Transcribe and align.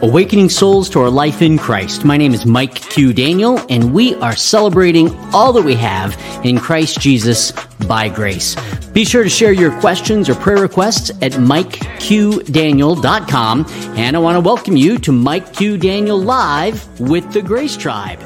Awakening 0.00 0.48
souls 0.50 0.90
to 0.90 1.00
our 1.00 1.08
life 1.08 1.40
in 1.40 1.56
Christ. 1.56 2.04
My 2.04 2.18
name 2.18 2.34
is 2.34 2.44
Mike 2.44 2.74
Q. 2.74 3.14
Daniel, 3.14 3.58
and 3.70 3.94
we 3.94 4.14
are 4.16 4.36
celebrating 4.36 5.16
all 5.32 5.54
that 5.54 5.64
we 5.64 5.74
have 5.74 6.14
in 6.44 6.58
Christ 6.58 7.00
Jesus 7.00 7.52
by 7.86 8.10
grace. 8.10 8.56
Be 8.92 9.06
sure 9.06 9.24
to 9.24 9.30
share 9.30 9.52
your 9.52 9.72
questions 9.80 10.28
or 10.28 10.34
prayer 10.34 10.60
requests 10.60 11.08
at 11.22 11.32
MikeQDaniel.com. 11.32 13.66
And 13.96 14.14
I 14.14 14.18
want 14.18 14.36
to 14.36 14.40
welcome 14.40 14.76
you 14.76 14.98
to 14.98 15.10
Mike 15.10 15.54
Q. 15.54 15.78
Daniel 15.78 16.18
Live 16.18 17.00
with 17.00 17.32
the 17.32 17.40
Grace 17.40 17.74
Tribe. 17.76 18.20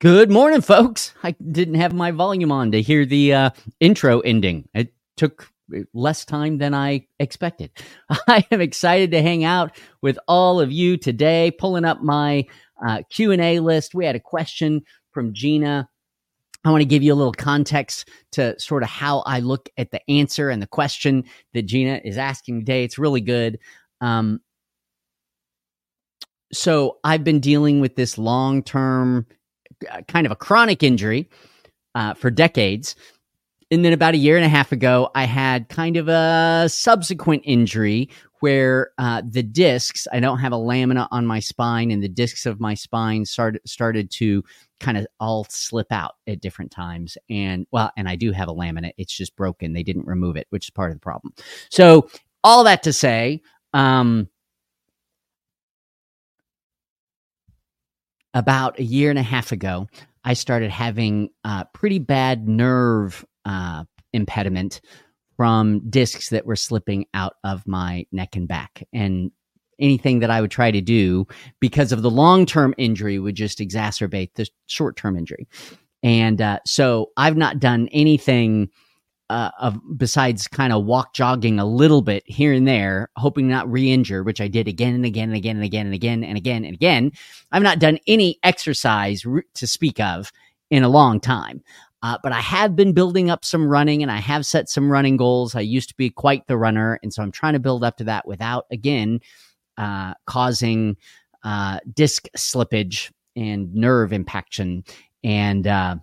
Good 0.00 0.30
morning, 0.30 0.62
folks. 0.62 1.12
I 1.22 1.32
didn't 1.32 1.74
have 1.74 1.92
my 1.92 2.10
volume 2.10 2.50
on 2.50 2.72
to 2.72 2.80
hear 2.80 3.04
the 3.04 3.34
uh, 3.34 3.50
intro 3.80 4.20
ending. 4.20 4.66
It 4.72 4.94
took 5.18 5.52
less 5.92 6.24
time 6.24 6.56
than 6.56 6.72
I 6.72 7.06
expected. 7.18 7.70
I 8.26 8.46
am 8.50 8.62
excited 8.62 9.10
to 9.10 9.20
hang 9.20 9.44
out 9.44 9.78
with 10.00 10.18
all 10.26 10.58
of 10.58 10.72
you 10.72 10.96
today. 10.96 11.50
Pulling 11.50 11.84
up 11.84 12.00
my 12.00 12.46
uh, 12.82 13.02
Q 13.10 13.32
and 13.32 13.42
A 13.42 13.60
list. 13.60 13.94
We 13.94 14.06
had 14.06 14.16
a 14.16 14.20
question 14.20 14.80
from 15.12 15.34
Gina. 15.34 15.86
I 16.64 16.70
want 16.70 16.80
to 16.80 16.86
give 16.86 17.02
you 17.02 17.12
a 17.12 17.14
little 17.14 17.34
context 17.34 18.08
to 18.32 18.58
sort 18.58 18.82
of 18.82 18.88
how 18.88 19.18
I 19.26 19.40
look 19.40 19.68
at 19.76 19.90
the 19.90 20.00
answer 20.10 20.48
and 20.48 20.62
the 20.62 20.66
question 20.66 21.24
that 21.52 21.66
Gina 21.66 22.00
is 22.02 22.16
asking 22.16 22.60
today. 22.60 22.84
It's 22.84 22.98
really 22.98 23.20
good. 23.20 23.58
Um, 24.00 24.40
so 26.54 26.96
I've 27.04 27.22
been 27.22 27.40
dealing 27.40 27.82
with 27.82 27.96
this 27.96 28.16
long 28.16 28.62
term 28.62 29.26
kind 30.08 30.26
of 30.26 30.32
a 30.32 30.36
chronic 30.36 30.82
injury 30.82 31.28
uh, 31.94 32.14
for 32.14 32.30
decades. 32.30 32.96
And 33.72 33.84
then 33.84 33.92
about 33.92 34.14
a 34.14 34.18
year 34.18 34.36
and 34.36 34.44
a 34.44 34.48
half 34.48 34.72
ago, 34.72 35.10
I 35.14 35.24
had 35.24 35.68
kind 35.68 35.96
of 35.96 36.08
a 36.08 36.68
subsequent 36.68 37.42
injury 37.44 38.10
where 38.40 38.90
uh, 38.98 39.22
the 39.24 39.42
discs, 39.42 40.08
I 40.12 40.18
don't 40.18 40.38
have 40.38 40.52
a 40.52 40.56
lamina 40.56 41.06
on 41.10 41.26
my 41.26 41.40
spine, 41.40 41.90
and 41.90 42.02
the 42.02 42.08
discs 42.08 42.46
of 42.46 42.58
my 42.58 42.74
spine 42.74 43.24
started, 43.26 43.60
started 43.66 44.10
to 44.12 44.42
kind 44.80 44.96
of 44.96 45.06
all 45.20 45.46
slip 45.50 45.92
out 45.92 46.14
at 46.26 46.40
different 46.40 46.70
times. 46.70 47.16
And 47.28 47.66
well, 47.70 47.92
and 47.96 48.08
I 48.08 48.16
do 48.16 48.32
have 48.32 48.48
a 48.48 48.52
lamina, 48.52 48.92
it's 48.96 49.16
just 49.16 49.36
broken. 49.36 49.72
They 49.72 49.82
didn't 49.82 50.06
remove 50.06 50.36
it, 50.36 50.46
which 50.50 50.66
is 50.66 50.70
part 50.70 50.90
of 50.90 50.96
the 50.96 51.00
problem. 51.00 51.34
So, 51.70 52.08
all 52.42 52.64
that 52.64 52.82
to 52.84 52.92
say, 52.92 53.42
um, 53.74 54.28
about 58.34 58.78
a 58.78 58.84
year 58.84 59.10
and 59.10 59.18
a 59.18 59.22
half 59.22 59.52
ago, 59.52 59.88
I 60.24 60.34
started 60.34 60.70
having 60.70 61.30
uh, 61.44 61.64
pretty 61.72 61.98
bad 61.98 62.48
nerve 62.48 63.24
uh, 63.44 63.84
impediment 64.12 64.80
from 65.36 65.88
discs 65.88 66.28
that 66.30 66.44
were 66.44 66.56
slipping 66.56 67.06
out 67.14 67.34
of 67.44 67.66
my 67.66 68.04
neck 68.12 68.36
and 68.36 68.46
back. 68.46 68.86
And 68.92 69.30
anything 69.80 70.18
that 70.18 70.30
I 70.30 70.40
would 70.40 70.50
try 70.50 70.70
to 70.70 70.82
do 70.82 71.26
because 71.58 71.92
of 71.92 72.02
the 72.02 72.10
long 72.10 72.44
term 72.44 72.74
injury 72.76 73.18
would 73.18 73.34
just 73.34 73.58
exacerbate 73.58 74.34
the 74.34 74.46
short 74.66 74.96
term 74.96 75.16
injury. 75.16 75.48
And 76.02 76.40
uh, 76.40 76.60
so 76.66 77.10
I've 77.16 77.36
not 77.36 77.58
done 77.58 77.88
anything 77.92 78.68
uh, 79.30 79.52
of 79.60 79.80
besides 79.96 80.48
kind 80.48 80.72
of 80.72 80.84
walk 80.84 81.14
jogging 81.14 81.60
a 81.60 81.64
little 81.64 82.02
bit 82.02 82.24
here 82.26 82.52
and 82.52 82.66
there, 82.66 83.08
hoping 83.14 83.48
not 83.48 83.70
re-injure, 83.70 84.24
which 84.24 84.40
I 84.40 84.48
did 84.48 84.66
again 84.66 84.92
and 84.96 85.06
again 85.06 85.28
and 85.28 85.36
again 85.36 85.54
and 85.54 85.64
again 85.64 85.86
and 85.86 85.94
again 85.94 86.24
and 86.24 86.36
again 86.36 86.64
and 86.64 86.74
again. 86.74 87.12
I've 87.52 87.62
not 87.62 87.78
done 87.78 88.00
any 88.08 88.40
exercise 88.42 89.22
to 89.22 89.66
speak 89.68 90.00
of 90.00 90.32
in 90.68 90.82
a 90.82 90.88
long 90.88 91.20
time. 91.20 91.62
Uh, 92.02 92.18
but 92.24 92.32
I 92.32 92.40
have 92.40 92.74
been 92.74 92.92
building 92.92 93.30
up 93.30 93.44
some 93.44 93.68
running 93.68 94.02
and 94.02 94.10
I 94.10 94.16
have 94.16 94.44
set 94.44 94.68
some 94.68 94.90
running 94.90 95.16
goals. 95.16 95.54
I 95.54 95.60
used 95.60 95.90
to 95.90 95.96
be 95.96 96.10
quite 96.10 96.48
the 96.48 96.58
runner. 96.58 96.98
And 97.02 97.14
so 97.14 97.22
I'm 97.22 97.30
trying 97.30 97.52
to 97.52 97.60
build 97.60 97.84
up 97.84 97.98
to 97.98 98.04
that 98.04 98.26
without, 98.26 98.66
again, 98.72 99.20
uh, 99.78 100.14
causing 100.26 100.96
uh, 101.44 101.78
disc 101.94 102.26
slippage 102.36 103.12
and 103.36 103.72
nerve 103.74 104.12
impaction. 104.12 104.82
And 105.22 105.68
uh, 105.68 105.96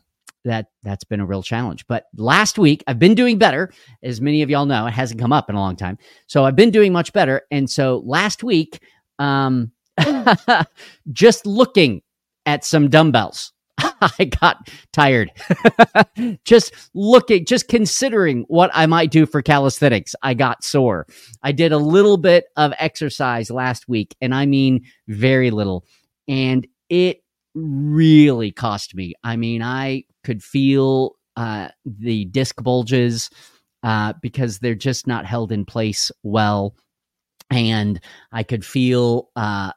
that 0.48 0.68
that's 0.84 1.04
been 1.04 1.20
a 1.20 1.26
real 1.26 1.44
challenge. 1.44 1.86
But 1.88 2.06
last 2.16 2.58
week 2.58 2.84
I've 2.88 3.00
been 3.00 3.16
doing 3.16 3.38
better, 3.38 3.72
as 4.04 4.20
many 4.20 4.42
of 4.42 4.50
y'all 4.50 4.66
know. 4.66 4.88
It 4.88 4.92
hasn't 4.94 5.20
come 5.20 5.34
up 5.34 5.50
in 5.50 5.56
a 5.56 5.60
long 5.60 5.76
time, 5.76 5.98
so 6.28 6.46
I've 6.46 6.56
been 6.56 6.72
doing 6.72 6.92
much 6.92 7.14
better. 7.14 7.44
And 7.52 7.70
so 7.70 8.02
last 8.06 8.44
week, 8.44 8.82
um, 9.20 9.72
just 11.12 11.46
looking 11.46 12.02
at 12.46 12.66
some 12.66 12.90
dumbbells, 12.90 13.52
I 14.02 14.26
got 14.42 14.70
tired. 14.92 15.32
just 16.46 16.74
looking, 16.94 17.46
just 17.46 17.68
considering 17.68 18.46
what 18.48 18.72
I 18.74 18.86
might 18.86 19.12
do 19.12 19.26
for 19.26 19.42
calisthenics, 19.42 20.16
I 20.22 20.34
got 20.34 20.64
sore. 20.64 21.08
I 21.44 21.52
did 21.52 21.72
a 21.72 21.78
little 21.78 22.18
bit 22.18 22.46
of 22.56 22.74
exercise 22.80 23.52
last 23.52 23.88
week, 23.88 24.16
and 24.22 24.34
I 24.34 24.46
mean 24.46 24.86
very 25.08 25.52
little, 25.52 25.86
and 26.28 26.66
it 26.90 27.22
really 27.54 28.52
cost 28.52 28.96
me. 28.96 29.14
I 29.24 29.36
mean, 29.36 29.62
I 29.62 30.04
could 30.28 30.44
feel 30.44 31.16
uh, 31.38 31.70
the 31.86 32.26
disc 32.26 32.62
bulges 32.62 33.30
uh, 33.84 34.12
because 34.22 34.60
they're 34.60 34.76
just 34.76 35.08
not 35.08 35.26
held 35.26 35.54
in 35.54 35.64
place 35.64 36.12
well. 36.22 36.76
And 37.50 38.02
I 38.34 38.44
could 38.44 38.66
feel 38.66 39.30
uh, 39.38 39.72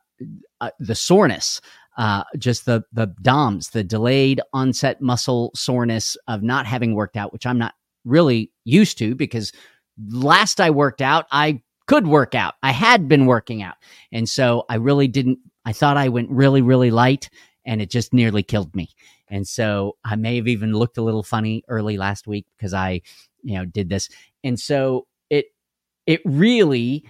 uh 0.61 0.71
the 0.81 0.97
soreness, 0.97 1.61
uh, 1.99 2.25
just 2.37 2.67
the, 2.67 2.83
the 2.93 3.15
DOMS, 3.23 3.69
the 3.69 3.85
delayed 3.85 4.41
onset 4.53 5.01
muscle 5.01 5.53
soreness 5.55 6.17
of 6.27 6.43
not 6.43 6.67
having 6.67 6.97
worked 6.97 7.17
out, 7.17 7.33
which 7.33 7.47
I'm 7.47 7.59
not 7.59 7.75
really 8.05 8.51
used 8.65 8.99
to 8.99 9.15
because 9.15 9.53
last 10.09 10.61
I 10.61 10.71
worked 10.71 11.01
out, 11.01 11.27
I 11.31 11.63
could 11.87 12.09
work 12.09 12.35
out. 12.35 12.55
I 12.65 12.73
had 12.73 13.07
been 13.07 13.27
working 13.27 13.63
out. 13.63 13.77
And 14.11 14.29
so 14.29 14.65
I 14.69 14.77
really 14.77 15.07
didn't, 15.07 15.39
I 15.65 15.73
thought 15.73 15.97
I 15.97 16.09
went 16.09 16.29
really, 16.29 16.61
really 16.61 16.91
light 16.91 17.31
and 17.65 17.81
it 17.81 17.89
just 17.89 18.13
nearly 18.13 18.43
killed 18.43 18.75
me. 18.75 18.89
And 19.31 19.47
so 19.47 19.97
I 20.05 20.17
may 20.17 20.37
have 20.37 20.49
even 20.49 20.73
looked 20.73 20.99
a 20.99 21.03
little 21.03 21.23
funny 21.23 21.63
early 21.69 21.97
last 21.97 22.27
week 22.27 22.47
because 22.57 22.75
I, 22.75 23.03
you 23.43 23.55
know, 23.55 23.65
did 23.65 23.89
this. 23.89 24.09
And 24.43 24.59
so 24.59 25.07
it 25.31 25.47
it 26.07 26.21
really 26.25 27.05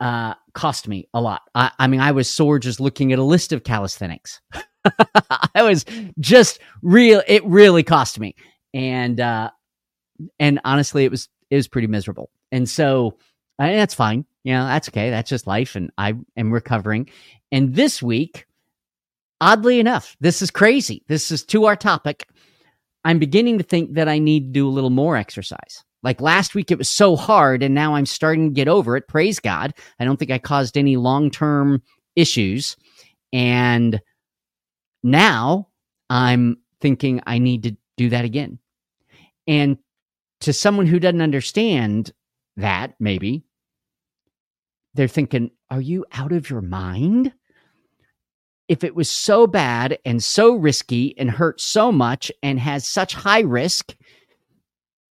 uh, 0.00 0.34
cost 0.54 0.88
me 0.88 1.08
a 1.12 1.20
lot. 1.20 1.42
I, 1.54 1.72
I 1.78 1.86
mean, 1.88 2.00
I 2.00 2.12
was 2.12 2.30
sore 2.30 2.58
just 2.58 2.80
looking 2.80 3.12
at 3.12 3.18
a 3.18 3.24
list 3.24 3.52
of 3.52 3.64
calisthenics. 3.64 4.40
I 5.54 5.62
was 5.62 5.84
just 6.20 6.60
real. 6.82 7.22
It 7.26 7.44
really 7.44 7.82
cost 7.82 8.18
me, 8.18 8.36
and 8.72 9.20
uh, 9.20 9.50
and 10.38 10.60
honestly, 10.64 11.04
it 11.04 11.10
was 11.10 11.28
it 11.50 11.56
was 11.56 11.68
pretty 11.68 11.88
miserable. 11.88 12.30
And 12.52 12.68
so 12.68 13.18
that's 13.58 13.94
fine. 13.94 14.24
You 14.44 14.54
know, 14.54 14.66
that's 14.66 14.88
okay. 14.88 15.10
That's 15.10 15.28
just 15.28 15.46
life, 15.46 15.74
and 15.74 15.90
I 15.98 16.14
am 16.36 16.52
recovering. 16.52 17.10
And 17.50 17.74
this 17.74 18.02
week, 18.02 18.46
oddly 19.40 19.80
enough, 19.80 20.16
this 20.20 20.42
is 20.42 20.50
crazy. 20.50 21.04
This 21.08 21.30
is 21.30 21.44
to 21.46 21.66
our 21.66 21.76
topic. 21.76 22.28
I'm 23.04 23.18
beginning 23.18 23.58
to 23.58 23.64
think 23.64 23.94
that 23.94 24.08
I 24.08 24.18
need 24.18 24.40
to 24.40 24.52
do 24.52 24.68
a 24.68 24.70
little 24.70 24.90
more 24.90 25.16
exercise. 25.16 25.84
Like 26.02 26.20
last 26.20 26.54
week, 26.54 26.70
it 26.70 26.78
was 26.78 26.88
so 26.88 27.16
hard, 27.16 27.62
and 27.62 27.74
now 27.74 27.94
I'm 27.94 28.06
starting 28.06 28.48
to 28.50 28.54
get 28.54 28.68
over 28.68 28.96
it. 28.96 29.08
Praise 29.08 29.40
God. 29.40 29.74
I 29.98 30.04
don't 30.04 30.16
think 30.16 30.30
I 30.30 30.38
caused 30.38 30.76
any 30.76 30.96
long 30.96 31.30
term 31.30 31.82
issues. 32.14 32.76
And 33.32 34.00
now 35.02 35.68
I'm 36.08 36.58
thinking 36.80 37.20
I 37.26 37.38
need 37.38 37.64
to 37.64 37.76
do 37.96 38.08
that 38.10 38.24
again. 38.24 38.58
And 39.46 39.78
to 40.40 40.52
someone 40.52 40.86
who 40.86 41.00
doesn't 41.00 41.22
understand 41.22 42.12
that, 42.56 42.94
maybe, 43.00 43.44
they're 44.94 45.08
thinking, 45.08 45.50
Are 45.70 45.80
you 45.80 46.04
out 46.12 46.32
of 46.32 46.48
your 46.48 46.60
mind? 46.60 47.32
If 48.68 48.84
it 48.84 48.94
was 48.94 49.10
so 49.10 49.46
bad 49.46 49.98
and 50.04 50.22
so 50.22 50.54
risky 50.54 51.16
and 51.18 51.30
hurt 51.30 51.60
so 51.60 51.90
much 51.90 52.30
and 52.42 52.60
has 52.60 52.86
such 52.86 53.14
high 53.14 53.40
risk, 53.40 53.96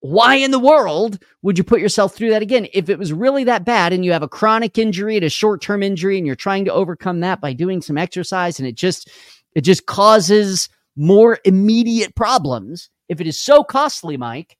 why 0.01 0.37
in 0.37 0.51
the 0.51 0.59
world 0.59 1.23
would 1.43 1.59
you 1.59 1.65
put 1.65 1.81
yourself 1.81 2.15
through 2.15 2.31
that 2.31 2.43
again? 2.43 2.69
If 2.73 2.89
it 2.89 2.99
was 2.99 3.13
really 3.13 3.45
that 3.45 3.65
bad 3.65 3.93
and 3.93 4.05
you 4.05 4.13
have 4.13 4.23
a 4.23 4.29
chronic 4.29 4.79
injury 4.79 5.17
and 5.17 5.25
a 5.25 5.31
short 5.31 5.61
term 5.61 5.83
injury 5.83 6.17
and 6.17 6.27
you're 6.27 6.37
trying 6.37 6.65
to 6.65 6.73
overcome 6.73 7.21
that 7.21 7.41
by 7.41 7.53
doing 7.53 7.83
some 7.83 7.99
exercise 7.99 8.59
and 8.59 8.67
it 8.67 8.77
just, 8.77 9.11
it 9.55 9.63
just 9.63 9.87
causes 9.87 10.69
more 10.97 11.39
immediate 11.45 12.15
problems. 12.15 12.89
If 13.09 13.21
it 13.21 13.27
is 13.27 13.39
so 13.39 13.65
costly, 13.65 14.17
Mike, 14.17 14.57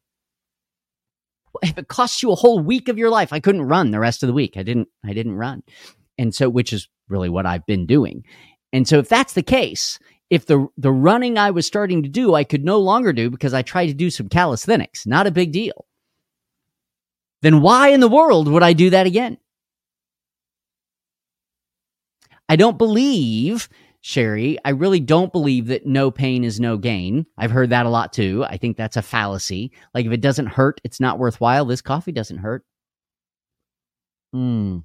if 1.63 1.79
it 1.79 1.89
costs 1.89 2.23
you 2.23 2.33
a 2.33 2.37
whole 2.37 2.61
week 2.61 2.89
of 2.89 2.99
your 2.99 3.11
life, 3.11 3.33
I 3.33 3.41
couldn't 3.41 3.63
run 3.63 3.93
the 3.93 4.01
rest 4.01 4.23
of 4.23 4.27
the 4.27 4.33
week. 4.33 4.57
I 4.57 4.63
didn't, 4.63 4.89
I 5.05 5.13
didn't 5.13 5.35
run. 5.35 5.63
And 6.19 6.35
so, 6.35 6.51
which 6.51 6.73
is 6.73 6.89
really 7.09 7.29
what 7.29 7.47
I've 7.47 7.67
been 7.67 7.87
doing. 7.87 8.25
And 8.73 8.87
so 8.87 8.99
if 8.99 9.09
that's 9.09 9.33
the 9.33 9.43
case, 9.43 9.99
if 10.31 10.47
the 10.47 10.69
the 10.77 10.93
running 10.93 11.39
I 11.39 11.51
was 11.51 11.67
starting 11.67 12.03
to 12.03 12.09
do 12.09 12.35
I 12.35 12.45
could 12.45 12.65
no 12.65 12.79
longer 12.79 13.13
do 13.13 13.31
because 13.31 13.53
I 13.53 13.63
tried 13.63 13.87
to 13.87 13.95
do 13.95 14.11
some 14.11 14.29
calisthenics, 14.29 15.07
not 15.07 15.27
a 15.27 15.33
big 15.33 15.53
deal. 15.53 15.87
Then 17.43 17.61
why 17.61 17.89
in 17.89 18.01
the 18.01 18.09
world 18.09 18.49
would 18.49 18.63
I 18.63 18.73
do 18.73 18.91
that 18.91 19.07
again? 19.07 19.39
I 22.49 22.57
don't 22.57 22.79
believe 22.79 23.69
Sherry. 24.03 24.59
I 24.65 24.71
really 24.71 25.01
don't 25.01 25.33
believe 25.33 25.67
that 25.67 25.87
no 25.87 26.11
pain 26.11 26.43
is 26.43 26.59
no 26.59 26.77
gain. 26.79 27.27
I've 27.37 27.51
heard 27.51 27.71
that 27.71 27.87
a 27.87 27.91
lot 27.91 28.13
too. 28.13 28.45
I 28.45 28.57
think 28.57 28.77
that's 28.77 28.97
a 28.97 29.03
fallacy. 29.03 29.73
Like 29.95 30.07
if 30.07 30.13
it 30.13 30.21
doesn't 30.21 30.47
hurt, 30.47 30.81
it's 30.85 31.01
not 31.01 31.19
worthwhile. 31.19 31.65
This 31.65 31.83
coffee 31.83 32.13
doesn't 32.13 32.39
hurt. 32.39 32.65
Mm. 34.35 34.85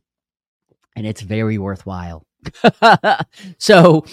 And 0.95 1.07
it's 1.07 1.21
very 1.21 1.57
worthwhile. 1.57 2.25
so 3.57 4.05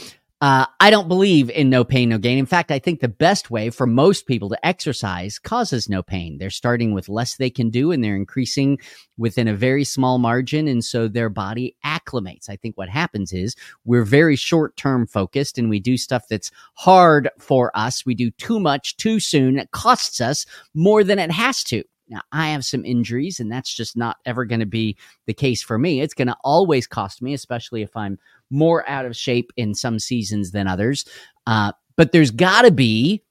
uh, 0.42 0.66
I 0.80 0.90
don't 0.90 1.06
believe 1.06 1.50
in 1.50 1.70
no 1.70 1.84
pain, 1.84 2.08
no 2.08 2.18
gain. 2.18 2.36
In 2.36 2.46
fact, 2.46 2.72
I 2.72 2.80
think 2.80 2.98
the 2.98 3.06
best 3.06 3.48
way 3.48 3.70
for 3.70 3.86
most 3.86 4.26
people 4.26 4.48
to 4.48 4.66
exercise 4.66 5.38
causes 5.38 5.88
no 5.88 6.02
pain. 6.02 6.38
They're 6.38 6.50
starting 6.50 6.92
with 6.92 7.08
less 7.08 7.36
they 7.36 7.48
can 7.48 7.70
do 7.70 7.92
and 7.92 8.02
they're 8.02 8.16
increasing 8.16 8.78
within 9.16 9.46
a 9.46 9.54
very 9.54 9.84
small 9.84 10.18
margin. 10.18 10.66
And 10.66 10.84
so 10.84 11.06
their 11.06 11.28
body 11.28 11.76
acclimates. 11.86 12.48
I 12.48 12.56
think 12.56 12.76
what 12.76 12.88
happens 12.88 13.32
is 13.32 13.54
we're 13.84 14.02
very 14.02 14.34
short 14.34 14.76
term 14.76 15.06
focused 15.06 15.58
and 15.58 15.70
we 15.70 15.78
do 15.78 15.96
stuff 15.96 16.24
that's 16.28 16.50
hard 16.74 17.30
for 17.38 17.70
us. 17.76 18.04
We 18.04 18.16
do 18.16 18.32
too 18.32 18.58
much 18.58 18.96
too 18.96 19.20
soon. 19.20 19.60
It 19.60 19.70
costs 19.70 20.20
us 20.20 20.44
more 20.74 21.04
than 21.04 21.20
it 21.20 21.30
has 21.30 21.62
to. 21.64 21.84
Now, 22.08 22.20
I 22.30 22.48
have 22.48 22.64
some 22.64 22.84
injuries, 22.84 23.40
and 23.40 23.50
that's 23.50 23.72
just 23.72 23.96
not 23.96 24.18
ever 24.26 24.44
going 24.44 24.60
to 24.60 24.66
be 24.66 24.96
the 25.26 25.32
case 25.32 25.62
for 25.62 25.78
me. 25.78 26.00
It's 26.00 26.14
going 26.14 26.28
to 26.28 26.36
always 26.44 26.86
cost 26.86 27.22
me, 27.22 27.32
especially 27.32 27.82
if 27.82 27.96
I'm 27.96 28.18
more 28.50 28.88
out 28.88 29.06
of 29.06 29.16
shape 29.16 29.52
in 29.56 29.74
some 29.74 29.98
seasons 29.98 30.50
than 30.50 30.66
others. 30.66 31.04
Uh, 31.46 31.72
but 31.96 32.12
there's 32.12 32.30
got 32.30 32.62
to 32.62 32.70
be, 32.70 33.22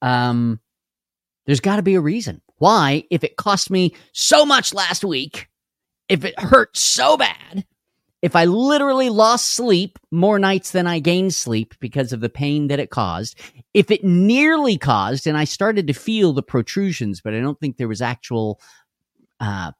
um, 0.00 0.60
there's 1.46 1.60
got 1.60 1.76
to 1.76 1.82
be 1.82 1.94
a 1.94 2.00
reason 2.00 2.40
why. 2.58 3.04
If 3.10 3.22
it 3.22 3.36
cost 3.36 3.70
me 3.70 3.94
so 4.12 4.44
much 4.44 4.74
last 4.74 5.04
week, 5.04 5.48
if 6.08 6.24
it 6.24 6.38
hurt 6.38 6.76
so 6.76 7.16
bad, 7.16 7.64
if 8.22 8.36
I 8.36 8.44
literally 8.44 9.10
lost 9.10 9.50
sleep 9.50 9.98
more 10.12 10.38
nights 10.38 10.70
than 10.70 10.86
I 10.86 11.00
gained 11.00 11.34
sleep 11.34 11.74
because 11.80 12.12
of 12.12 12.20
the 12.20 12.28
pain 12.28 12.68
that 12.68 12.78
it 12.78 12.90
caused, 12.90 13.38
if 13.74 13.90
it 13.90 14.04
nearly 14.04 14.78
caused, 14.78 15.26
and 15.26 15.36
I 15.36 15.44
started 15.44 15.88
to 15.88 15.92
feel 15.92 16.32
the 16.32 16.42
protrusions, 16.42 17.20
but 17.20 17.34
I 17.34 17.40
don't 17.40 17.58
think 17.58 17.76
there 17.76 17.88
was 17.88 18.00
actual 18.00 18.60
uh, 19.40 19.72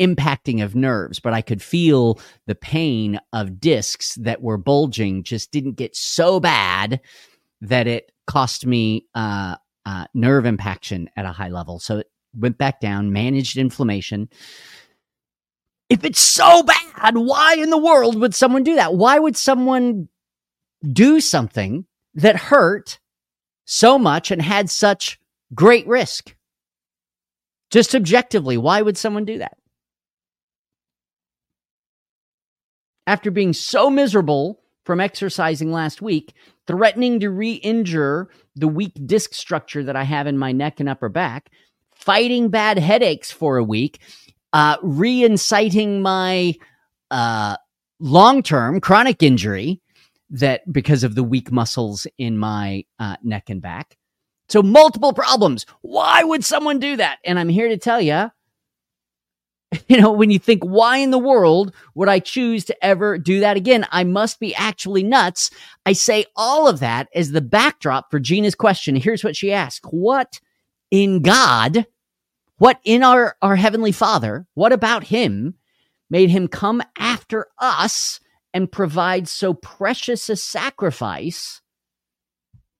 impacting 0.00 0.62
of 0.62 0.74
nerves, 0.74 1.20
but 1.20 1.32
I 1.32 1.40
could 1.40 1.62
feel 1.62 2.20
the 2.46 2.56
pain 2.56 3.20
of 3.32 3.60
discs 3.60 4.16
that 4.16 4.42
were 4.42 4.58
bulging 4.58 5.22
just 5.22 5.52
didn't 5.52 5.74
get 5.74 5.94
so 5.94 6.40
bad 6.40 7.00
that 7.60 7.86
it 7.86 8.10
cost 8.26 8.66
me 8.66 9.06
uh, 9.14 9.56
uh, 9.86 10.06
nerve 10.14 10.46
impaction 10.46 11.08
at 11.16 11.24
a 11.24 11.32
high 11.32 11.50
level. 11.50 11.78
So 11.78 11.98
it 11.98 12.10
went 12.36 12.58
back 12.58 12.80
down, 12.80 13.12
managed 13.12 13.56
inflammation. 13.56 14.28
If 15.92 16.04
it's 16.04 16.20
so 16.20 16.62
bad, 16.62 17.18
why 17.18 17.56
in 17.58 17.68
the 17.68 17.76
world 17.76 18.18
would 18.18 18.34
someone 18.34 18.62
do 18.64 18.76
that? 18.76 18.94
Why 18.94 19.18
would 19.18 19.36
someone 19.36 20.08
do 20.90 21.20
something 21.20 21.84
that 22.14 22.34
hurt 22.34 22.98
so 23.66 23.98
much 23.98 24.30
and 24.30 24.40
had 24.40 24.70
such 24.70 25.20
great 25.54 25.86
risk? 25.86 26.34
Just 27.70 27.94
objectively, 27.94 28.56
why 28.56 28.80
would 28.80 28.96
someone 28.96 29.26
do 29.26 29.36
that? 29.36 29.58
After 33.06 33.30
being 33.30 33.52
so 33.52 33.90
miserable 33.90 34.62
from 34.86 34.98
exercising 34.98 35.72
last 35.72 36.00
week, 36.00 36.32
threatening 36.66 37.20
to 37.20 37.28
re 37.28 37.52
injure 37.52 38.30
the 38.56 38.68
weak 38.68 38.94
disc 39.04 39.34
structure 39.34 39.84
that 39.84 39.96
I 39.96 40.04
have 40.04 40.26
in 40.26 40.38
my 40.38 40.52
neck 40.52 40.80
and 40.80 40.88
upper 40.88 41.10
back, 41.10 41.50
fighting 41.94 42.48
bad 42.48 42.78
headaches 42.78 43.30
for 43.30 43.58
a 43.58 43.64
week, 43.64 44.00
uh, 44.52 44.78
reinciting 44.78 46.00
my 46.00 46.54
uh, 47.10 47.56
long 48.00 48.42
term 48.42 48.80
chronic 48.80 49.22
injury 49.22 49.80
that 50.30 50.70
because 50.72 51.04
of 51.04 51.14
the 51.14 51.22
weak 51.22 51.52
muscles 51.52 52.06
in 52.18 52.38
my 52.38 52.84
uh, 52.98 53.16
neck 53.22 53.50
and 53.50 53.60
back. 53.60 53.96
So, 54.48 54.62
multiple 54.62 55.12
problems. 55.12 55.66
Why 55.82 56.24
would 56.24 56.44
someone 56.44 56.78
do 56.78 56.96
that? 56.96 57.18
And 57.24 57.38
I'm 57.38 57.48
here 57.48 57.68
to 57.68 57.76
tell 57.76 58.00
you, 58.00 58.30
you 59.88 60.00
know, 60.00 60.12
when 60.12 60.30
you 60.30 60.38
think, 60.38 60.62
why 60.62 60.98
in 60.98 61.10
the 61.10 61.18
world 61.18 61.74
would 61.94 62.08
I 62.08 62.18
choose 62.18 62.64
to 62.66 62.84
ever 62.84 63.18
do 63.18 63.40
that 63.40 63.56
again? 63.56 63.86
I 63.90 64.04
must 64.04 64.40
be 64.40 64.54
actually 64.54 65.02
nuts. 65.02 65.50
I 65.86 65.92
say 65.92 66.26
all 66.36 66.68
of 66.68 66.80
that 66.80 67.08
as 67.14 67.30
the 67.30 67.40
backdrop 67.40 68.10
for 68.10 68.18
Gina's 68.20 68.54
question. 68.54 68.96
Here's 68.96 69.24
what 69.24 69.36
she 69.36 69.52
asked 69.52 69.86
What 69.86 70.40
in 70.90 71.22
God 71.22 71.86
what 72.62 72.78
in 72.84 73.02
our, 73.02 73.36
our 73.42 73.56
Heavenly 73.56 73.90
Father, 73.90 74.46
what 74.54 74.72
about 74.72 75.02
Him 75.02 75.54
made 76.08 76.30
Him 76.30 76.46
come 76.46 76.80
after 76.96 77.48
us 77.58 78.20
and 78.54 78.70
provide 78.70 79.26
so 79.26 79.52
precious 79.52 80.30
a 80.30 80.36
sacrifice, 80.36 81.60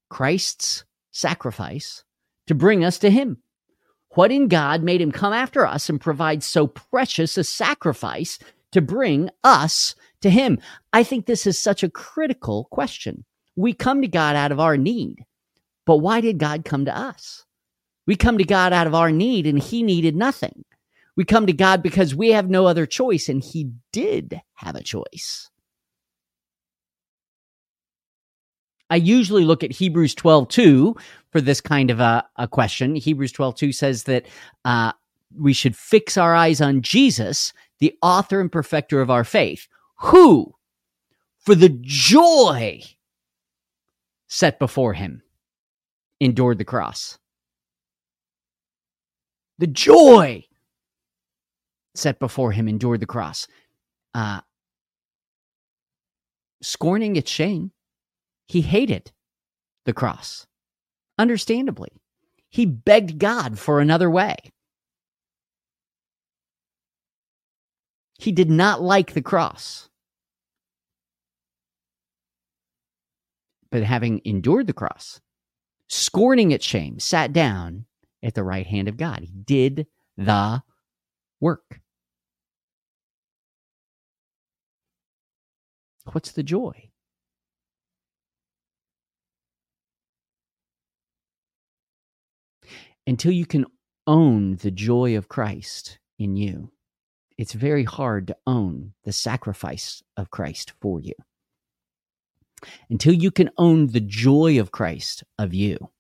Christ's 0.09 0.85
sacrifice, 1.11 2.05
to 2.47 2.55
bring 2.55 2.85
us 2.85 2.97
to 3.01 3.11
Him? 3.11 3.39
What 4.11 4.31
in 4.31 4.47
God 4.47 4.85
made 4.85 5.01
Him 5.01 5.11
come 5.11 5.33
after 5.33 5.67
us 5.67 5.89
and 5.89 6.01
provide 6.01 6.45
so 6.45 6.69
precious 6.69 7.37
a 7.37 7.43
sacrifice 7.43 8.39
to 8.71 8.81
bring 8.81 9.31
us 9.43 9.97
to 10.21 10.31
Him? 10.31 10.61
I 10.93 11.03
think 11.03 11.27
this 11.27 11.45
is 11.45 11.59
such 11.59 11.83
a 11.83 11.91
critical 11.91 12.69
question. 12.71 13.25
We 13.57 13.73
come 13.73 14.01
to 14.03 14.07
God 14.07 14.37
out 14.37 14.53
of 14.53 14.61
our 14.61 14.77
need, 14.77 15.25
but 15.85 15.97
why 15.97 16.21
did 16.21 16.39
God 16.39 16.65
come 16.65 16.85
to 16.85 16.97
us? 16.97 17.45
We 18.07 18.17
come 18.17 18.39
to 18.39 18.45
God 18.45 18.73
out 18.73 18.87
of 18.87 18.95
our 18.95 19.11
need, 19.11 19.47
and 19.47 19.59
He 19.59 19.83
needed 19.83 20.17
nothing. 20.17 20.65
We 21.17 21.25
come 21.25 21.47
to 21.47 21.53
God 21.53 21.83
because 21.83 22.15
we 22.15 22.31
have 22.31 22.49
no 22.49 22.67
other 22.67 22.87
choice, 22.87 23.29
and 23.29 23.43
He 23.43 23.73
did 23.93 24.41
have 24.55 24.75
a 24.75 24.83
choice. 24.83 25.51
I 28.91 28.97
usually 28.97 29.45
look 29.45 29.65
at 29.65 29.73
Hebrews 29.73 30.15
12 30.15 30.49
2 30.49 30.97
for 31.31 31.41
this 31.41 31.61
kind 31.61 31.91
of 31.91 32.01
a, 32.01 32.25
a 32.37 32.47
question. 32.47 32.95
Hebrews 32.95 33.33
12 33.33 33.57
2 33.57 33.73
says 33.73 34.05
that 34.05 34.27
uh, 34.65 34.93
we 35.35 35.53
should 35.53 35.77
fix 35.77 36.19
our 36.19 36.35
eyes 36.35 36.61
on 36.61 36.83
Jesus, 36.83 37.53
the 37.79 37.97
author 38.03 38.41
and 38.41 38.53
perfecter 38.53 39.01
of 39.01 39.11
our 39.11 39.25
faith, 39.25 39.67
who, 39.97 40.55
for 41.39 41.55
the 41.55 41.71
joy 41.81 42.83
set 44.27 44.59
before 44.59 44.93
him, 44.93 45.23
endured 46.21 46.59
the 46.59 46.65
cross 46.65 47.19
the 49.63 49.69
joy 49.69 50.45
set 51.95 52.19
before 52.19 52.51
him 52.51 52.67
endured 52.67 52.99
the 52.99 53.07
cross. 53.07 53.47
Uh, 54.13 54.41
scorning 56.61 57.15
its 57.15 57.31
shame, 57.31 57.71
he 58.49 58.63
hated 58.63 59.13
the 59.85 59.93
cross. 59.93 60.49
Understandably, 61.17 61.91
he 62.51 62.67
begged 62.67 63.21
God 63.21 63.57
for 63.57 63.79
another 63.79 64.11
way. 64.11 64.35
He 68.19 68.33
did 68.33 68.51
not 68.51 68.83
like 68.83 69.13
the 69.13 69.23
cross. 69.23 69.89
But 73.71 73.85
having 73.85 74.23
endured 74.25 74.67
the 74.67 74.73
cross, 74.73 75.21
scorning 75.89 76.51
its 76.51 76.67
shame, 76.67 76.99
sat 76.99 77.33
down 77.33 77.87
at 78.23 78.35
the 78.35 78.45
right 78.45 78.67
hand 78.67 78.89
of 78.89 78.97
God. 78.97 79.21
He 79.21 79.33
did 79.33 79.87
the 80.17 80.63
work. 81.41 81.81
What's 86.13 86.33
the 86.33 86.43
joy? 86.43 86.91
Until 93.07 93.33
you 93.33 93.47
can 93.47 93.67
own 94.07 94.57
the 94.57 94.71
joy 94.71 95.17
of 95.17 95.29
Christ 95.29 95.99
in 96.19 96.37
you, 96.37 96.71
it's 97.39 97.53
very 97.53 97.85
hard 97.85 98.29
to 98.29 98.37
own 98.47 98.93
the 99.05 99.13
sacrifice 99.13 100.03
of 100.17 100.31
Christ 100.31 100.73
for 100.81 101.01
you. 101.01 101.15
Until 102.89 103.13
you 103.13 103.33
can 103.33 103.51
own 103.59 103.89
the 103.89 104.01
joy 104.01 104.61
of 104.61 104.71
Christ 104.71 105.25
of 105.39 105.53
you, 105.53 105.91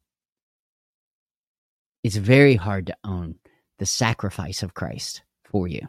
it's 2.02 2.16
very 2.16 2.56
hard 2.56 2.86
to 2.88 2.96
own 3.04 3.36
the 3.78 3.86
sacrifice 3.86 4.62
of 4.62 4.74
Christ 4.74 5.22
for 5.44 5.68
you. 5.68 5.88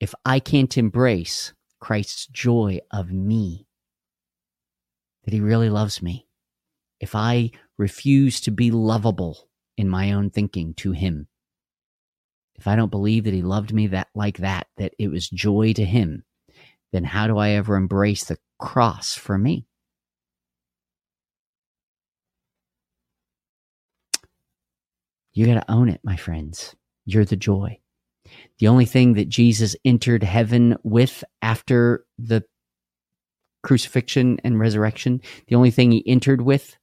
If 0.00 0.14
I 0.24 0.40
can't 0.40 0.76
embrace 0.76 1.52
Christ's 1.80 2.26
joy 2.26 2.80
of 2.90 3.12
me, 3.12 3.66
that 5.24 5.32
he 5.32 5.40
really 5.40 5.70
loves 5.70 6.02
me, 6.02 6.26
if 6.98 7.14
I 7.14 7.50
refuse 7.78 8.40
to 8.42 8.50
be 8.50 8.70
lovable 8.70 9.48
in 9.76 9.88
my 9.88 10.12
own 10.12 10.30
thinking 10.30 10.74
to 10.74 10.92
him, 10.92 11.28
if 12.56 12.66
I 12.66 12.76
don't 12.76 12.90
believe 12.90 13.24
that 13.24 13.34
he 13.34 13.42
loved 13.42 13.72
me 13.72 13.88
that 13.88 14.08
like 14.14 14.38
that, 14.38 14.66
that 14.76 14.92
it 14.98 15.08
was 15.08 15.28
joy 15.28 15.72
to 15.74 15.84
him, 15.84 16.24
then 16.92 17.04
how 17.04 17.26
do 17.26 17.38
I 17.38 17.50
ever 17.50 17.76
embrace 17.76 18.24
the 18.24 18.38
cross 18.58 19.14
for 19.14 19.38
me? 19.38 19.66
You 25.32 25.46
got 25.46 25.54
to 25.54 25.70
own 25.70 25.88
it, 25.88 26.00
my 26.04 26.16
friends. 26.16 26.74
You're 27.04 27.24
the 27.24 27.36
joy. 27.36 27.78
The 28.58 28.68
only 28.68 28.84
thing 28.84 29.14
that 29.14 29.28
Jesus 29.28 29.76
entered 29.84 30.22
heaven 30.22 30.76
with 30.82 31.24
after 31.40 32.04
the 32.18 32.44
crucifixion 33.62 34.38
and 34.44 34.58
resurrection, 34.58 35.20
the 35.48 35.56
only 35.56 35.70
thing 35.70 35.90
he 35.90 36.06
entered 36.06 36.42
with 36.42 36.76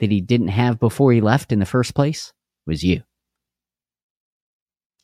that 0.00 0.10
he 0.10 0.20
didn't 0.20 0.48
have 0.48 0.80
before 0.80 1.12
he 1.12 1.20
left 1.20 1.52
in 1.52 1.58
the 1.58 1.66
first 1.66 1.94
place 1.94 2.32
was 2.66 2.82
you. 2.82 3.02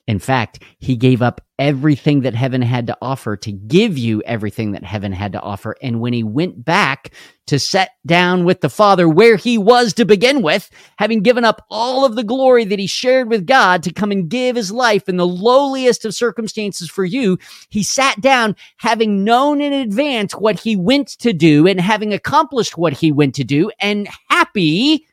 In 0.09 0.19
fact, 0.19 0.63
he 0.79 0.97
gave 0.97 1.21
up 1.21 1.43
everything 1.59 2.23
that 2.23 2.35
heaven 2.35 2.63
had 2.63 2.87
to 2.87 2.97
offer 3.03 3.37
to 3.37 3.53
give 3.53 3.99
you 3.99 4.23
everything 4.23 4.73
that 4.73 4.83
heaven 4.83 5.13
had 5.13 5.33
to 5.33 5.41
offer. 5.41 5.77
And 5.83 6.01
when 6.01 6.15
he 6.15 6.25
went 6.25 6.65
back 6.65 7.13
to 7.49 7.59
set 7.59 7.91
down 8.07 8.47
with 8.47 8.63
the 8.63 8.71
Father 8.71 9.07
where 9.07 9.37
he 9.37 9.59
was 9.59 9.93
to 9.95 10.07
begin 10.07 10.41
with, 10.41 10.71
having 10.99 11.21
given 11.21 11.45
up 11.45 11.67
all 11.71 12.07
of 12.07 12.17
the 12.17 12.25
glory 12.25 12.65
that 12.65 12.79
he 12.79 12.87
shared 12.87 13.29
with 13.29 13.45
God 13.45 13.83
to 13.83 13.93
come 13.93 14.11
and 14.11 14.31
give 14.31 14.57
his 14.57 14.73
life 14.73 15.11
in 15.11 15.19
the 15.19 15.27
lowliest 15.27 16.07
of 16.07 16.15
circumstances 16.15 16.89
for 16.89 17.05
you, 17.05 17.37
he 17.69 17.83
sat 17.83 18.19
down 18.23 18.57
having 18.79 19.25
known 19.25 19.61
in 19.61 19.75
advance 19.75 20.33
what 20.33 20.59
he 20.59 20.75
went 20.75 21.09
to 21.19 21.35
do 21.35 21.67
and 21.67 21.83
having 21.83 22.15
accomplished 22.15 22.79
what 22.79 22.95
he 22.95 23.13
went 23.13 23.35
to 23.35 23.45
do 23.45 23.71
and 23.79 24.09
happy 24.31 25.07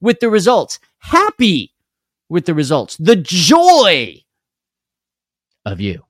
with 0.00 0.20
the 0.20 0.30
results. 0.30 0.78
Happy 0.98 1.72
with 2.28 2.46
the 2.46 2.54
results. 2.54 2.96
The 2.98 3.16
joy 3.16 4.22
of 5.66 5.80
you. 5.80 6.02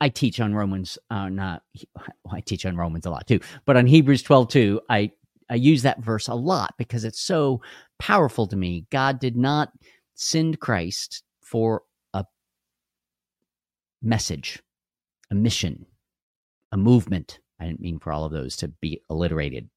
I 0.00 0.08
teach 0.08 0.40
on 0.40 0.54
Romans, 0.54 0.96
uh, 1.10 1.28
not 1.28 1.62
well, 2.24 2.34
I 2.34 2.40
teach 2.40 2.64
on 2.64 2.76
Romans 2.76 3.04
a 3.04 3.10
lot 3.10 3.26
too, 3.26 3.40
but 3.66 3.76
on 3.76 3.86
Hebrews 3.86 4.22
12 4.22 4.48
too, 4.48 4.80
I, 4.88 5.10
I 5.50 5.56
use 5.56 5.82
that 5.82 6.00
verse 6.00 6.28
a 6.28 6.34
lot 6.34 6.74
because 6.78 7.04
it's 7.04 7.20
so 7.20 7.60
powerful 7.98 8.46
to 8.46 8.56
me. 8.56 8.86
God 8.90 9.18
did 9.18 9.36
not 9.36 9.72
send 10.14 10.60
Christ 10.60 11.24
for 11.42 11.82
a 12.14 12.24
message, 14.00 14.62
a 15.30 15.34
mission, 15.34 15.86
a 16.70 16.76
movement. 16.76 17.40
I 17.60 17.66
didn't 17.66 17.80
mean 17.80 17.98
for 17.98 18.12
all 18.12 18.24
of 18.24 18.32
those 18.32 18.56
to 18.58 18.68
be 18.68 19.02
alliterated 19.10 19.68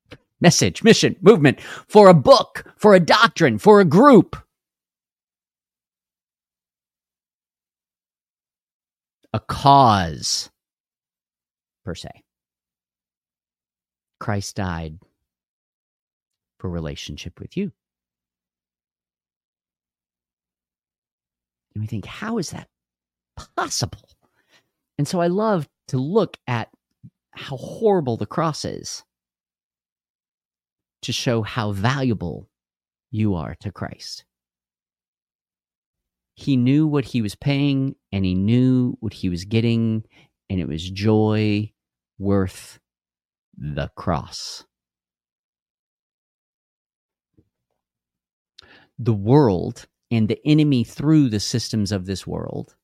message, 0.42 0.84
mission, 0.84 1.16
movement, 1.22 1.62
for 1.62 2.10
a 2.10 2.14
book, 2.14 2.66
for 2.76 2.94
a 2.94 3.00
doctrine, 3.00 3.58
for 3.58 3.80
a 3.80 3.86
group. 3.86 4.36
A 9.34 9.40
cause, 9.40 10.50
per 11.86 11.96
se. 11.96 12.10
Christ 14.20 14.56
died 14.58 15.00
for 16.60 16.70
relationship 16.70 17.40
with 17.40 17.56
you. 17.56 17.72
And 21.74 21.82
we 21.82 21.88
think, 21.88 22.06
how 22.06 22.38
is 22.38 22.50
that 22.52 22.68
possible? 23.56 24.10
And 24.98 25.08
so 25.08 25.22
I 25.22 25.28
love 25.28 25.68
to 25.88 25.98
look 25.98 26.38
at 26.48 26.70
how 27.32 27.56
horrible 27.56 28.18
the 28.18 28.26
cross 28.26 28.66
is 28.66 29.04
to 31.02 31.12
show 31.12 31.42
how 31.42 31.72
valuable 31.72 32.50
you 33.10 33.36
are 33.36 33.56
to 33.62 33.72
Christ. 33.72 34.26
He 36.36 36.58
knew 36.58 36.88
what 36.88 37.06
he 37.06 37.22
was 37.22 37.36
paying 37.36 37.96
and 38.12 38.26
he 38.26 38.34
knew 38.36 38.98
what 39.00 39.14
he 39.14 39.30
was 39.30 39.46
getting, 39.46 40.04
and 40.50 40.60
it 40.60 40.68
was 40.68 40.90
joy 40.90 41.72
worth 42.18 42.80
the 43.58 43.90
cross. 43.96 44.66
The 48.98 49.14
world 49.14 49.88
and 50.10 50.28
the 50.28 50.40
enemy 50.46 50.84
through 50.84 51.30
the 51.30 51.40
systems 51.40 51.92
of 51.92 52.06
this 52.06 52.28
world, 52.28 52.76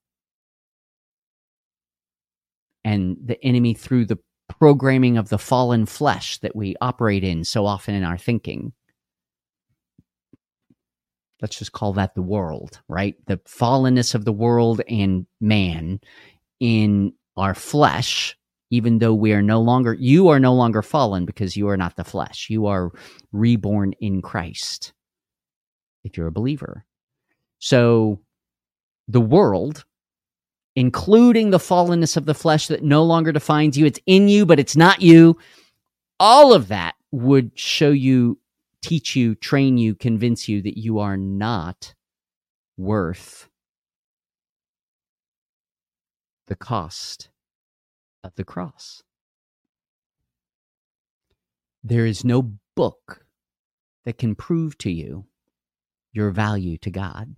and 2.84 3.18
the 3.24 3.44
enemy 3.44 3.74
through 3.74 4.06
the 4.06 4.18
programming 4.48 5.18
of 5.18 5.30
the 5.30 5.38
fallen 5.38 5.86
flesh 5.86 6.38
that 6.40 6.56
we 6.56 6.76
operate 6.82 7.24
in 7.24 7.44
so 7.44 7.66
often 7.66 7.94
in 7.96 8.04
our 8.04 8.18
thinking. 8.18 8.74
Let's 11.42 11.60
just 11.60 11.72
call 11.72 11.94
that 11.94 12.16
the 12.16 12.22
world, 12.22 12.82
right? 12.88 13.16
The 13.28 13.38
fallenness 13.38 14.16
of 14.16 14.26
the 14.26 14.34
world 14.34 14.82
and 14.90 15.28
man 15.40 16.00
in 16.60 17.14
our 17.36 17.54
flesh, 17.54 18.36
even 18.72 18.98
though 18.98 19.14
we 19.14 19.34
are 19.34 19.44
no 19.44 19.62
longer, 19.62 19.94
you 19.94 20.30
are 20.30 20.40
no 20.40 20.54
longer 20.54 20.82
fallen 20.82 21.26
because 21.26 21.56
you 21.56 21.70
are 21.70 21.78
not 21.78 21.96
the 21.96 22.04
flesh. 22.04 22.48
You 22.50 22.66
are 22.66 22.92
reborn 23.32 23.94
in 24.00 24.22
Christ 24.22 24.94
if 26.04 26.18
you're 26.18 26.28
a 26.28 26.32
believer. 26.32 26.86
So 27.60 28.22
the 29.08 29.22
world 29.22 29.86
including 30.78 31.50
the 31.50 31.58
fallenness 31.58 32.16
of 32.16 32.26
the 32.26 32.36
flesh 32.36 32.68
that 32.68 32.84
no 32.84 33.04
longer 33.04 33.32
defines 33.32 33.76
you. 33.76 33.88
It's 33.88 34.00
in 34.06 34.28
you, 34.28 34.46
but 34.46 34.60
it's 34.60 34.76
not 34.76 35.02
you. 35.02 35.36
All 36.20 36.54
of 36.54 36.68
that 36.68 36.94
would 37.12 37.50
show 37.56 37.90
you, 37.90 38.40
teach 38.84 39.16
you, 39.16 39.34
train 39.34 39.80
you, 39.80 39.96
convince 39.96 40.48
you 40.48 40.62
that 40.62 40.78
you 40.78 41.00
are 41.00 41.18
not 41.18 41.96
worth 42.78 43.50
the 46.46 46.56
cost 46.56 47.30
of 48.24 48.36
the 48.36 48.44
cross. 48.44 49.02
There 51.84 52.06
is 52.06 52.24
no 52.24 52.54
book 52.76 53.26
that 54.06 54.20
can 54.20 54.36
prove 54.36 54.78
to 54.78 54.92
you 54.92 55.26
your 56.14 56.30
value 56.30 56.78
to 56.78 56.92
God. 56.92 57.36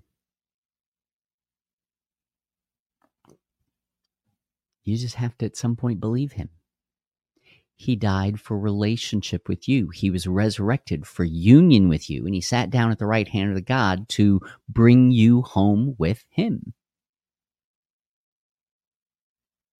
You 4.90 4.98
just 4.98 5.16
have 5.16 5.38
to 5.38 5.46
at 5.46 5.56
some 5.56 5.76
point 5.76 6.00
believe 6.00 6.32
him. 6.34 6.50
He 7.76 7.96
died 7.96 8.42
for 8.42 8.60
relationship 8.60 9.48
with 9.48 9.70
you. 9.70 9.90
He 9.90 10.10
was 10.10 10.28
resurrected 10.28 11.08
for 11.08 11.24
union 11.24 11.88
with 11.88 12.10
you, 12.10 12.26
and 12.26 12.36
he 12.36 12.42
sat 12.42 12.70
down 12.70 12.92
at 12.92 13.00
the 13.00 13.06
right 13.06 13.28
hand 13.28 13.50
of 13.50 13.56
the 13.56 13.62
God 13.62 14.10
to 14.10 14.42
bring 14.68 15.12
you 15.12 15.44
home 15.44 15.96
with 15.98 16.26
him. 16.30 16.74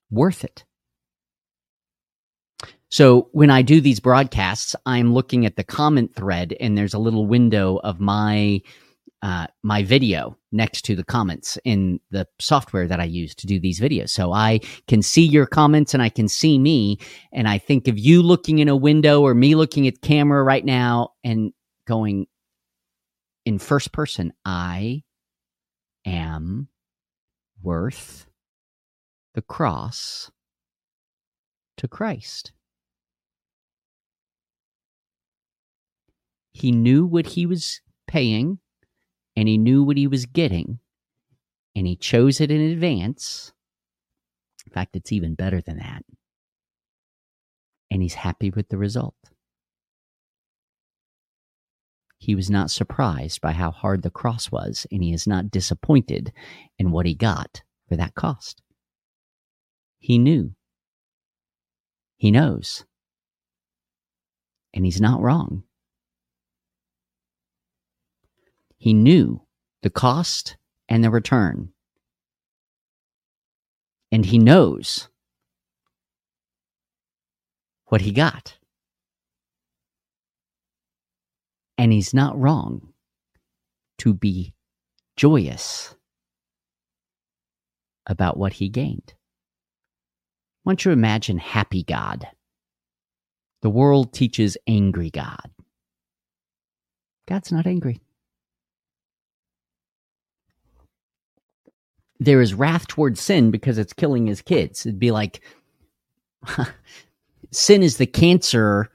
Worth 0.10 0.44
it. 0.44 0.64
So 2.90 3.30
when 3.32 3.50
I 3.50 3.62
do 3.62 3.82
these 3.82 4.00
broadcasts, 4.00 4.76
I'm 4.86 5.14
looking 5.14 5.46
at 5.46 5.56
the 5.56 5.64
comment 5.64 6.16
thread, 6.16 6.56
and 6.60 6.78
there's 6.78 6.94
a 6.94 7.00
little 7.00 7.28
window 7.28 7.78
of 7.84 8.00
my 8.00 8.62
uh, 9.22 9.48
my 9.64 9.84
video 9.84 10.38
next 10.52 10.84
to 10.84 10.96
the 10.96 11.04
comments 11.04 11.58
in 11.66 12.00
the 12.10 12.28
software 12.40 12.88
that 12.88 13.00
I 13.00 13.04
use 13.04 13.36
to 13.36 13.48
do 13.48 13.60
these 13.60 13.80
videos. 13.80 14.10
So 14.10 14.32
I 14.32 14.60
can 14.88 15.02
see 15.02 15.26
your 15.26 15.46
comments 15.46 15.94
and 15.94 16.02
I 16.02 16.10
can 16.10 16.28
see 16.28 16.58
me. 16.58 17.00
And 17.34 17.48
I 17.48 17.58
think 17.58 17.88
of 17.88 18.00
you 18.00 18.22
looking 18.22 18.60
in 18.60 18.70
a 18.70 18.76
window 18.76 19.22
or 19.22 19.34
me 19.34 19.56
looking 19.56 19.88
at 19.88 20.02
camera 20.02 20.42
right 20.44 20.64
now 20.64 21.14
and 21.24 21.52
going 21.86 22.28
in 23.46 23.60
first 23.60 23.92
person, 23.92 24.32
I 24.46 25.04
am 26.06 26.70
worth 27.62 28.26
the 29.34 29.42
cross 29.42 30.32
to 31.78 31.88
Christ. 31.88 32.52
He 36.54 36.72
knew 36.72 37.06
what 37.06 37.26
he 37.26 37.46
was 37.46 37.82
paying 38.08 38.60
and 39.40 39.48
he 39.48 39.58
knew 39.58 39.82
what 39.82 39.96
he 39.96 40.06
was 40.06 40.26
getting 40.26 40.80
and 41.74 41.88
he 41.88 41.96
chose 41.96 42.42
it 42.42 42.52
in 42.52 42.60
advance. 42.60 43.54
In 44.66 44.74
fact, 44.74 44.98
it's 44.98 45.14
even 45.14 45.34
better 45.34 45.62
than 45.62 45.78
that. 45.78 46.04
And 47.90 48.02
he's 48.02 48.16
happy 48.16 48.50
with 48.50 48.68
the 48.68 48.78
result. 48.78 49.16
He 52.18 52.36
was 52.36 52.50
not 52.50 52.70
surprised 52.70 53.40
by 53.40 53.54
how 53.54 53.72
hard 53.72 54.02
the 54.02 54.10
cross 54.10 54.52
was, 54.52 54.86
and 54.92 55.02
he 55.02 55.14
is 55.14 55.26
not 55.26 55.50
disappointed 55.50 56.34
in 56.78 56.92
what 56.92 57.06
he 57.06 57.16
got 57.16 57.62
for 57.88 57.96
that 57.96 58.16
cost. 58.16 58.62
He 60.00 60.18
knew. 60.18 60.52
He 62.18 62.30
knows. 62.30 62.84
And 64.74 64.84
he's 64.84 65.00
not 65.00 65.22
wrong. 65.22 65.64
He 68.80 68.94
knew 68.94 69.42
the 69.84 69.90
cost 69.90 70.56
and 70.88 71.04
the 71.04 71.12
return. 71.12 71.74
And 74.12 74.26
he 74.26 74.40
knows 74.40 75.10
what 77.88 78.02
he 78.02 78.12
got. 78.12 78.58
And 81.78 81.92
he's 81.92 82.14
not 82.14 82.40
wrong 82.40 82.94
to 84.00 84.14
be 84.14 84.54
joyous 85.18 85.96
about 88.08 88.38
what 88.38 88.54
he 88.54 88.70
gained. 88.70 89.14
I 89.14 90.70
want 90.70 90.86
you 90.86 90.92
imagine 90.92 91.38
happy 91.38 91.84
God. 91.84 92.28
The 93.62 93.70
world 93.70 94.14
teaches 94.14 94.58
angry 94.68 95.10
God. 95.10 95.52
God's 97.28 97.52
not 97.52 97.68
angry. 97.68 98.00
There 102.20 102.42
is 102.42 102.54
wrath 102.54 102.88
towards 102.88 103.22
sin 103.22 103.52
because 103.52 103.78
it's 103.78 103.94
killing 103.94 104.28
his 104.28 104.42
kids. 104.42 104.86
It'd 104.86 105.00
be 105.00 105.12
like 105.12 105.42
sin 107.52 107.84
is 107.84 107.98
the 107.98 108.06
cancer 108.06 108.90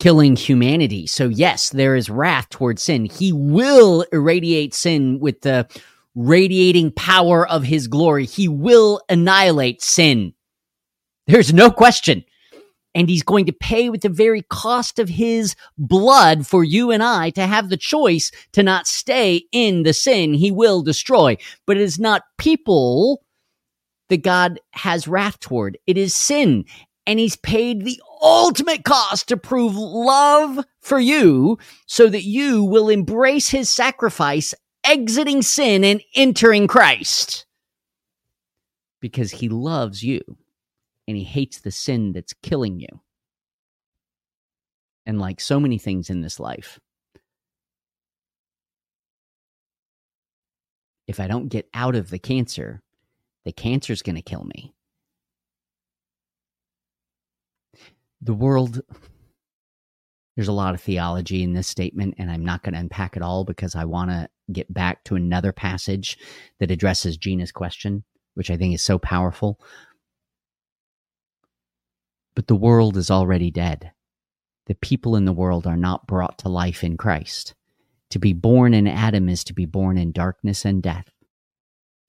killing 0.00 0.34
humanity. 0.34 1.06
So, 1.06 1.28
yes, 1.28 1.70
there 1.70 1.94
is 1.94 2.10
wrath 2.10 2.48
towards 2.50 2.82
sin. 2.82 3.04
He 3.04 3.32
will 3.32 4.04
irradiate 4.12 4.74
sin 4.74 5.20
with 5.20 5.42
the 5.42 5.68
radiating 6.14 6.90
power 6.92 7.46
of 7.46 7.62
his 7.62 7.86
glory. 7.86 8.26
He 8.26 8.48
will 8.48 9.00
annihilate 9.08 9.80
sin. 9.80 10.34
There's 11.26 11.52
no 11.52 11.70
question. 11.70 12.24
And 12.94 13.08
he's 13.08 13.22
going 13.22 13.46
to 13.46 13.52
pay 13.52 13.88
with 13.88 14.02
the 14.02 14.08
very 14.08 14.42
cost 14.42 14.98
of 14.98 15.08
his 15.08 15.56
blood 15.78 16.46
for 16.46 16.62
you 16.62 16.90
and 16.90 17.02
I 17.02 17.30
to 17.30 17.46
have 17.46 17.70
the 17.70 17.76
choice 17.76 18.30
to 18.52 18.62
not 18.62 18.86
stay 18.86 19.44
in 19.50 19.82
the 19.82 19.94
sin 19.94 20.34
he 20.34 20.50
will 20.50 20.82
destroy. 20.82 21.38
But 21.66 21.78
it 21.78 21.82
is 21.82 21.98
not 21.98 22.22
people 22.36 23.24
that 24.10 24.22
God 24.22 24.60
has 24.72 25.08
wrath 25.08 25.40
toward. 25.40 25.78
It 25.86 25.96
is 25.96 26.14
sin 26.14 26.66
and 27.06 27.18
he's 27.18 27.36
paid 27.36 27.84
the 27.84 28.00
ultimate 28.20 28.84
cost 28.84 29.28
to 29.28 29.36
prove 29.36 29.74
love 29.74 30.64
for 30.80 31.00
you 31.00 31.58
so 31.86 32.08
that 32.08 32.22
you 32.22 32.62
will 32.62 32.88
embrace 32.88 33.48
his 33.48 33.70
sacrifice, 33.70 34.54
exiting 34.84 35.42
sin 35.42 35.82
and 35.82 36.02
entering 36.14 36.68
Christ. 36.68 37.46
Because 39.00 39.32
he 39.32 39.48
loves 39.48 40.02
you 40.02 40.20
and 41.08 41.16
he 41.16 41.24
hates 41.24 41.60
the 41.60 41.70
sin 41.70 42.12
that's 42.12 42.34
killing 42.42 42.80
you. 42.80 43.00
And 45.04 45.20
like 45.20 45.40
so 45.40 45.58
many 45.58 45.78
things 45.78 46.10
in 46.10 46.20
this 46.20 46.38
life, 46.38 46.78
if 51.08 51.18
I 51.18 51.26
don't 51.26 51.48
get 51.48 51.68
out 51.74 51.96
of 51.96 52.10
the 52.10 52.20
cancer, 52.20 52.82
the 53.44 53.52
cancer's 53.52 54.02
going 54.02 54.16
to 54.16 54.22
kill 54.22 54.44
me. 54.44 54.74
the 58.22 58.34
world 58.34 58.80
there's 60.36 60.48
a 60.48 60.52
lot 60.52 60.74
of 60.74 60.80
theology 60.80 61.42
in 61.42 61.52
this 61.52 61.66
statement 61.66 62.14
and 62.18 62.30
i'm 62.30 62.44
not 62.44 62.62
going 62.62 62.72
to 62.72 62.78
unpack 62.78 63.16
it 63.16 63.22
all 63.22 63.44
because 63.44 63.74
i 63.74 63.84
want 63.84 64.10
to 64.10 64.28
get 64.52 64.72
back 64.72 65.02
to 65.04 65.16
another 65.16 65.52
passage 65.52 66.16
that 66.60 66.70
addresses 66.70 67.16
gina's 67.16 67.52
question 67.52 68.04
which 68.34 68.50
i 68.50 68.56
think 68.56 68.72
is 68.72 68.82
so 68.82 68.98
powerful 68.98 69.60
but 72.34 72.46
the 72.46 72.56
world 72.56 72.96
is 72.96 73.10
already 73.10 73.50
dead 73.50 73.92
the 74.66 74.74
people 74.76 75.16
in 75.16 75.24
the 75.24 75.32
world 75.32 75.66
are 75.66 75.76
not 75.76 76.06
brought 76.06 76.38
to 76.38 76.48
life 76.48 76.84
in 76.84 76.96
christ 76.96 77.54
to 78.10 78.18
be 78.18 78.32
born 78.32 78.74
in 78.74 78.86
adam 78.86 79.28
is 79.28 79.44
to 79.44 79.54
be 79.54 79.66
born 79.66 79.98
in 79.98 80.12
darkness 80.12 80.64
and 80.64 80.82
death 80.82 81.12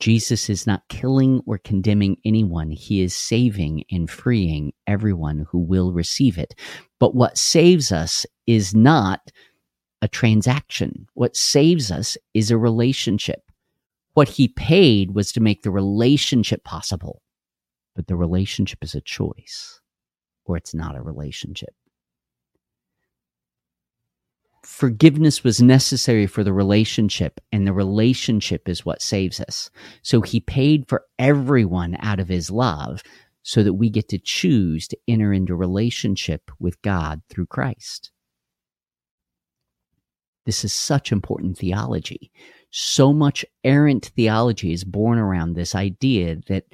Jesus 0.03 0.49
is 0.49 0.67
not 0.67 0.89
killing 0.89 1.41
or 1.45 1.57
condemning 1.57 2.17
anyone. 2.25 2.71
He 2.71 3.01
is 3.01 3.15
saving 3.15 3.85
and 3.89 4.09
freeing 4.09 4.73
everyone 4.85 5.47
who 5.49 5.59
will 5.59 5.93
receive 5.93 6.37
it. 6.37 6.59
But 6.99 7.15
what 7.15 7.37
saves 7.37 7.89
us 7.89 8.25
is 8.45 8.75
not 8.75 9.31
a 10.01 10.09
transaction. 10.09 11.07
What 11.13 11.37
saves 11.37 11.89
us 11.89 12.17
is 12.33 12.51
a 12.51 12.57
relationship. 12.57 13.43
What 14.13 14.27
he 14.27 14.49
paid 14.49 15.15
was 15.15 15.31
to 15.31 15.39
make 15.39 15.63
the 15.63 15.71
relationship 15.71 16.65
possible. 16.65 17.21
But 17.95 18.07
the 18.07 18.17
relationship 18.17 18.83
is 18.83 18.95
a 18.95 18.99
choice, 18.99 19.79
or 20.45 20.57
it's 20.57 20.73
not 20.73 20.95
a 20.95 21.01
relationship 21.01 21.73
forgiveness 24.63 25.43
was 25.43 25.61
necessary 25.61 26.25
for 26.25 26.43
the 26.43 26.53
relationship, 26.53 27.39
and 27.51 27.67
the 27.67 27.73
relationship 27.73 28.67
is 28.67 28.85
what 28.85 29.01
saves 29.01 29.39
us. 29.39 29.69
So 30.01 30.21
he 30.21 30.39
paid 30.39 30.87
for 30.87 31.03
everyone 31.19 31.97
out 31.99 32.19
of 32.19 32.29
his 32.29 32.49
love 32.49 33.03
so 33.43 33.61
that 33.61 33.73
we 33.73 33.89
get 33.89 34.07
to 34.09 34.17
choose 34.17 34.87
to 34.87 34.97
enter 35.07 35.33
into 35.33 35.55
relationship 35.55 36.49
with 36.59 36.81
God 36.81 37.21
through 37.29 37.47
Christ. 37.47 38.11
This 40.45 40.63
is 40.63 40.73
such 40.73 41.11
important 41.11 41.57
theology. 41.57 42.31
So 42.71 43.13
much 43.13 43.45
errant 43.63 44.11
theology 44.15 44.73
is 44.73 44.83
born 44.83 45.17
around 45.17 45.53
this 45.53 45.75
idea 45.75 46.37
that 46.47 46.65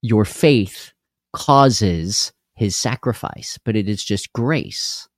your 0.00 0.24
faith 0.24 0.92
causes 1.32 2.32
his 2.54 2.76
sacrifice, 2.76 3.58
but 3.64 3.76
it 3.76 3.88
is 3.88 4.04
just 4.04 4.32
grace 4.32 5.08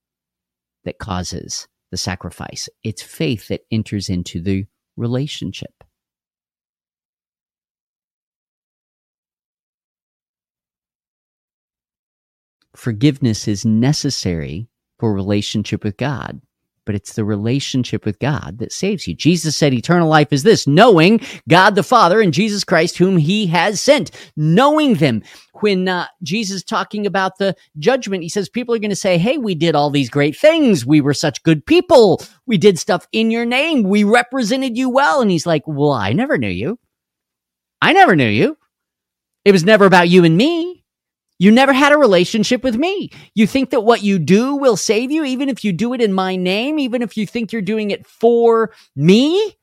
that 0.83 0.99
causes 0.99 1.67
the 1.91 1.97
sacrifice. 1.97 2.69
It's 2.83 3.01
faith 3.01 3.47
that 3.49 3.61
enters 3.71 4.09
into 4.09 4.41
the 4.41 4.65
relationship. 4.97 5.83
Forgiveness 12.75 13.47
is 13.47 13.65
necessary 13.65 14.67
for 14.99 15.13
relationship 15.13 15.83
with 15.83 15.97
God 15.97 16.41
but 16.85 16.95
it's 16.95 17.13
the 17.13 17.25
relationship 17.25 18.05
with 18.05 18.19
God 18.19 18.57
that 18.59 18.71
saves 18.71 19.07
you. 19.07 19.15
Jesus 19.15 19.57
said 19.57 19.73
eternal 19.73 20.07
life 20.07 20.31
is 20.31 20.43
this, 20.43 20.67
knowing 20.67 21.19
God 21.49 21.75
the 21.75 21.83
Father 21.83 22.21
and 22.21 22.33
Jesus 22.33 22.63
Christ 22.63 22.97
whom 22.97 23.17
he 23.17 23.47
has 23.47 23.81
sent, 23.81 24.11
knowing 24.35 24.95
them. 24.95 25.23
When 25.61 25.87
uh, 25.87 26.07
Jesus 26.21 26.63
talking 26.63 27.05
about 27.05 27.37
the 27.37 27.55
judgment, 27.79 28.23
he 28.23 28.29
says 28.29 28.49
people 28.49 28.75
are 28.75 28.79
going 28.79 28.89
to 28.89 28.95
say, 28.95 29.17
"Hey, 29.17 29.37
we 29.37 29.55
did 29.55 29.73
all 29.73 29.89
these 29.89 30.09
great 30.09 30.37
things. 30.37 30.85
We 30.85 31.01
were 31.01 31.13
such 31.13 31.43
good 31.43 31.65
people. 31.65 32.21
We 32.45 32.57
did 32.57 32.77
stuff 32.77 33.07
in 33.11 33.31
your 33.31 33.45
name. 33.45 33.83
We 33.83 34.03
represented 34.03 34.77
you 34.77 34.89
well." 34.89 35.21
And 35.21 35.31
he's 35.31 35.45
like, 35.45 35.63
"Well, 35.65 35.93
I 35.93 36.11
never 36.13 36.37
knew 36.37 36.49
you. 36.49 36.77
I 37.81 37.93
never 37.93 38.15
knew 38.15 38.27
you. 38.27 38.57
It 39.45 39.53
was 39.53 39.63
never 39.63 39.85
about 39.85 40.09
you 40.09 40.25
and 40.25 40.35
me." 40.35 40.84
You 41.37 41.51
never 41.51 41.73
had 41.73 41.91
a 41.91 41.97
relationship 41.97 42.63
with 42.63 42.77
me. 42.77 43.09
You 43.33 43.45
think 43.45 43.71
that 43.71 43.81
what 43.81 44.03
you 44.03 44.19
do 44.19 44.55
will 44.55 44.77
save 44.77 45.11
you, 45.11 45.25
even 45.25 45.49
if 45.49 45.63
you 45.65 45.73
do 45.73 45.93
it 45.93 46.01
in 46.01 46.13
my 46.13 46.35
name, 46.35 46.79
even 46.79 47.01
if 47.01 47.17
you 47.17 47.27
think 47.27 47.51
you're 47.51 47.61
doing 47.61 47.91
it 47.91 48.07
for 48.07 48.71
me. 48.95 49.55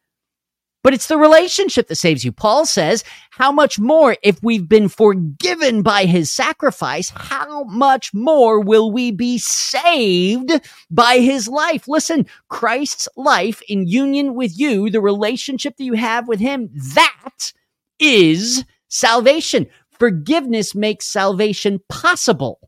But 0.85 0.95
it's 0.95 1.07
the 1.07 1.17
relationship 1.17 1.87
that 1.89 1.95
saves 1.95 2.25
you. 2.25 2.33
Paul 2.33 2.67
says, 2.67 3.05
how 3.31 3.53
much 3.53 3.79
more 3.79 4.17
if 4.25 4.43
we've 4.43 4.69
been 4.69 4.89
forgiven 4.89 5.83
by 5.83 6.07
his 6.07 6.33
sacrifice, 6.33 7.11
how 7.11 7.63
much 7.65 8.13
more 8.13 8.61
will 8.61 8.91
we 8.91 9.13
be 9.13 9.39
saved 9.39 10.51
by 10.91 11.19
his 11.19 11.47
life? 11.47 11.87
Listen, 11.87 12.27
Christ's 12.49 13.09
life 13.17 13.63
in 13.69 13.87
union 13.87 14.35
with 14.35 14.59
you, 14.59 14.91
the 14.91 15.01
relationship 15.01 15.77
that 15.77 15.85
you 15.85 15.95
have 15.95 16.27
with 16.27 16.41
him, 16.41 16.69
that 16.95 17.53
is 18.01 18.65
salvation. 18.89 19.69
Forgiveness 20.03 20.75
makes 20.75 21.07
salvation 21.07 21.79
possible. 21.89 22.59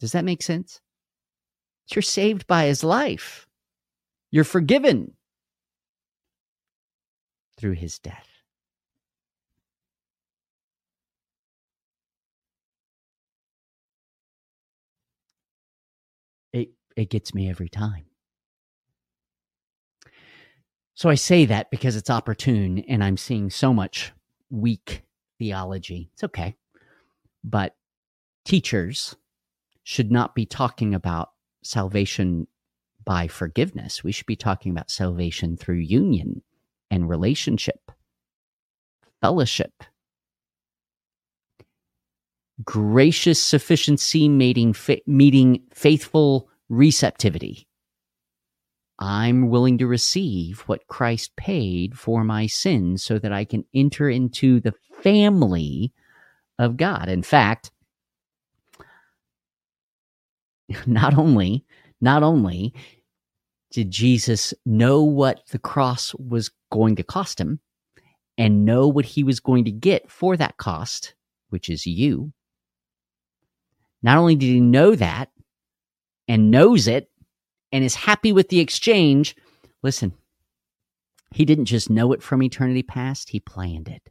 Does 0.00 0.10
that 0.10 0.24
make 0.24 0.42
sense? 0.42 0.80
You're 1.94 2.02
saved 2.02 2.48
by 2.48 2.64
his 2.64 2.82
life. 2.82 3.46
You're 4.32 4.42
forgiven 4.42 5.12
through 7.56 7.74
his 7.74 8.00
death. 8.00 8.26
It, 16.52 16.70
it 16.96 17.10
gets 17.10 17.32
me 17.32 17.48
every 17.48 17.68
time. 17.68 18.07
So 20.98 21.08
I 21.08 21.14
say 21.14 21.44
that 21.44 21.70
because 21.70 21.94
it's 21.94 22.10
opportune 22.10 22.80
and 22.88 23.04
I'm 23.04 23.16
seeing 23.16 23.50
so 23.50 23.72
much 23.72 24.10
weak 24.50 25.04
theology. 25.38 26.10
It's 26.12 26.24
okay. 26.24 26.56
But 27.44 27.76
teachers 28.44 29.14
should 29.84 30.10
not 30.10 30.34
be 30.34 30.44
talking 30.44 30.96
about 30.96 31.30
salvation 31.62 32.48
by 33.04 33.28
forgiveness. 33.28 34.02
We 34.02 34.10
should 34.10 34.26
be 34.26 34.34
talking 34.34 34.72
about 34.72 34.90
salvation 34.90 35.56
through 35.56 35.76
union 35.76 36.42
and 36.90 37.08
relationship, 37.08 37.92
fellowship, 39.20 39.84
gracious 42.64 43.40
sufficiency 43.40 44.28
meeting, 44.28 44.74
meeting 45.06 45.62
faithful 45.72 46.48
receptivity. 46.68 47.67
I'm 48.98 49.48
willing 49.48 49.78
to 49.78 49.86
receive 49.86 50.60
what 50.60 50.86
Christ 50.88 51.36
paid 51.36 51.96
for 51.96 52.24
my 52.24 52.46
sins 52.46 53.02
so 53.02 53.18
that 53.18 53.32
I 53.32 53.44
can 53.44 53.64
enter 53.74 54.10
into 54.10 54.60
the 54.60 54.74
family 55.02 55.92
of 56.58 56.76
God. 56.76 57.08
In 57.08 57.22
fact, 57.22 57.70
not 60.86 61.16
only 61.16 61.64
not 62.00 62.22
only 62.22 62.74
did 63.70 63.90
Jesus 63.90 64.54
know 64.64 65.02
what 65.02 65.46
the 65.50 65.58
cross 65.58 66.14
was 66.14 66.50
going 66.70 66.96
to 66.96 67.02
cost 67.02 67.40
him 67.40 67.60
and 68.36 68.64
know 68.64 68.88
what 68.88 69.04
he 69.04 69.24
was 69.24 69.40
going 69.40 69.64
to 69.64 69.70
get 69.70 70.10
for 70.10 70.36
that 70.36 70.56
cost, 70.56 71.14
which 71.50 71.68
is 71.68 71.86
you. 71.86 72.32
Not 74.02 74.16
only 74.16 74.36
did 74.36 74.46
he 74.46 74.60
know 74.60 74.94
that, 74.94 75.30
and 76.28 76.50
knows 76.50 76.86
it 76.86 77.10
and 77.72 77.84
is 77.84 77.94
happy 77.94 78.32
with 78.32 78.48
the 78.48 78.60
exchange, 78.60 79.36
listen, 79.82 80.12
he 81.34 81.44
didn't 81.44 81.66
just 81.66 81.90
know 81.90 82.12
it 82.12 82.22
from 82.22 82.42
eternity 82.42 82.82
past, 82.82 83.30
he 83.30 83.40
planned 83.40 83.88
it. 83.88 84.02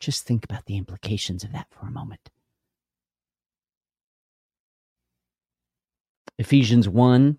Just 0.00 0.24
think 0.24 0.44
about 0.44 0.64
the 0.66 0.76
implications 0.76 1.44
of 1.44 1.52
that 1.52 1.68
for 1.70 1.86
a 1.86 1.90
moment. 1.90 2.30
Ephesians 6.38 6.88
1. 6.88 7.38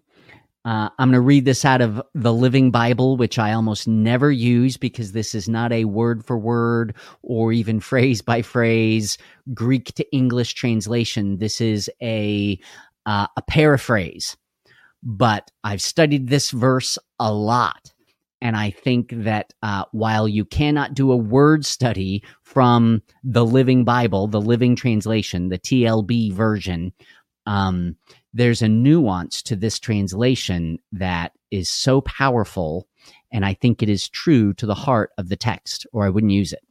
Uh, 0.65 0.89
I'm 0.97 1.09
going 1.09 1.13
to 1.13 1.21
read 1.21 1.43
this 1.43 1.65
out 1.65 1.81
of 1.81 2.01
the 2.15 2.33
Living 2.33 2.71
Bible, 2.71 3.17
which 3.17 3.37
I 3.37 3.51
almost 3.51 3.85
never 3.85 4.31
use 4.31 4.77
because 4.77 5.11
this 5.11 5.35
is 5.35 5.49
not 5.49 5.73
a 5.73 5.83
word 5.83 6.25
for 6.25 6.37
word 6.37 6.95
or 7.21 7.51
even 7.51 7.81
phrase 7.81 8.21
by 8.21 8.41
phrase 8.41 9.17
Greek 9.53 9.93
to 9.95 10.15
English 10.15 10.53
translation. 10.53 11.37
This 11.37 11.59
is 11.59 11.89
a 12.01 12.57
uh, 13.05 13.27
a 13.35 13.41
paraphrase, 13.41 14.37
but 15.01 15.51
I've 15.65 15.81
studied 15.81 16.29
this 16.29 16.51
verse 16.51 16.97
a 17.19 17.33
lot, 17.33 17.91
and 18.39 18.55
I 18.55 18.69
think 18.69 19.09
that 19.11 19.53
uh, 19.61 19.83
while 19.91 20.29
you 20.29 20.45
cannot 20.45 20.93
do 20.93 21.11
a 21.11 21.17
word 21.17 21.65
study 21.65 22.23
from 22.43 23.01
the 23.21 23.45
Living 23.45 23.83
Bible, 23.83 24.27
the 24.27 24.39
Living 24.39 24.77
Translation, 24.77 25.49
the 25.49 25.59
TLB 25.59 26.31
version, 26.31 26.93
um, 27.45 27.97
there's 28.33 28.61
a 28.61 28.67
nuance 28.67 29.41
to 29.43 29.55
this 29.55 29.79
translation 29.79 30.79
that 30.91 31.33
is 31.51 31.69
so 31.69 32.01
powerful, 32.01 32.87
and 33.31 33.45
I 33.45 33.53
think 33.53 33.81
it 33.83 33.89
is 33.89 34.09
true 34.09 34.53
to 34.55 34.65
the 34.65 34.75
heart 34.75 35.11
of 35.17 35.29
the 35.29 35.35
text, 35.35 35.85
or 35.93 36.05
I 36.05 36.09
wouldn't 36.09 36.31
use 36.31 36.53
it. 36.53 36.61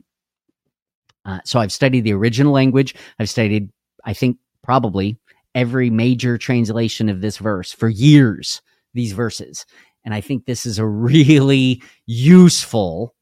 Uh, 1.24 1.38
so 1.44 1.60
I've 1.60 1.72
studied 1.72 2.02
the 2.02 2.14
original 2.14 2.52
language. 2.52 2.94
I've 3.18 3.30
studied, 3.30 3.70
I 4.04 4.12
think, 4.12 4.38
probably 4.62 5.18
every 5.54 5.90
major 5.90 6.36
translation 6.38 7.08
of 7.08 7.20
this 7.20 7.36
verse 7.36 7.72
for 7.72 7.88
years, 7.88 8.60
these 8.94 9.12
verses. 9.12 9.64
And 10.04 10.14
I 10.14 10.20
think 10.20 10.46
this 10.46 10.66
is 10.66 10.78
a 10.78 10.86
really 10.86 11.82
useful 12.06 13.14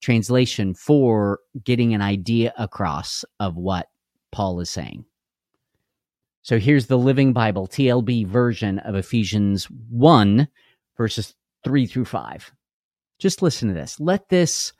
translation 0.00 0.74
for 0.74 1.40
getting 1.64 1.92
an 1.92 2.02
idea 2.02 2.52
across 2.56 3.24
of 3.40 3.56
what 3.56 3.88
Paul 4.30 4.60
is 4.60 4.70
saying. 4.70 5.04
So 6.42 6.58
here's 6.58 6.86
the 6.86 6.98
Living 6.98 7.32
Bible, 7.32 7.68
TLB 7.68 8.26
version 8.26 8.78
of 8.80 8.94
Ephesians 8.94 9.66
1, 9.90 10.48
verses 10.96 11.34
3 11.64 11.86
through 11.86 12.06
5. 12.06 12.52
Just 13.18 13.42
listen 13.42 13.68
to 13.68 13.74
this. 13.74 14.00
Let 14.00 14.28
this 14.30 14.72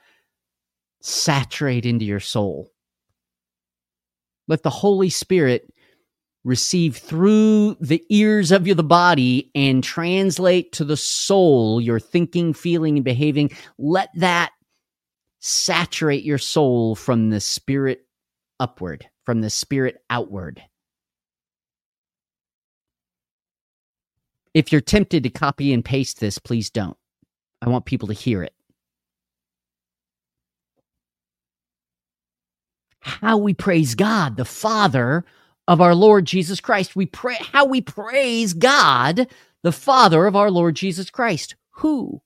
saturate 1.02 1.84
into 1.84 2.04
your 2.04 2.20
soul. 2.20 2.70
Let 4.48 4.62
the 4.62 4.70
Holy 4.70 5.10
Spirit 5.10 5.70
receive 6.44 6.96
through 6.96 7.76
the 7.80 8.02
ears 8.08 8.50
of 8.50 8.66
your 8.66 8.74
the 8.74 8.82
body 8.82 9.50
and 9.54 9.84
translate 9.84 10.72
to 10.72 10.84
the 10.84 10.96
soul 10.96 11.80
your 11.80 12.00
thinking 12.00 12.54
feeling 12.54 12.96
and 12.96 13.04
behaving 13.04 13.50
let 13.78 14.08
that 14.14 14.50
saturate 15.40 16.24
your 16.24 16.38
soul 16.38 16.94
from 16.94 17.28
the 17.28 17.40
spirit 17.40 18.06
upward 18.58 19.06
from 19.26 19.42
the 19.42 19.50
spirit 19.50 20.02
outward 20.08 20.62
if 24.54 24.72
you're 24.72 24.80
tempted 24.80 25.22
to 25.22 25.30
copy 25.30 25.72
and 25.72 25.84
paste 25.84 26.20
this 26.20 26.38
please 26.38 26.70
don't. 26.70 26.96
I 27.62 27.68
want 27.68 27.84
people 27.84 28.08
to 28.08 28.14
hear 28.14 28.42
it. 28.42 28.54
How 33.00 33.38
we 33.38 33.54
praise 33.54 33.94
god 33.94 34.36
the 34.36 34.44
father 34.44 35.24
of 35.70 35.80
our 35.80 35.94
Lord 35.94 36.24
Jesus 36.24 36.60
Christ. 36.60 36.96
We 36.96 37.06
pray 37.06 37.36
how 37.52 37.64
we 37.64 37.80
praise 37.80 38.54
God, 38.54 39.28
the 39.62 39.70
Father 39.70 40.26
of 40.26 40.34
our 40.34 40.50
Lord 40.50 40.74
Jesus 40.74 41.10
Christ, 41.10 41.54
who 41.70 42.20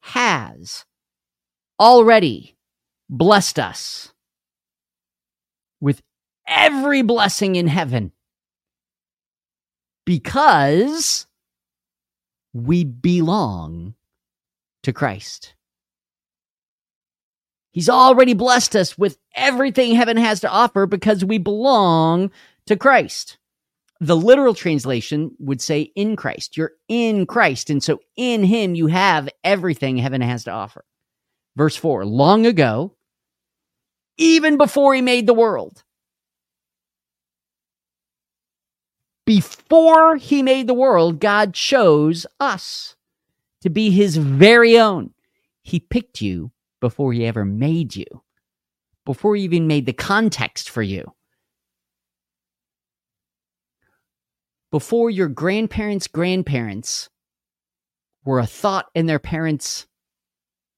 has 0.00 0.84
already 1.80 2.54
blessed 3.08 3.58
us 3.58 4.12
with 5.80 6.02
every 6.46 7.00
blessing 7.00 7.56
in 7.56 7.66
heaven 7.66 8.12
because 10.04 11.26
we 12.52 12.84
belong 12.84 13.94
to 14.82 14.92
Christ. 14.92 15.54
He's 17.72 17.88
already 17.88 18.34
blessed 18.34 18.76
us 18.76 18.98
with 18.98 19.18
everything 19.34 19.94
heaven 19.94 20.18
has 20.18 20.40
to 20.40 20.50
offer 20.50 20.86
because 20.86 21.24
we 21.24 21.38
belong 21.38 22.30
to 22.66 22.76
Christ. 22.76 23.38
The 24.00 24.16
literal 24.16 24.52
translation 24.52 25.34
would 25.38 25.62
say 25.62 25.92
in 25.94 26.16
Christ. 26.16 26.56
You're 26.56 26.72
in 26.88 27.24
Christ. 27.24 27.70
And 27.70 27.82
so 27.82 28.00
in 28.16 28.44
him, 28.44 28.74
you 28.74 28.88
have 28.88 29.28
everything 29.42 29.96
heaven 29.96 30.20
has 30.20 30.44
to 30.44 30.50
offer. 30.50 30.84
Verse 31.56 31.76
4 31.76 32.04
Long 32.04 32.44
ago, 32.44 32.94
even 34.18 34.58
before 34.58 34.94
he 34.94 35.00
made 35.00 35.26
the 35.26 35.34
world, 35.34 35.82
before 39.24 40.16
he 40.16 40.42
made 40.42 40.66
the 40.66 40.74
world, 40.74 41.20
God 41.20 41.54
chose 41.54 42.26
us 42.40 42.96
to 43.60 43.70
be 43.70 43.90
his 43.90 44.16
very 44.16 44.78
own. 44.78 45.14
He 45.62 45.78
picked 45.78 46.20
you 46.20 46.50
before 46.80 47.12
he 47.12 47.24
ever 47.24 47.44
made 47.44 47.94
you, 47.94 48.06
before 49.04 49.36
he 49.36 49.42
even 49.44 49.66
made 49.68 49.86
the 49.86 49.92
context 49.92 50.68
for 50.68 50.82
you. 50.82 51.12
Before 54.72 55.10
your 55.10 55.28
grandparents' 55.28 56.08
grandparents 56.08 57.10
were 58.24 58.40
a 58.40 58.46
thought 58.46 58.86
in 58.94 59.06
their 59.06 59.18
parents' 59.18 59.86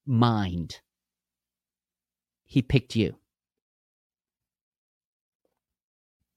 mind, 0.05 0.81
he 2.43 2.61
picked 2.61 2.95
you. 2.95 3.15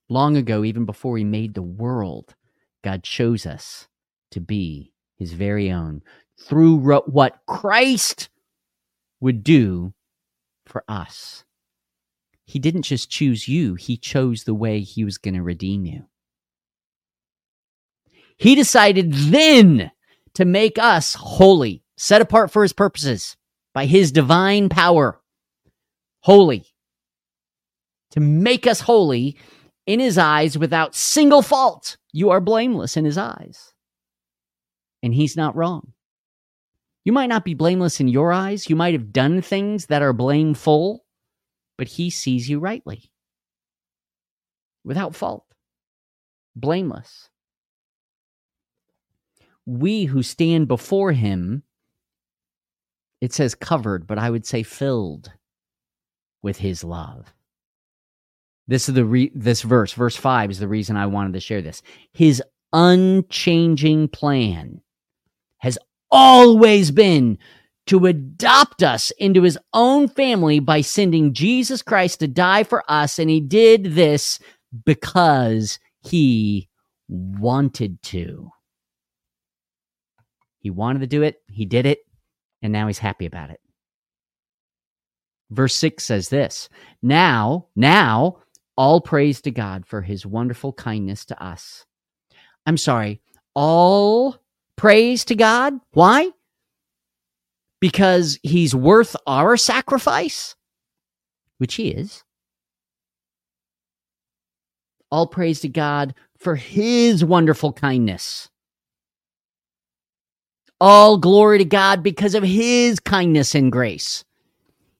Long 0.09 0.37
ago, 0.37 0.65
even 0.65 0.85
before 0.85 1.19
he 1.19 1.25
made 1.25 1.55
the 1.55 1.63
world, 1.63 2.35
God 2.83 3.03
chose 3.03 3.45
us 3.45 3.89
to 4.31 4.41
be 4.41 4.93
his 5.17 5.33
very 5.33 5.71
own 5.71 6.03
through 6.41 6.77
what 6.77 7.41
Christ 7.47 8.29
would 9.21 9.43
do 9.43 9.93
for 10.65 10.85
us. 10.89 11.45
He 12.45 12.59
didn't 12.59 12.83
just 12.83 13.11
choose 13.11 13.47
you, 13.47 13.75
He 13.75 13.97
chose 13.99 14.45
the 14.45 14.55
way 14.55 14.81
He 14.81 15.05
was 15.05 15.19
going 15.19 15.35
to 15.35 15.43
redeem 15.43 15.85
you. 15.85 16.07
He 18.39 18.55
decided 18.55 19.13
then 19.13 19.91
to 20.35 20.45
make 20.45 20.79
us 20.79 21.15
holy, 21.15 21.83
set 21.97 22.23
apart 22.23 22.51
for 22.51 22.63
His 22.63 22.73
purposes 22.73 23.37
by 23.75 23.85
His 23.87 24.13
divine 24.13 24.69
power. 24.69 25.21
Holy. 26.21 26.65
To 28.13 28.21
make 28.21 28.67
us 28.67 28.81
holy 28.81 29.37
in 29.89 30.01
His 30.01 30.19
eyes 30.19 30.59
without 30.59 30.95
single 30.95 31.41
fault. 31.41 31.97
You 32.13 32.29
are 32.29 32.41
blameless 32.41 32.97
in 32.97 33.07
His 33.07 33.17
eyes. 33.17 33.73
And 35.03 35.15
He's 35.15 35.35
not 35.35 35.57
wrong. 35.57 35.95
You 37.05 37.13
might 37.13 37.31
not 37.31 37.43
be 37.43 37.55
blameless 37.55 37.99
in 37.99 38.09
your 38.09 38.31
eyes. 38.31 38.69
You 38.69 38.77
might 38.77 38.93
have 38.93 39.15
done 39.15 39.41
things 39.41 39.87
that 39.87 40.03
are 40.03 40.13
blameful, 40.13 41.07
but 41.79 41.89
he 41.89 42.11
sees 42.11 42.51
you 42.51 42.59
rightly, 42.59 43.11
without 44.85 45.15
fault, 45.15 45.47
blameless. 46.55 47.31
We 49.65 50.05
who 50.05 50.23
stand 50.23 50.69
before 50.69 51.13
him, 51.13 51.63
it 53.23 53.33
says 53.33 53.55
covered, 53.55 54.07
but 54.07 54.19
I 54.19 54.29
would 54.29 54.45
say 54.45 54.63
filled 54.63 55.33
with 56.43 56.59
his 56.59 56.85
love. 56.85 57.33
This 58.69 58.89
is 58.89 58.95
the 58.95 59.05
re- 59.05 59.33
this 59.35 59.63
verse, 59.63 59.95
verse 59.95 60.15
5 60.15 60.51
is 60.51 60.59
the 60.59 60.69
reason 60.69 60.97
I 60.97 61.07
wanted 61.07 61.33
to 61.33 61.41
share 61.41 61.63
this. 61.63 61.83
His 62.13 62.43
unchanging 62.73 64.09
plan 64.09 64.83
has 65.59 65.79
always 66.11 66.91
been 66.91 67.39
to 67.87 68.05
adopt 68.05 68.83
us 68.83 69.11
into 69.13 69.43
his 69.43 69.59
own 69.73 70.09
family 70.09 70.61
by 70.61 70.83
sending 70.83 71.33
Jesus 71.33 71.81
Christ 71.81 72.21
to 72.21 72.29
die 72.29 72.63
for 72.63 72.85
us. 72.89 73.19
And 73.19 73.31
he 73.31 73.41
did 73.41 73.85
this 73.95 74.39
because 74.85 75.79
he 76.03 76.69
wanted 77.09 78.03
to. 78.03 78.51
He 80.59 80.71
wanted 80.71 80.99
to 80.99 81.07
do 81.07 81.23
it, 81.23 81.37
he 81.49 81.65
did 81.65 81.87
it, 81.87 82.01
and 82.61 82.73
now 82.73 82.87
he's 82.89 82.99
happy 82.99 83.25
about 83.25 83.49
it. 83.49 83.61
Verse 85.51 85.75
6 85.77 86.05
says 86.05 86.29
this 86.29 86.69
Now, 87.01 87.69
now, 87.75 88.41
all 88.79 89.01
praise 89.01 89.41
to 89.43 89.51
God 89.51 89.85
for 89.85 90.01
his 90.03 90.25
wonderful 90.25 90.73
kindness 90.73 91.25
to 91.27 91.43
us. 91.43 91.85
I'm 92.65 92.77
sorry, 92.77 93.21
all 93.55 94.37
praise 94.77 95.25
to 95.27 95.35
God. 95.35 95.75
Why? 95.91 96.31
Because 97.81 98.39
he's 98.45 98.77
worth 98.77 99.17
our 99.27 99.57
sacrifice, 99.57 100.55
which 101.59 101.75
he 101.75 101.89
is. 101.89 102.23
All 105.11 105.27
praise 105.27 105.61
to 105.61 105.69
God 105.69 106.15
for 106.39 106.55
his 106.55 107.25
wonderful 107.25 107.73
kindness. 107.73 108.49
All 110.81 111.19
glory 111.19 111.59
to 111.59 111.65
God 111.65 112.05
because 112.05 112.37
of 112.37 112.45
his 112.45 113.01
kindness 113.01 113.57
and 113.57 113.73
grace. 113.73 114.25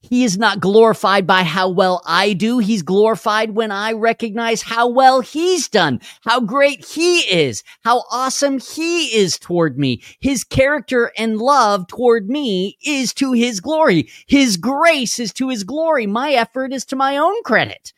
He 0.01 0.23
is 0.23 0.39
not 0.39 0.61
glorified 0.61 1.27
by 1.27 1.43
how 1.43 1.69
well 1.69 2.03
I 2.07 2.33
do. 2.33 2.59
He's 2.59 2.83
glorified 2.83 3.51
when 3.51 3.73
I 3.73 3.93
recognize 3.93 4.63
how 4.63 4.89
well 4.89 5.21
he's 5.21 5.69
done, 5.69 6.01
how 6.23 6.41
great 6.41 6.85
he 6.85 7.21
is, 7.21 7.65
how 7.83 8.05
awesome 8.11 8.61
he 8.61 9.07
is 9.17 9.39
toward 9.39 9.79
me. 9.79 10.03
His 10.21 10.45
character 10.45 11.11
and 11.19 11.39
love 11.39 11.89
toward 11.89 12.29
me 12.29 12.79
is 12.85 13.13
to 13.15 13.33
his 13.33 13.61
glory. 13.61 14.09
His 14.29 14.57
grace 14.57 15.19
is 15.19 15.33
to 15.35 15.49
his 15.49 15.65
glory. 15.65 16.07
My 16.07 16.31
effort 16.33 16.73
is 16.73 16.85
to 16.87 16.97
my 16.97 17.17
own 17.17 17.43
credit. 17.43 17.93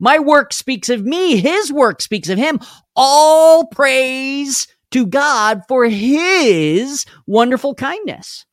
My 0.00 0.18
work 0.18 0.52
speaks 0.52 0.88
of 0.88 1.04
me. 1.04 1.36
His 1.36 1.72
work 1.72 2.02
speaks 2.02 2.28
of 2.28 2.38
him. 2.38 2.60
All 2.96 3.66
praise 3.66 4.66
to 4.90 5.06
God 5.06 5.62
for 5.68 5.84
his 5.86 7.04
wonderful 7.26 7.74
kindness. 7.74 8.45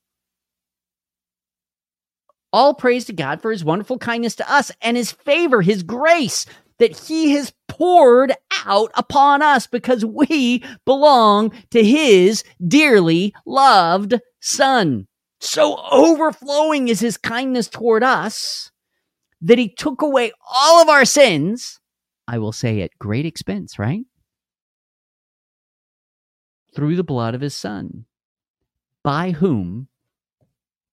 All 2.53 2.75
praise 2.75 3.05
to 3.05 3.13
God 3.13 3.41
for 3.41 3.51
his 3.51 3.65
wonderful 3.65 3.97
kindness 3.97 4.35
to 4.35 4.51
us 4.51 4.71
and 4.79 4.95
his 4.95 5.11
favor, 5.11 5.63
his 5.63 5.81
grace 5.81 6.45
that 6.77 6.95
he 7.07 7.31
has 7.31 7.51
poured 7.67 8.31
out 8.65 8.91
upon 8.93 9.41
us 9.41 9.65
because 9.65 10.05
we 10.05 10.63
belong 10.85 11.51
to 11.71 11.83
his 11.83 12.43
dearly 12.65 13.33
loved 13.47 14.19
son. 14.39 15.07
So 15.39 15.83
overflowing 15.91 16.89
is 16.89 16.99
his 16.99 17.17
kindness 17.17 17.67
toward 17.67 18.03
us 18.03 18.71
that 19.41 19.57
he 19.57 19.67
took 19.67 20.03
away 20.03 20.31
all 20.47 20.81
of 20.81 20.89
our 20.89 21.05
sins. 21.05 21.79
I 22.27 22.37
will 22.37 22.53
say 22.53 22.81
at 22.81 22.97
great 22.99 23.25
expense, 23.25 23.79
right? 23.79 24.05
Through 26.75 26.95
the 26.95 27.03
blood 27.03 27.33
of 27.33 27.41
his 27.41 27.55
son, 27.55 28.05
by 29.03 29.31
whom 29.31 29.87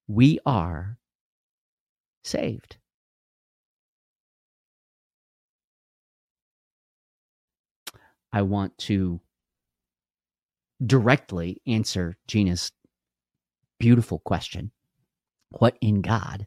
we 0.08 0.40
are 0.44 0.98
saved. 2.22 2.76
I 8.32 8.42
want 8.42 8.78
to 8.78 9.20
directly 10.84 11.60
answer 11.66 12.16
Gina's 12.26 12.72
beautiful 13.78 14.20
question 14.20 14.70
What 15.50 15.76
in 15.80 16.02
God 16.02 16.46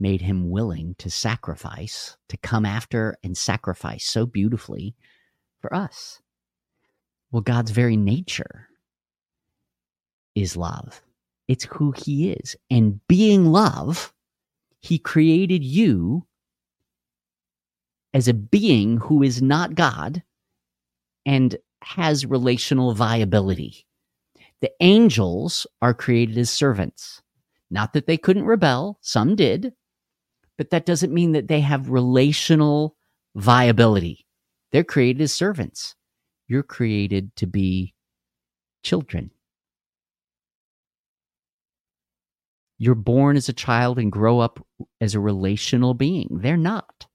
made 0.00 0.20
him 0.22 0.50
willing 0.50 0.94
to 0.98 1.10
sacrifice, 1.10 2.16
to 2.28 2.36
come 2.36 2.66
after 2.66 3.16
and 3.22 3.36
sacrifice 3.36 4.04
so 4.04 4.26
beautifully 4.26 4.94
for 5.60 5.74
us? 5.74 6.20
Well, 7.32 7.42
God's 7.42 7.72
very 7.72 7.96
nature 7.96 8.68
is 10.36 10.56
love. 10.56 11.02
It's 11.48 11.64
who 11.64 11.92
he 11.92 12.32
is. 12.32 12.56
And 12.70 13.06
being 13.08 13.46
love, 13.46 14.13
he 14.84 14.98
created 14.98 15.64
you 15.64 16.26
as 18.12 18.28
a 18.28 18.34
being 18.34 18.98
who 18.98 19.22
is 19.22 19.40
not 19.40 19.74
God 19.74 20.22
and 21.24 21.56
has 21.80 22.26
relational 22.26 22.92
viability. 22.92 23.86
The 24.60 24.70
angels 24.80 25.66
are 25.80 25.94
created 25.94 26.36
as 26.36 26.50
servants. 26.50 27.22
Not 27.70 27.94
that 27.94 28.06
they 28.06 28.18
couldn't 28.18 28.44
rebel, 28.44 28.98
some 29.00 29.34
did, 29.36 29.72
but 30.58 30.68
that 30.68 30.84
doesn't 30.84 31.14
mean 31.14 31.32
that 31.32 31.48
they 31.48 31.60
have 31.60 31.88
relational 31.88 32.94
viability. 33.34 34.26
They're 34.70 34.84
created 34.84 35.22
as 35.22 35.32
servants. 35.32 35.94
You're 36.46 36.62
created 36.62 37.34
to 37.36 37.46
be 37.46 37.94
children. 38.82 39.30
You're 42.84 42.94
born 42.94 43.38
as 43.38 43.48
a 43.48 43.54
child 43.54 43.98
and 43.98 44.12
grow 44.12 44.40
up 44.40 44.62
as 45.00 45.14
a 45.14 45.20
relational 45.20 45.94
being. 45.94 46.28
They're 46.30 46.58
not. 46.58 47.06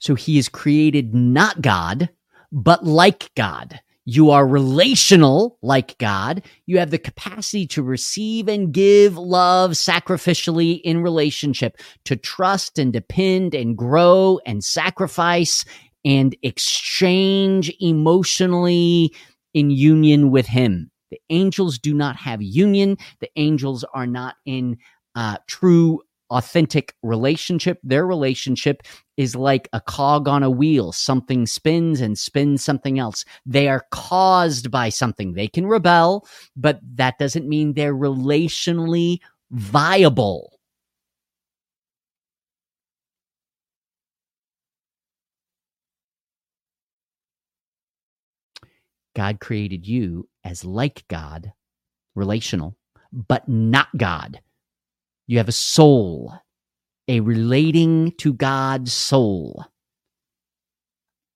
So 0.00 0.16
he 0.16 0.36
is 0.36 0.48
created 0.48 1.14
not 1.14 1.62
God, 1.62 2.08
but 2.50 2.84
like 2.84 3.30
God. 3.36 3.78
You 4.04 4.30
are 4.30 4.48
relational 4.48 5.58
like 5.62 5.96
God. 5.98 6.42
You 6.66 6.80
have 6.80 6.90
the 6.90 6.98
capacity 6.98 7.68
to 7.68 7.84
receive 7.84 8.48
and 8.48 8.72
give 8.72 9.16
love 9.16 9.72
sacrificially 9.72 10.80
in 10.82 11.04
relationship, 11.04 11.76
to 12.06 12.16
trust 12.16 12.80
and 12.80 12.92
depend 12.92 13.54
and 13.54 13.78
grow 13.78 14.40
and 14.44 14.64
sacrifice 14.64 15.64
and 16.04 16.34
exchange 16.42 17.72
emotionally 17.78 19.14
in 19.54 19.70
union 19.70 20.32
with 20.32 20.46
Him. 20.46 20.90
The 21.10 21.20
angels 21.30 21.78
do 21.78 21.94
not 21.94 22.16
have 22.16 22.42
union. 22.42 22.98
The 23.20 23.30
angels 23.36 23.84
are 23.94 24.06
not 24.06 24.36
in 24.44 24.78
uh, 25.14 25.38
true, 25.46 26.02
authentic 26.30 26.94
relationship. 27.02 27.78
Their 27.82 28.06
relationship 28.06 28.82
is 29.16 29.36
like 29.36 29.68
a 29.72 29.80
cog 29.80 30.28
on 30.28 30.42
a 30.42 30.50
wheel. 30.50 30.92
Something 30.92 31.46
spins 31.46 32.00
and 32.00 32.18
spins 32.18 32.64
something 32.64 32.98
else. 32.98 33.24
They 33.44 33.68
are 33.68 33.86
caused 33.90 34.70
by 34.70 34.88
something. 34.88 35.34
They 35.34 35.48
can 35.48 35.66
rebel, 35.66 36.26
but 36.56 36.80
that 36.96 37.18
doesn't 37.18 37.48
mean 37.48 37.74
they're 37.74 37.94
relationally 37.94 39.18
viable. 39.52 40.55
God 49.16 49.40
created 49.40 49.88
you 49.88 50.28
as 50.44 50.64
like 50.64 51.04
God, 51.08 51.52
relational, 52.14 52.76
but 53.10 53.48
not 53.48 53.88
God. 53.96 54.40
You 55.26 55.38
have 55.38 55.48
a 55.48 55.52
soul, 55.52 56.34
a 57.08 57.20
relating 57.20 58.12
to 58.18 58.34
God's 58.34 58.92
soul. 58.92 59.64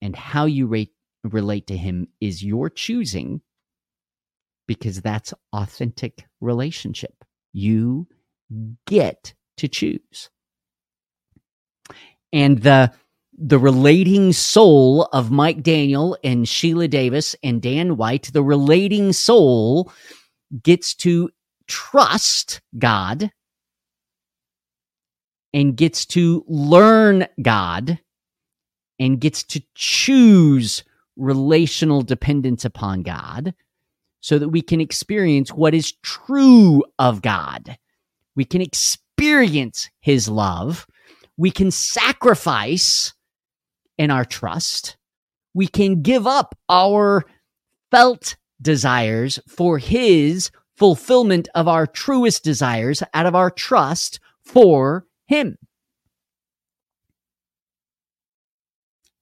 And 0.03 0.15
how 0.15 0.45
you 0.45 0.67
relate 1.25 1.67
to 1.69 1.77
Him 1.77 2.09
is 2.21 2.45
your 2.45 2.69
choosing 2.69 3.41
because 4.69 5.01
that's 5.01 5.33
authentic 5.55 6.27
relationship. 6.41 7.25
You 7.55 8.09
get 8.87 9.35
to 9.57 9.69
choose. 9.69 10.29
And 12.33 12.63
the 12.63 12.93
the 13.43 13.59
relating 13.59 14.35
soul 14.35 15.05
of 15.15 15.31
Mike 15.31 15.63
Daniel 15.63 16.17
and 16.23 16.47
Sheila 16.47 16.89
Davis 16.89 17.35
and 17.43 17.63
Dan 17.63 17.97
White, 17.97 18.31
the 18.35 18.43
relating 18.43 19.15
soul 19.15 19.91
gets 20.63 20.95
to 20.97 21.31
trust 21.67 22.61
God 22.77 23.31
and 25.55 25.75
gets 25.75 26.05
to 26.07 26.45
learn 26.49 27.27
God 27.41 27.99
and 28.99 29.19
gets 29.19 29.43
to 29.45 29.63
choose 29.75 30.85
relational 31.17 32.03
dependence 32.03 32.67
upon 32.67 33.03
God 33.03 33.55
so 34.21 34.39
that 34.39 34.51
we 34.51 34.61
can 34.61 34.83
experience 34.83 35.51
what 35.51 35.75
is 35.75 35.93
true 36.03 36.85
of 36.99 37.23
God. 37.23 37.79
We 38.37 38.45
can 38.45 38.61
experience 38.61 39.89
his 40.01 40.29
love. 40.29 40.87
We 41.39 41.51
can 41.51 41.71
sacrifice 41.71 43.15
in 44.01 44.11
our 44.11 44.25
trust. 44.25 44.97
We 45.53 45.67
can 45.67 46.01
give 46.01 46.27
up 46.27 46.59
our 46.71 47.23
felt 47.91 48.37
desires 48.63 49.39
for 49.47 49.77
His 49.77 50.51
fulfillment 50.75 51.51
of 51.55 51.69
our 51.69 51.87
truest 51.87 52.43
desires 52.43 53.03
out 53.13 53.27
of 53.27 53.35
our 53.35 53.51
trust 53.51 54.19
for 54.43 55.05
Him. 55.27 55.59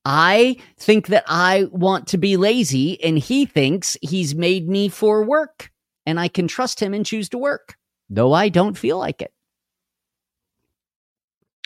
I 0.05 0.59
think 0.79 1.09
that 1.09 1.25
I 1.27 1.67
want 1.73 2.07
to 2.09 2.19
be 2.19 2.37
lazy, 2.37 3.03
and 3.03 3.19
he 3.19 3.47
thinks 3.47 3.97
he's 4.01 4.35
made 4.35 4.69
me 4.69 4.89
for 4.89 5.25
work, 5.25 5.73
and 6.07 6.21
I 6.21 6.29
can 6.29 6.47
trust 6.47 6.81
him 6.81 6.95
and 6.95 7.05
choose 7.05 7.29
to 7.31 7.37
work, 7.37 7.77
though 8.09 8.33
I 8.33 8.49
don't 8.49 8.79
feel 8.79 8.97
like 8.97 9.21
it. 9.21 9.33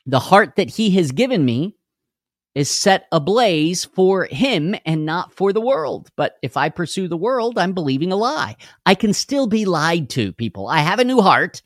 The 0.07 0.19
heart 0.19 0.57
that 0.57 0.71
he 0.71 0.91
has 0.93 1.13
given 1.13 1.45
me 1.45 1.77
is 2.55 2.71
set 2.71 3.07
ablaze 3.13 3.85
for 3.85 4.27
him 4.31 4.75
and 4.85 5.07
not 5.07 5.33
for 5.33 5.53
the 5.53 5.61
world. 5.61 6.11
But 6.17 6.35
if 6.43 6.57
I 6.57 6.69
pursue 6.69 7.09
the 7.09 7.17
world, 7.17 7.59
I'm 7.59 7.73
believing 7.73 8.13
a 8.13 8.17
lie. 8.17 8.57
I 8.85 8.95
can 8.95 9.13
still 9.13 9.47
be 9.47 9.65
lied 9.65 10.11
to, 10.11 10.33
people. 10.33 10.69
I 10.69 10.79
have 10.79 10.99
a 10.99 11.05
new 11.05 11.21
heart, 11.21 11.63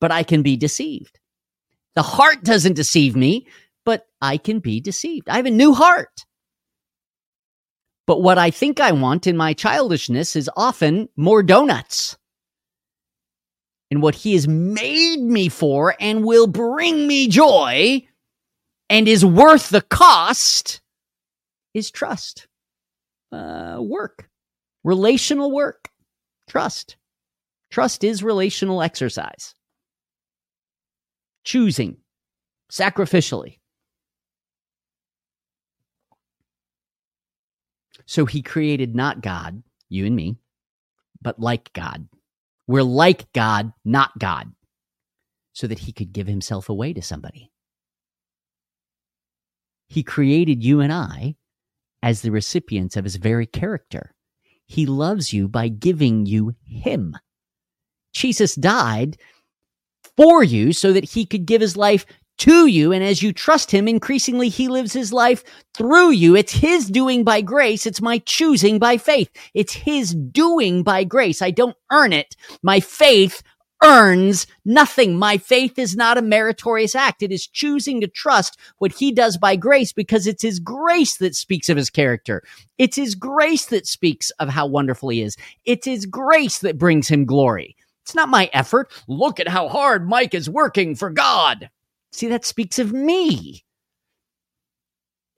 but 0.00 0.10
I 0.10 0.22
can 0.22 0.42
be 0.42 0.56
deceived. 0.56 1.18
The 1.94 2.02
heart 2.02 2.42
doesn't 2.42 2.74
deceive 2.74 3.16
me, 3.16 3.46
but 3.84 4.06
I 4.22 4.38
can 4.38 4.60
be 4.60 4.80
deceived. 4.80 5.28
I 5.28 5.36
have 5.36 5.46
a 5.46 5.50
new 5.50 5.74
heart. 5.74 6.24
But 8.06 8.22
what 8.22 8.38
I 8.38 8.50
think 8.50 8.80
I 8.80 8.92
want 8.92 9.26
in 9.26 9.36
my 9.36 9.52
childishness 9.52 10.36
is 10.36 10.50
often 10.56 11.08
more 11.16 11.42
donuts. 11.42 12.16
And 13.90 14.02
what 14.02 14.14
he 14.14 14.34
has 14.34 14.48
made 14.48 15.20
me 15.20 15.48
for 15.48 15.94
and 16.00 16.24
will 16.24 16.46
bring 16.46 17.06
me 17.06 17.28
joy 17.28 18.06
and 18.90 19.06
is 19.06 19.24
worth 19.24 19.70
the 19.70 19.80
cost 19.80 20.82
is 21.72 21.90
trust. 21.92 22.48
Uh, 23.32 23.78
work, 23.80 24.28
relational 24.82 25.52
work, 25.52 25.88
trust. 26.48 26.96
Trust 27.70 28.02
is 28.02 28.24
relational 28.24 28.82
exercise. 28.82 29.54
Choosing 31.44 31.98
sacrificially. 32.70 33.58
So 38.06 38.26
he 38.26 38.42
created 38.42 38.96
not 38.96 39.22
God, 39.22 39.62
you 39.88 40.04
and 40.04 40.16
me, 40.16 40.36
but 41.22 41.38
like 41.38 41.72
God. 41.72 42.08
We're 42.66 42.82
like 42.82 43.32
God, 43.32 43.72
not 43.84 44.18
God, 44.18 44.52
so 45.52 45.68
that 45.68 45.78
he 45.78 45.92
could 45.92 46.12
give 46.12 46.26
himself 46.26 46.68
away 46.68 46.92
to 46.92 47.02
somebody. 47.02 47.49
He 49.90 50.04
created 50.04 50.62
you 50.62 50.80
and 50.80 50.92
I 50.92 51.34
as 52.00 52.22
the 52.22 52.30
recipients 52.30 52.96
of 52.96 53.04
his 53.04 53.16
very 53.16 53.44
character. 53.44 54.14
He 54.66 54.86
loves 54.86 55.32
you 55.32 55.48
by 55.48 55.66
giving 55.66 56.26
you 56.26 56.54
him. 56.64 57.16
Jesus 58.14 58.54
died 58.54 59.18
for 60.16 60.44
you 60.44 60.72
so 60.72 60.92
that 60.92 61.04
he 61.04 61.26
could 61.26 61.44
give 61.44 61.60
his 61.60 61.76
life 61.76 62.06
to 62.38 62.68
you. 62.68 62.92
And 62.92 63.02
as 63.02 63.20
you 63.20 63.32
trust 63.32 63.72
him, 63.72 63.88
increasingly 63.88 64.48
he 64.48 64.68
lives 64.68 64.92
his 64.92 65.12
life 65.12 65.42
through 65.76 66.12
you. 66.12 66.36
It's 66.36 66.52
his 66.52 66.86
doing 66.86 67.24
by 67.24 67.40
grace. 67.40 67.84
It's 67.84 68.00
my 68.00 68.18
choosing 68.18 68.78
by 68.78 68.96
faith. 68.96 69.28
It's 69.54 69.72
his 69.72 70.14
doing 70.14 70.84
by 70.84 71.02
grace. 71.02 71.42
I 71.42 71.50
don't 71.50 71.76
earn 71.90 72.12
it. 72.12 72.36
My 72.62 72.78
faith 72.78 73.42
earns 73.82 74.46
nothing. 74.64 75.16
My 75.18 75.38
faith 75.38 75.78
is 75.78 75.96
not 75.96 76.18
a 76.18 76.22
meritorious 76.22 76.94
act. 76.94 77.22
It 77.22 77.32
is 77.32 77.46
choosing 77.46 78.00
to 78.00 78.06
trust 78.06 78.58
what 78.78 78.92
he 78.92 79.12
does 79.12 79.36
by 79.36 79.56
grace 79.56 79.92
because 79.92 80.26
it's 80.26 80.42
his 80.42 80.60
grace 80.60 81.16
that 81.18 81.34
speaks 81.34 81.68
of 81.68 81.76
his 81.76 81.90
character. 81.90 82.42
It's 82.78 82.96
his 82.96 83.14
grace 83.14 83.66
that 83.66 83.86
speaks 83.86 84.30
of 84.38 84.48
how 84.48 84.66
wonderful 84.66 85.08
he 85.08 85.22
is. 85.22 85.36
It's 85.64 85.86
his 85.86 86.06
grace 86.06 86.58
that 86.58 86.78
brings 86.78 87.08
him 87.08 87.24
glory. 87.24 87.76
It's 88.04 88.14
not 88.14 88.28
my 88.28 88.50
effort. 88.52 88.90
Look 89.08 89.40
at 89.40 89.48
how 89.48 89.68
hard 89.68 90.08
Mike 90.08 90.34
is 90.34 90.50
working 90.50 90.94
for 90.94 91.10
God. 91.10 91.70
See, 92.12 92.28
that 92.28 92.44
speaks 92.44 92.78
of 92.78 92.92
me. 92.92 93.64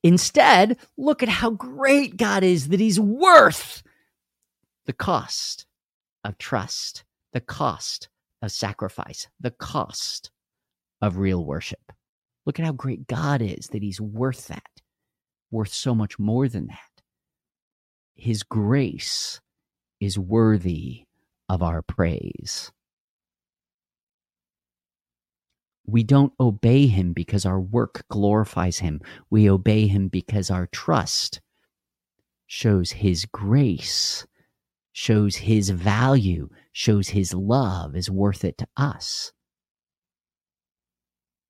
Instead, 0.02 0.78
look 0.96 1.22
at 1.22 1.28
how 1.28 1.50
great 1.50 2.16
God 2.16 2.42
is 2.42 2.68
that 2.68 2.81
He's 2.81 2.98
worth 2.98 3.83
the 4.87 4.92
cost 4.92 5.66
of 6.24 6.38
trust, 6.38 7.05
the 7.33 7.40
cost 7.40 8.09
of 8.42 8.52
sacrifice, 8.52 9.28
the 9.40 9.52
cost 9.52 10.31
of 11.00 11.16
real 11.16 11.44
worship. 11.44 11.92
Look 12.44 12.59
at 12.59 12.66
how 12.66 12.72
great 12.72 13.07
God 13.07 13.40
is 13.40 13.68
that 13.68 13.83
He's 13.83 14.00
worth 14.00 14.48
that, 14.48 14.83
worth 15.50 15.72
so 15.72 15.94
much 15.94 16.18
more 16.18 16.48
than 16.48 16.66
that. 16.66 17.02
His 18.14 18.42
grace 18.42 19.40
is 20.00 20.18
worthy 20.18 21.05
of 21.48 21.62
our 21.62 21.83
praise. 21.83 22.72
We 25.87 26.02
don't 26.05 26.33
obey 26.38 26.87
him 26.87 27.12
because 27.12 27.44
our 27.44 27.61
work 27.61 28.05
glorifies 28.09 28.78
him. 28.78 29.00
We 29.31 29.50
obey 29.50 29.87
him 29.87 30.09
because 30.09 30.50
our 30.50 30.66
trust 30.66 31.40
shows 32.46 32.92
his 32.92 33.24
grace, 33.26 34.26
shows 34.92 35.37
his 35.37 35.70
value, 35.70 36.48
shows 36.72 37.09
his 37.09 37.35
love 37.35 37.96
is 37.96 38.11
worth 38.11 38.44
it 38.44 38.59
to 38.59 38.66
us. 38.76 39.33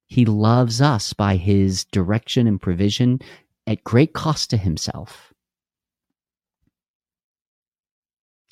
He 0.06 0.24
loves 0.24 0.80
us 0.80 1.12
by 1.12 1.36
his 1.36 1.84
direction 1.86 2.46
and 2.46 2.60
provision 2.60 3.20
at 3.66 3.84
great 3.84 4.12
cost 4.12 4.50
to 4.50 4.56
himself. 4.56 5.32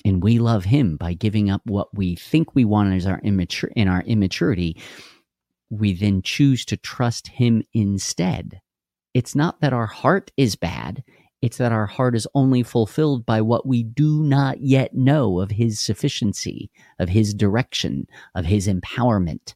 And 0.03 0.23
we 0.23 0.39
love 0.39 0.65
him 0.65 0.97
by 0.97 1.13
giving 1.13 1.51
up 1.51 1.61
what 1.65 1.95
we 1.95 2.15
think 2.15 2.55
we 2.55 2.65
want 2.65 2.93
as 2.93 3.05
our 3.05 3.19
immature 3.19 3.71
in 3.75 3.87
our 3.87 4.01
immaturity 4.01 4.77
we 5.71 5.93
then 5.93 6.21
choose 6.21 6.65
to 6.65 6.77
trust 6.77 7.29
Him 7.29 7.63
instead. 7.73 8.61
It's 9.13 9.33
not 9.33 9.61
that 9.61 9.73
our 9.73 9.87
heart 9.87 10.31
is 10.37 10.55
bad, 10.55 11.03
it's 11.41 11.57
that 11.57 11.71
our 11.71 11.87
heart 11.87 12.15
is 12.15 12.27
only 12.35 12.63
fulfilled 12.63 13.25
by 13.25 13.41
what 13.41 13.65
we 13.65 13.83
do 13.83 14.23
not 14.23 14.61
yet 14.61 14.93
know 14.95 15.39
of 15.39 15.51
His 15.51 15.79
sufficiency, 15.79 16.71
of 16.99 17.09
His 17.09 17.33
direction, 17.33 18.07
of 18.35 18.45
His 18.45 18.67
empowerment 18.67 19.53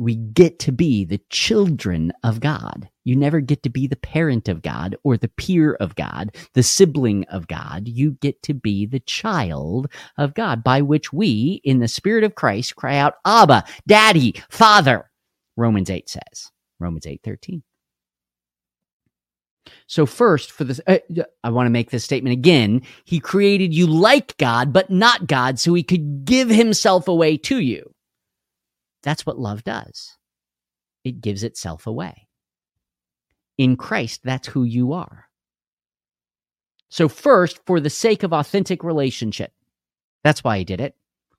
we 0.00 0.16
get 0.16 0.58
to 0.60 0.72
be 0.72 1.04
the 1.04 1.20
children 1.28 2.10
of 2.24 2.40
God. 2.40 2.88
You 3.04 3.16
never 3.16 3.40
get 3.40 3.62
to 3.64 3.68
be 3.68 3.86
the 3.86 3.96
parent 3.96 4.48
of 4.48 4.62
God 4.62 4.96
or 5.04 5.18
the 5.18 5.28
peer 5.28 5.74
of 5.74 5.94
God, 5.94 6.34
the 6.54 6.62
sibling 6.62 7.24
of 7.24 7.46
God. 7.48 7.86
You 7.86 8.12
get 8.12 8.42
to 8.44 8.54
be 8.54 8.86
the 8.86 9.00
child 9.00 9.92
of 10.16 10.32
God, 10.32 10.64
by 10.64 10.80
which 10.80 11.12
we, 11.12 11.60
in 11.64 11.80
the 11.80 11.88
Spirit 11.88 12.24
of 12.24 12.34
Christ, 12.34 12.76
cry 12.76 12.96
out, 12.96 13.16
Abba, 13.26 13.64
Daddy, 13.86 14.42
Father. 14.48 15.10
Romans 15.58 15.90
8 15.90 16.08
says, 16.08 16.50
Romans 16.78 17.06
8 17.06 17.20
13. 17.22 17.62
So, 19.90 20.06
first, 20.06 20.52
for 20.52 20.62
this, 20.62 20.80
uh, 20.86 20.98
I 21.42 21.50
want 21.50 21.66
to 21.66 21.70
make 21.70 21.90
this 21.90 22.04
statement 22.04 22.32
again. 22.32 22.82
He 23.04 23.18
created 23.18 23.74
you 23.74 23.88
like 23.88 24.36
God, 24.36 24.72
but 24.72 24.88
not 24.88 25.26
God, 25.26 25.58
so 25.58 25.74
he 25.74 25.82
could 25.82 26.24
give 26.24 26.48
himself 26.48 27.08
away 27.08 27.36
to 27.38 27.58
you. 27.58 27.92
That's 29.02 29.26
what 29.26 29.40
love 29.40 29.64
does. 29.64 30.16
It 31.02 31.20
gives 31.20 31.42
itself 31.42 31.88
away. 31.88 32.28
In 33.58 33.76
Christ, 33.76 34.20
that's 34.22 34.46
who 34.46 34.62
you 34.62 34.92
are. 34.92 35.24
So, 36.88 37.08
first, 37.08 37.58
for 37.66 37.80
the 37.80 37.90
sake 37.90 38.22
of 38.22 38.32
authentic 38.32 38.84
relationship, 38.84 39.52
that's 40.22 40.44
why 40.44 40.58
he 40.58 40.64
did 40.64 40.80
it. 40.80 40.94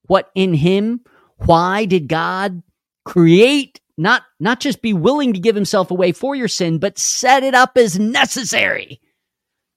What 0.08 0.30
in 0.36 0.54
him? 0.54 1.06
Why 1.38 1.86
did 1.86 2.10
God 2.10 2.64
create? 3.06 3.80
Not, 4.02 4.24
not 4.40 4.60
just 4.60 4.82
be 4.82 4.94
willing 4.94 5.34
to 5.34 5.40
give 5.40 5.56
himself 5.56 5.92
away 5.92 6.12
for 6.12 6.36
your 6.36 6.48
sin, 6.48 6.80
but 6.80 6.98
set 6.98 7.44
it 7.44 7.54
up 7.54 7.78
as 7.78 8.00
necessary 8.00 9.00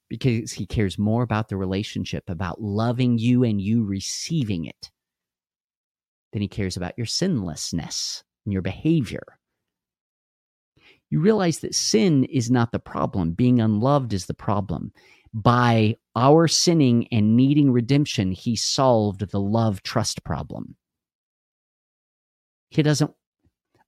because 0.09 0.53
he 0.53 0.67
cares 0.67 0.99
more 0.99 1.23
about 1.23 1.49
the 1.49 1.57
relationship, 1.57 2.25
about 2.29 2.61
loving 2.61 3.19
you 3.19 3.45
and 3.45 3.61
you 3.61 3.85
receiving 3.85 4.65
it 4.65 4.91
then 6.35 6.43
he 6.43 6.49
cares 6.49 6.77
about 6.77 6.95
your 6.97 7.07
sinlessness 7.07 8.25
and 8.45 8.53
your 8.53 8.61
behavior. 8.61 9.39
You 11.09 11.21
realize 11.21 11.61
that 11.61 11.77
sin 11.77 12.25
is 12.25 12.51
not 12.51 12.73
the 12.73 12.81
problem, 12.81 13.35
being 13.35 13.61
unloved 13.61 14.13
is 14.13 14.27
the 14.27 14.35
problem. 14.35 14.93
By 15.33 15.97
our 16.17 16.49
sinning 16.49 17.07
and 17.13 17.37
needing 17.37 17.71
redemption, 17.71 18.33
he 18.33 18.57
solved 18.57 19.31
the 19.31 19.39
love 19.41 19.85
trust 19.85 20.25
problem. 20.25 20.75
He 22.71 22.83
doesn't, 22.83 23.13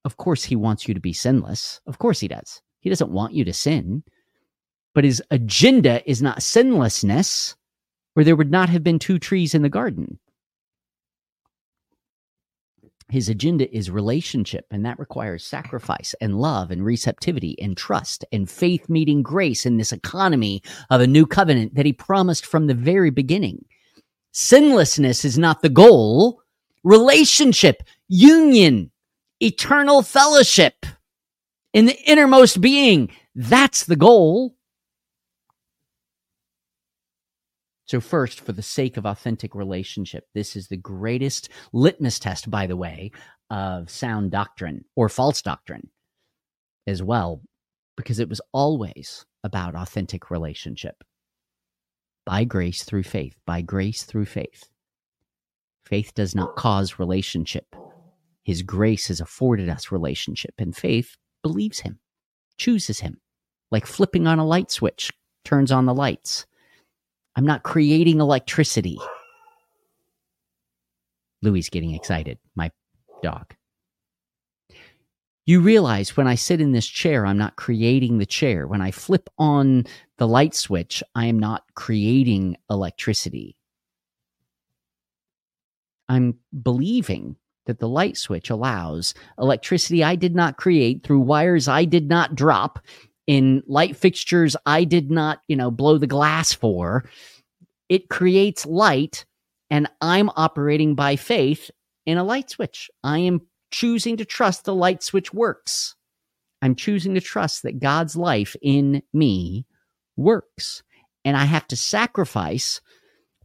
of 0.06 0.18
course, 0.18 0.44
he 0.44 0.54
wants 0.54 0.86
you 0.86 0.94
to 0.94 1.00
be 1.00 1.12
sinless. 1.12 1.80
Of 1.88 1.98
course, 1.98 2.20
he 2.20 2.28
does. 2.28 2.62
He 2.78 2.88
doesn't 2.88 3.10
want 3.10 3.34
you 3.34 3.44
to 3.44 3.52
sin. 3.52 4.04
But 4.94 5.02
his 5.02 5.20
agenda 5.32 6.08
is 6.08 6.22
not 6.22 6.44
sinlessness, 6.44 7.56
or 8.14 8.22
there 8.22 8.36
would 8.36 8.52
not 8.52 8.68
have 8.68 8.84
been 8.84 9.00
two 9.00 9.18
trees 9.18 9.52
in 9.52 9.62
the 9.62 9.68
garden. 9.68 10.20
His 13.08 13.28
agenda 13.28 13.68
is 13.76 13.90
relationship, 13.90 14.66
and 14.70 14.86
that 14.86 15.00
requires 15.00 15.44
sacrifice 15.44 16.14
and 16.20 16.40
love 16.40 16.70
and 16.70 16.84
receptivity 16.84 17.60
and 17.60 17.76
trust 17.76 18.24
and 18.30 18.48
faith 18.48 18.88
meeting 18.88 19.24
grace 19.24 19.66
in 19.66 19.76
this 19.76 19.90
economy 19.90 20.62
of 20.88 21.00
a 21.00 21.06
new 21.08 21.26
covenant 21.26 21.74
that 21.74 21.86
he 21.86 21.92
promised 21.92 22.46
from 22.46 22.68
the 22.68 22.74
very 22.74 23.10
beginning. 23.10 23.64
Sinlessness 24.32 25.24
is 25.24 25.36
not 25.36 25.62
the 25.62 25.68
goal. 25.68 26.42
Relationship, 26.84 27.82
union, 28.06 28.92
eternal 29.40 30.02
fellowship 30.02 30.86
in 31.72 31.86
the 31.86 31.98
innermost 32.10 32.60
being, 32.60 33.10
that's 33.34 33.84
the 33.84 33.96
goal. 33.96 34.56
So, 37.86 38.00
first, 38.00 38.40
for 38.40 38.52
the 38.52 38.62
sake 38.62 38.96
of 38.96 39.06
authentic 39.06 39.54
relationship, 39.54 40.24
this 40.34 40.56
is 40.56 40.66
the 40.66 40.76
greatest 40.76 41.50
litmus 41.72 42.18
test, 42.18 42.50
by 42.50 42.66
the 42.66 42.76
way, 42.76 43.12
of 43.50 43.90
sound 43.90 44.32
doctrine 44.32 44.84
or 44.96 45.08
false 45.08 45.40
doctrine 45.40 45.90
as 46.86 47.02
well, 47.02 47.42
because 47.96 48.18
it 48.18 48.28
was 48.28 48.40
always 48.52 49.24
about 49.44 49.76
authentic 49.76 50.30
relationship. 50.30 50.96
By 52.24 52.42
grace 52.42 52.82
through 52.82 53.04
faith, 53.04 53.36
by 53.46 53.62
grace 53.62 54.02
through 54.02 54.26
faith. 54.26 54.68
Faith 55.84 56.12
does 56.14 56.34
not 56.34 56.56
cause 56.56 56.98
relationship. 56.98 57.66
His 58.46 58.62
grace 58.62 59.08
has 59.08 59.20
afforded 59.20 59.68
us 59.68 59.90
relationship, 59.90 60.54
and 60.56 60.74
faith 60.74 61.16
believes 61.42 61.80
him, 61.80 61.98
chooses 62.56 63.00
him, 63.00 63.20
like 63.72 63.86
flipping 63.86 64.28
on 64.28 64.38
a 64.38 64.46
light 64.46 64.70
switch, 64.70 65.12
turns 65.44 65.72
on 65.72 65.84
the 65.84 65.92
lights 65.92 66.46
I'm 67.34 67.44
not 67.44 67.64
creating 67.64 68.20
electricity. 68.20 68.98
Louis 71.42 71.68
getting 71.68 71.92
excited, 71.92 72.38
my 72.54 72.70
dog. 73.20 73.52
You 75.44 75.60
realize 75.60 76.16
when 76.16 76.28
I 76.28 76.36
sit 76.36 76.60
in 76.60 76.70
this 76.70 76.86
chair, 76.86 77.26
I'm 77.26 77.36
not 77.36 77.56
creating 77.56 78.18
the 78.18 78.26
chair. 78.26 78.68
When 78.68 78.80
I 78.80 78.92
flip 78.92 79.28
on 79.38 79.86
the 80.18 80.28
light 80.28 80.54
switch, 80.54 81.02
I 81.16 81.26
am 81.26 81.38
not 81.40 81.64
creating 81.74 82.56
electricity. 82.70 83.56
I'm 86.08 86.38
believing 86.62 87.34
that 87.66 87.78
the 87.78 87.88
light 87.88 88.16
switch 88.16 88.50
allows 88.50 89.14
electricity 89.38 90.02
I 90.02 90.16
did 90.16 90.34
not 90.34 90.56
create 90.56 91.04
through 91.04 91.20
wires 91.20 91.68
I 91.68 91.84
did 91.84 92.08
not 92.08 92.34
drop 92.34 92.78
in 93.26 93.62
light 93.66 93.96
fixtures 93.96 94.56
I 94.66 94.84
did 94.84 95.10
not, 95.10 95.40
you 95.48 95.56
know, 95.56 95.70
blow 95.70 95.98
the 95.98 96.06
glass 96.06 96.52
for. 96.52 97.08
It 97.88 98.08
creates 98.08 98.66
light 98.66 99.24
and 99.70 99.88
I'm 100.00 100.30
operating 100.36 100.94
by 100.94 101.16
faith 101.16 101.70
in 102.04 102.18
a 102.18 102.24
light 102.24 102.50
switch. 102.50 102.88
I 103.02 103.18
am 103.18 103.42
choosing 103.70 104.16
to 104.18 104.24
trust 104.24 104.64
the 104.64 104.74
light 104.74 105.02
switch 105.02 105.34
works. 105.34 105.96
I'm 106.62 106.74
choosing 106.74 107.14
to 107.14 107.20
trust 107.20 107.62
that 107.62 107.80
God's 107.80 108.16
life 108.16 108.56
in 108.62 109.02
me 109.12 109.66
works. 110.16 110.82
And 111.24 111.36
I 111.36 111.44
have 111.44 111.66
to 111.68 111.76
sacrifice 111.76 112.80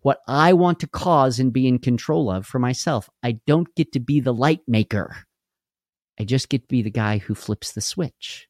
what 0.02 0.20
I 0.28 0.54
want 0.54 0.80
to 0.82 0.88
cause 0.88 1.40
and 1.40 1.54
be 1.54 1.68
in 1.68 1.80
control 1.80 2.32
of 2.32 2.46
for 2.46 2.60
myself. 2.60 3.10
I 3.24 3.40
don't 3.46 3.74
get 3.76 3.92
to 3.94 4.00
be 4.00 4.20
the 4.20 4.34
light 4.34 4.62
maker. 4.68 5.16
I 6.20 6.24
just 6.24 6.50
get 6.50 6.64
to 6.64 6.68
be 6.68 6.82
the 6.82 6.92
guy 6.92 7.18
who 7.20 7.36
flips 7.36 7.72
the 7.72 7.82
switch. 7.82 8.48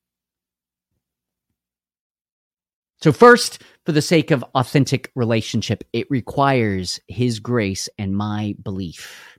So, 3.01 3.11
first, 3.11 3.63
for 3.85 3.93
the 3.93 4.01
sake 4.01 4.29
of 4.29 4.45
authentic 4.53 5.11
relationship, 5.15 5.83
it 5.91 6.05
requires 6.11 6.99
His 7.07 7.39
grace 7.39 7.89
and 7.97 8.15
my 8.15 8.55
belief. 8.61 9.37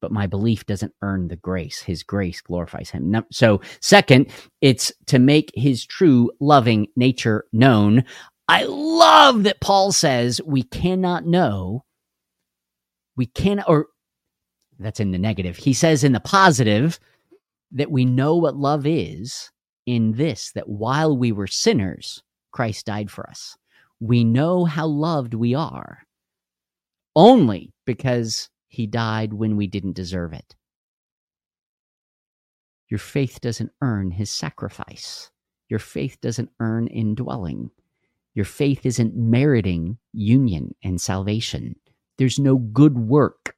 But 0.00 0.10
my 0.10 0.26
belief 0.26 0.66
doesn't 0.66 0.92
earn 1.00 1.28
the 1.28 1.36
grace. 1.36 1.80
His 1.80 2.02
grace 2.02 2.40
glorifies 2.40 2.90
Him. 2.90 3.24
So, 3.30 3.60
second, 3.80 4.32
it's 4.60 4.92
to 5.06 5.20
make 5.20 5.52
His 5.54 5.86
true 5.86 6.32
loving 6.40 6.88
nature 6.96 7.44
known. 7.52 8.04
I 8.48 8.64
love 8.64 9.44
that 9.44 9.60
Paul 9.60 9.92
says 9.92 10.40
we 10.44 10.62
cannot 10.62 11.26
know, 11.26 11.84
we 13.16 13.26
cannot, 13.26 13.68
or 13.68 13.86
that's 14.78 15.00
in 15.00 15.12
the 15.12 15.18
negative. 15.18 15.56
He 15.56 15.72
says 15.72 16.04
in 16.04 16.12
the 16.12 16.20
positive 16.20 17.00
that 17.72 17.90
we 17.90 18.04
know 18.04 18.36
what 18.36 18.56
love 18.56 18.86
is 18.86 19.50
in 19.86 20.12
this, 20.12 20.52
that 20.52 20.68
while 20.68 21.16
we 21.16 21.32
were 21.32 21.46
sinners, 21.46 22.22
Christ 22.52 22.86
died 22.86 23.10
for 23.10 23.28
us. 23.28 23.56
We 24.00 24.24
know 24.24 24.64
how 24.64 24.86
loved 24.86 25.34
we 25.34 25.54
are 25.54 26.02
only 27.16 27.72
because 27.86 28.48
he 28.68 28.86
died 28.86 29.32
when 29.32 29.56
we 29.56 29.66
didn't 29.66 29.94
deserve 29.94 30.32
it. 30.32 30.54
Your 32.90 32.98
faith 32.98 33.40
doesn't 33.40 33.72
earn 33.82 34.10
his 34.10 34.30
sacrifice. 34.30 35.30
Your 35.68 35.78
faith 35.78 36.18
doesn't 36.20 36.50
earn 36.60 36.86
indwelling. 36.88 37.70
Your 38.34 38.44
faith 38.44 38.84
isn't 38.84 39.16
meriting 39.16 39.98
union 40.12 40.74
and 40.82 41.00
salvation. 41.00 41.76
There's 42.18 42.38
no 42.38 42.56
good 42.56 42.98
work. 42.98 43.54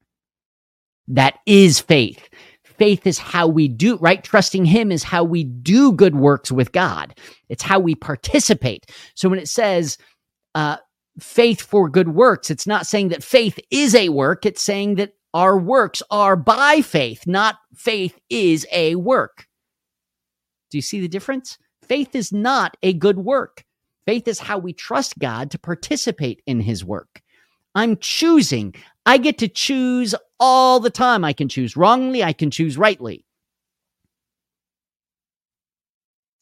That 1.09 1.39
is 1.47 1.81
faith. 1.81 2.29
Faith 2.65 3.07
is 3.07 3.19
how 3.19 3.47
we 3.47 3.69
do, 3.69 3.97
right? 3.97 4.23
Trusting 4.23 4.67
Him 4.67 4.93
is 4.93 5.03
how 5.03 5.25
we 5.25 5.45
do 5.45 5.93
good 5.93 6.15
works 6.15 6.53
with 6.53 6.73
God. 6.73 7.19
It's 7.49 7.63
how 7.63 7.79
we 7.79 7.95
participate. 7.95 8.87
So 9.15 9.29
when 9.29 9.39
it 9.39 9.49
says, 9.49 9.97
uh, 10.55 10.77
faith 11.19 11.63
for 11.63 11.89
good 11.89 12.09
works, 12.09 12.51
it's 12.51 12.67
not 12.67 12.87
saying 12.87 13.09
that 13.09 13.25
faith 13.25 13.59
is 13.71 13.95
a 13.95 14.11
work. 14.11 14.45
It's 14.45 14.63
saying 14.63 14.97
that 14.97 15.15
our 15.33 15.59
works 15.59 16.03
are 16.11 16.37
by 16.37 16.81
faith, 16.83 17.27
not 17.27 17.57
faith 17.75 18.19
is 18.31 18.67
a 18.73 18.95
work. 18.95 19.47
Do 20.71 20.79
you 20.79 20.83
see 20.83 21.01
the 21.01 21.09
difference? 21.09 21.59
Faith 21.83 22.15
is 22.15 22.33
not 22.33 22.77
a 22.83 22.93
good 22.93 23.19
work. 23.19 23.65
Faith 24.07 24.29
is 24.29 24.39
how 24.39 24.59
we 24.59 24.73
trust 24.73 25.19
God 25.19 25.51
to 25.51 25.59
participate 25.59 26.41
in 26.47 26.61
his 26.61 26.85
work. 26.85 27.21
I'm 27.75 27.97
choosing. 27.99 28.75
I 29.05 29.19
get 29.19 29.39
to 29.39 29.49
choose 29.49 30.15
all 30.41 30.81
the 30.81 30.91
time. 30.91 31.25
I 31.25 31.33
can 31.33 31.49
choose 31.49 31.77
wrongly, 31.77 32.25
I 32.25 32.33
can 32.33 32.51
choose 32.51 32.79
rightly. 32.79 33.25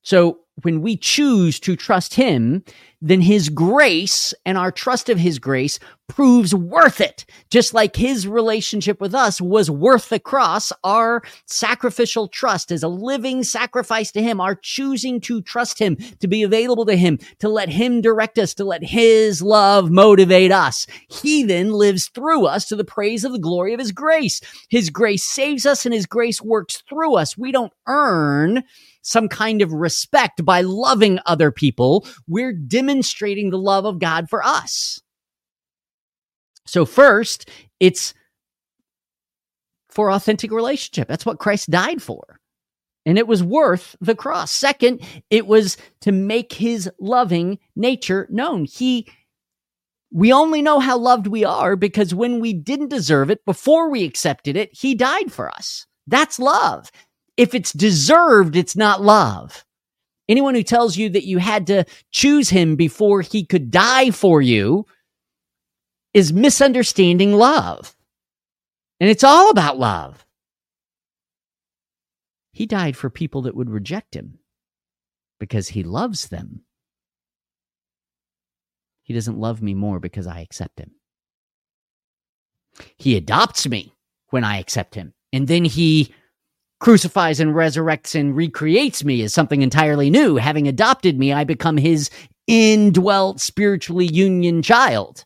So 0.02 0.40
when 0.62 0.82
we 0.82 0.96
choose 0.96 1.58
to 1.60 1.74
trust 1.74 2.14
him, 2.14 2.62
then 3.04 3.20
his 3.20 3.50
grace 3.50 4.32
and 4.46 4.56
our 4.56 4.72
trust 4.72 5.10
of 5.10 5.18
his 5.18 5.38
grace 5.38 5.78
proves 6.08 6.54
worth 6.54 7.02
it. 7.02 7.26
Just 7.50 7.74
like 7.74 7.96
his 7.96 8.26
relationship 8.26 8.98
with 8.98 9.14
us 9.14 9.42
was 9.42 9.70
worth 9.70 10.08
the 10.08 10.18
cross, 10.18 10.72
our 10.82 11.22
sacrificial 11.46 12.28
trust 12.28 12.72
is 12.72 12.82
a 12.82 12.88
living 12.88 13.44
sacrifice 13.44 14.10
to 14.12 14.22
him, 14.22 14.40
our 14.40 14.54
choosing 14.54 15.20
to 15.20 15.42
trust 15.42 15.78
him, 15.78 15.96
to 16.20 16.26
be 16.26 16.42
available 16.42 16.86
to 16.86 16.96
him, 16.96 17.18
to 17.40 17.48
let 17.50 17.68
him 17.68 18.00
direct 18.00 18.38
us, 18.38 18.54
to 18.54 18.64
let 18.64 18.82
his 18.82 19.42
love 19.42 19.90
motivate 19.90 20.50
us. 20.50 20.86
He 21.08 21.42
then 21.42 21.72
lives 21.72 22.08
through 22.08 22.46
us 22.46 22.66
to 22.68 22.76
the 22.76 22.84
praise 22.84 23.24
of 23.24 23.32
the 23.32 23.38
glory 23.38 23.74
of 23.74 23.80
his 23.80 23.92
grace. 23.92 24.40
His 24.70 24.88
grace 24.88 25.24
saves 25.24 25.66
us 25.66 25.84
and 25.84 25.94
his 25.94 26.06
grace 26.06 26.40
works 26.40 26.82
through 26.88 27.16
us. 27.16 27.36
We 27.36 27.52
don't 27.52 27.72
earn 27.86 28.64
some 29.04 29.28
kind 29.28 29.62
of 29.62 29.72
respect 29.72 30.44
by 30.44 30.62
loving 30.62 31.18
other 31.26 31.50
people. 31.52 32.06
We're 32.26 32.52
demonstrating 32.94 33.50
the 33.50 33.58
love 33.58 33.84
of 33.84 33.98
God 33.98 34.28
for 34.30 34.44
us. 34.44 35.00
So, 36.66 36.86
first, 36.86 37.50
it's 37.80 38.14
for 39.90 40.10
authentic 40.10 40.50
relationship. 40.50 41.08
That's 41.08 41.26
what 41.26 41.38
Christ 41.38 41.70
died 41.70 42.02
for. 42.02 42.40
And 43.06 43.18
it 43.18 43.26
was 43.26 43.42
worth 43.42 43.96
the 44.00 44.14
cross. 44.14 44.50
Second, 44.50 45.02
it 45.28 45.46
was 45.46 45.76
to 46.00 46.10
make 46.10 46.54
his 46.54 46.90
loving 46.98 47.58
nature 47.76 48.26
known. 48.30 48.64
He 48.64 49.06
we 50.10 50.32
only 50.32 50.62
know 50.62 50.78
how 50.78 50.96
loved 50.96 51.26
we 51.26 51.44
are 51.44 51.74
because 51.74 52.14
when 52.14 52.38
we 52.38 52.52
didn't 52.52 52.88
deserve 52.88 53.30
it, 53.30 53.44
before 53.44 53.90
we 53.90 54.04
accepted 54.04 54.56
it, 54.56 54.70
he 54.72 54.94
died 54.94 55.32
for 55.32 55.50
us. 55.50 55.86
That's 56.06 56.38
love. 56.38 56.90
If 57.36 57.52
it's 57.52 57.72
deserved, 57.72 58.54
it's 58.54 58.76
not 58.76 59.02
love. 59.02 59.64
Anyone 60.28 60.54
who 60.54 60.62
tells 60.62 60.96
you 60.96 61.10
that 61.10 61.26
you 61.26 61.38
had 61.38 61.66
to 61.66 61.84
choose 62.10 62.48
him 62.48 62.76
before 62.76 63.20
he 63.20 63.44
could 63.44 63.70
die 63.70 64.10
for 64.10 64.40
you 64.40 64.86
is 66.14 66.32
misunderstanding 66.32 67.32
love. 67.32 67.94
And 69.00 69.10
it's 69.10 69.24
all 69.24 69.50
about 69.50 69.78
love. 69.78 70.24
He 72.52 72.66
died 72.66 72.96
for 72.96 73.10
people 73.10 73.42
that 73.42 73.56
would 73.56 73.68
reject 73.68 74.14
him 74.14 74.38
because 75.40 75.68
he 75.68 75.82
loves 75.82 76.28
them. 76.28 76.62
He 79.02 79.12
doesn't 79.12 79.38
love 79.38 79.60
me 79.60 79.74
more 79.74 80.00
because 80.00 80.26
I 80.26 80.40
accept 80.40 80.78
him. 80.78 80.92
He 82.96 83.16
adopts 83.16 83.68
me 83.68 83.92
when 84.28 84.44
I 84.44 84.58
accept 84.58 84.94
him. 84.94 85.12
And 85.32 85.48
then 85.48 85.64
he 85.64 86.14
crucifies 86.80 87.40
and 87.40 87.54
resurrects 87.54 88.18
and 88.18 88.36
recreates 88.36 89.04
me 89.04 89.22
as 89.22 89.32
something 89.32 89.62
entirely 89.62 90.10
new. 90.10 90.36
Having 90.36 90.68
adopted 90.68 91.18
me, 91.18 91.32
I 91.32 91.44
become 91.44 91.76
his 91.76 92.10
indwelt 92.46 93.40
spiritually 93.40 94.06
union 94.06 94.62
child. 94.62 95.24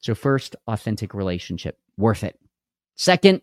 So, 0.00 0.14
first, 0.14 0.54
authentic 0.66 1.14
relationship, 1.14 1.78
worth 1.96 2.24
it. 2.24 2.38
Second, 2.96 3.40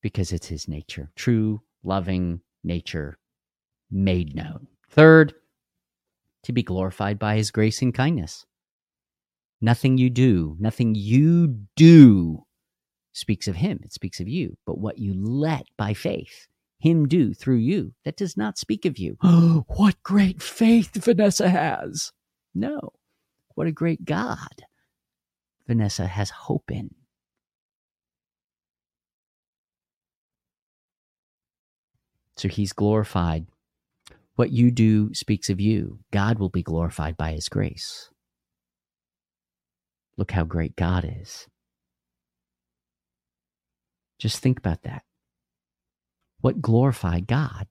because 0.00 0.32
it's 0.32 0.46
his 0.46 0.68
nature, 0.68 1.10
true, 1.16 1.60
loving 1.82 2.40
nature 2.62 3.18
made 3.90 4.34
known. 4.36 4.68
Third, 4.88 5.34
to 6.44 6.52
be 6.52 6.62
glorified 6.62 7.18
by 7.18 7.36
his 7.36 7.50
grace 7.50 7.82
and 7.82 7.92
kindness. 7.92 8.46
Nothing 9.60 9.98
you 9.98 10.10
do, 10.10 10.56
nothing 10.60 10.94
you 10.94 11.58
do 11.74 12.45
speaks 13.16 13.48
of 13.48 13.56
him, 13.56 13.80
it 13.82 13.92
speaks 13.92 14.20
of 14.20 14.28
you. 14.28 14.56
But 14.66 14.78
what 14.78 14.98
you 14.98 15.14
let 15.14 15.66
by 15.76 15.94
faith 15.94 16.46
him 16.78 17.06
do 17.08 17.34
through 17.34 17.56
you, 17.56 17.94
that 18.04 18.16
does 18.16 18.36
not 18.36 18.58
speak 18.58 18.84
of 18.84 18.98
you. 18.98 19.16
Oh, 19.22 19.64
what 19.76 20.02
great 20.02 20.42
faith 20.42 20.92
Vanessa 20.94 21.48
has. 21.48 22.12
No. 22.54 22.92
What 23.54 23.66
a 23.66 23.72
great 23.72 24.04
God 24.04 24.64
Vanessa 25.66 26.06
has 26.06 26.30
hope 26.30 26.70
in. 26.70 26.94
So 32.36 32.48
he's 32.48 32.72
glorified. 32.72 33.46
What 34.34 34.52
you 34.52 34.70
do 34.70 35.14
speaks 35.14 35.48
of 35.48 35.60
you. 35.60 36.00
God 36.12 36.38
will 36.38 36.50
be 36.50 36.62
glorified 36.62 37.16
by 37.16 37.32
his 37.32 37.48
grace. 37.48 38.10
Look 40.18 40.30
how 40.32 40.44
great 40.44 40.76
God 40.76 41.10
is. 41.20 41.46
Just 44.18 44.38
think 44.40 44.58
about 44.58 44.82
that. 44.82 45.02
What 46.40 46.62
glorified 46.62 47.26
God? 47.26 47.66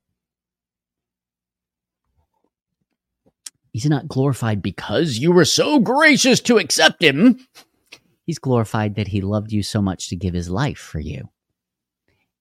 He's 3.71 3.85
not 3.85 4.07
glorified 4.07 4.61
because 4.61 5.17
you 5.17 5.31
were 5.31 5.45
so 5.45 5.79
gracious 5.79 6.39
to 6.41 6.57
accept 6.57 7.03
him. 7.03 7.45
He's 8.25 8.39
glorified 8.39 8.95
that 8.95 9.09
he 9.09 9.21
loved 9.21 9.51
you 9.51 9.63
so 9.63 9.81
much 9.81 10.09
to 10.09 10.15
give 10.15 10.33
his 10.33 10.49
life 10.49 10.79
for 10.79 10.99
you. 10.99 11.29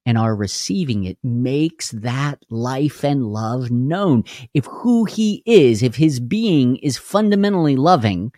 and 0.07 0.19
our 0.19 0.35
receiving 0.35 1.05
it 1.05 1.19
makes 1.23 1.91
that 1.91 2.45
life 2.51 3.05
and 3.05 3.27
love 3.27 3.71
known. 3.71 4.25
If 4.53 4.67
who 4.67 5.05
he 5.05 5.43
is, 5.47 5.83
if 5.83 5.97
his 5.97 6.21
being 6.21 6.77
is 6.77 6.99
fundamentally 6.99 7.77
loving, 7.77 8.33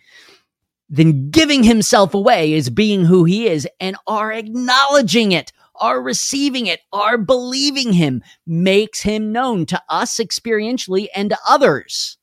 then 0.89 1.29
giving 1.29 1.63
himself 1.63 2.13
away 2.13 2.53
is 2.53 2.69
being 2.69 3.05
who 3.05 3.25
he 3.25 3.47
is 3.47 3.67
and 3.79 3.97
our 4.07 4.31
acknowledging 4.31 5.33
it, 5.33 5.51
our 5.79 6.01
receiving 6.01 6.67
it, 6.67 6.81
are 6.91 7.17
believing 7.17 7.93
him 7.93 8.23
makes 8.45 9.01
him 9.01 9.31
known 9.31 9.65
to 9.67 9.81
us 9.89 10.17
experientially 10.17 11.07
and 11.15 11.29
to 11.29 11.37
others 11.47 12.17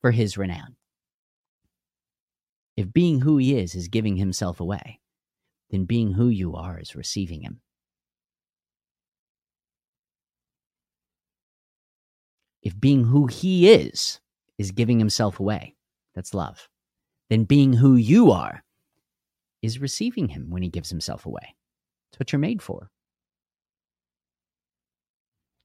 for 0.00 0.10
his 0.10 0.36
renown. 0.36 0.76
If 2.76 2.92
being 2.92 3.20
who 3.20 3.38
he 3.38 3.56
is 3.56 3.74
is 3.74 3.88
giving 3.88 4.16
himself 4.16 4.60
away, 4.60 5.00
then 5.70 5.84
being 5.84 6.12
who 6.12 6.28
you 6.28 6.54
are 6.54 6.78
is 6.78 6.96
receiving 6.96 7.42
him. 7.42 7.60
If 12.62 12.78
being 12.80 13.04
who 13.04 13.26
he 13.26 13.70
is 13.70 14.20
is 14.58 14.72
giving 14.72 14.98
himself 14.98 15.38
away, 15.38 15.74
that's 16.14 16.34
love, 16.34 16.68
then 17.28 17.44
being 17.44 17.74
who 17.74 17.94
you 17.94 18.30
are 18.30 18.64
is 19.62 19.80
receiving 19.80 20.28
him 20.28 20.50
when 20.50 20.62
he 20.62 20.68
gives 20.68 20.90
himself 20.90 21.26
away. 21.26 21.54
It's 22.14 22.20
what 22.20 22.32
you're 22.32 22.40
made 22.40 22.62
for. 22.62 22.90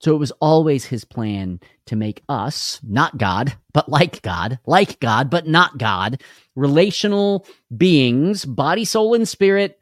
So 0.01 0.15
it 0.15 0.19
was 0.19 0.31
always 0.41 0.85
his 0.85 1.05
plan 1.05 1.61
to 1.87 1.95
make 1.95 2.23
us, 2.29 2.81
not 2.83 3.17
God, 3.17 3.55
but 3.73 3.89
like 3.89 4.21
God, 4.23 4.59
like 4.65 4.99
God, 4.99 5.29
but 5.29 5.47
not 5.47 5.77
God, 5.77 6.23
relational 6.55 7.45
beings, 7.75 8.45
body, 8.45 8.85
soul, 8.85 9.13
and 9.15 9.27
spirit, 9.27 9.79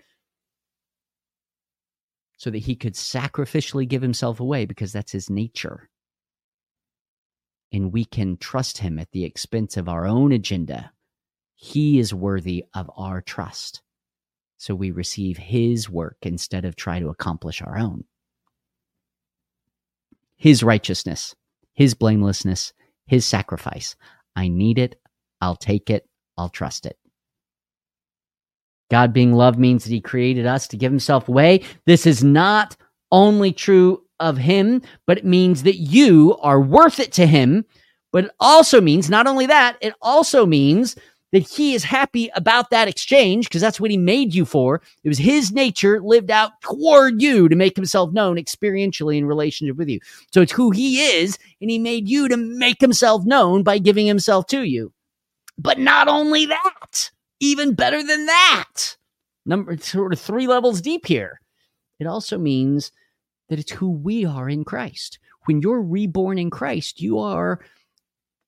so 2.37 2.51
that 2.51 2.59
he 2.59 2.75
could 2.75 2.95
sacrificially 2.95 3.87
give 3.87 4.03
himself 4.03 4.39
away 4.39 4.65
because 4.65 4.93
that's 4.93 5.13
his 5.13 5.29
nature 5.29 5.89
and 7.73 7.93
we 7.93 8.05
can 8.05 8.37
trust 8.37 8.79
him 8.79 8.99
at 8.99 9.11
the 9.11 9.25
expense 9.25 9.77
of 9.77 9.89
our 9.89 10.07
own 10.07 10.33
agenda. 10.33 10.91
He 11.55 11.99
is 11.99 12.13
worthy 12.13 12.65
of 12.75 12.91
our 12.97 13.21
trust. 13.21 13.83
So 14.57 14.73
we 14.75 14.91
receive 14.91 15.37
his 15.37 15.89
work 15.89 16.17
instead 16.23 16.65
of 16.65 16.75
try 16.75 16.99
to 16.99 17.09
accomplish 17.09 17.61
our 17.61 17.77
own. 17.77 18.05
His 20.35 20.63
righteousness, 20.63 21.35
his 21.73 21.93
blamelessness, 21.93 22.73
his 23.05 23.25
sacrifice. 23.25 23.95
I 24.35 24.47
need 24.47 24.79
it. 24.79 24.99
I'll 25.41 25.55
take 25.55 25.89
it. 25.89 26.07
I'll 26.37 26.49
trust 26.49 26.85
it. 26.85 26.97
God 28.89 29.13
being 29.13 29.33
love 29.33 29.57
means 29.57 29.83
that 29.83 29.91
he 29.91 30.01
created 30.01 30.45
us 30.45 30.67
to 30.69 30.77
give 30.77 30.91
himself 30.91 31.27
away. 31.27 31.61
This 31.85 32.05
is 32.05 32.23
not 32.23 32.77
only 33.11 33.51
true 33.51 34.03
of 34.19 34.37
him, 34.37 34.81
but 35.05 35.17
it 35.17 35.25
means 35.25 35.63
that 35.63 35.77
you 35.77 36.37
are 36.41 36.61
worth 36.61 36.99
it 36.99 37.11
to 37.13 37.27
him. 37.27 37.65
But 38.11 38.25
it 38.25 38.31
also 38.39 38.79
means, 38.79 39.09
not 39.09 39.27
only 39.27 39.45
that, 39.47 39.77
it 39.81 39.93
also 40.01 40.45
means 40.45 40.95
that 41.31 41.47
he 41.47 41.73
is 41.73 41.83
happy 41.83 42.29
about 42.35 42.69
that 42.69 42.87
exchange 42.87 43.47
because 43.47 43.61
that's 43.61 43.79
what 43.79 43.91
he 43.91 43.97
made 43.97 44.33
you 44.33 44.45
for. 44.45 44.81
It 45.03 45.09
was 45.09 45.17
his 45.17 45.51
nature 45.51 46.01
lived 46.01 46.31
out 46.31 46.61
toward 46.61 47.21
you 47.21 47.49
to 47.49 47.55
make 47.55 47.75
himself 47.75 48.11
known 48.13 48.37
experientially 48.37 49.17
in 49.17 49.25
relationship 49.25 49.75
with 49.75 49.89
you. 49.89 49.99
So 50.31 50.41
it's 50.41 50.53
who 50.53 50.71
he 50.71 51.01
is, 51.01 51.37
and 51.61 51.69
he 51.69 51.79
made 51.79 52.07
you 52.07 52.27
to 52.29 52.37
make 52.37 52.79
himself 52.79 53.25
known 53.25 53.63
by 53.63 53.77
giving 53.77 54.07
himself 54.07 54.47
to 54.47 54.63
you. 54.63 54.93
But 55.57 55.79
not 55.79 56.07
only 56.07 56.45
that, 56.45 57.11
even 57.39 57.73
better 57.73 58.01
than 58.01 58.25
that, 58.27 58.95
number 59.45 59.77
sort 59.77 60.13
of 60.13 60.19
three 60.19 60.47
levels 60.47 60.81
deep 60.81 61.05
here. 61.05 61.41
It 61.99 62.07
also 62.07 62.37
means 62.37 62.91
that 63.49 63.59
it's 63.59 63.71
who 63.71 63.89
we 63.89 64.23
are 64.25 64.49
in 64.49 64.63
Christ. 64.63 65.19
When 65.45 65.61
you're 65.61 65.81
reborn 65.81 66.37
in 66.37 66.49
Christ, 66.49 67.01
you 67.01 67.19
are 67.19 67.59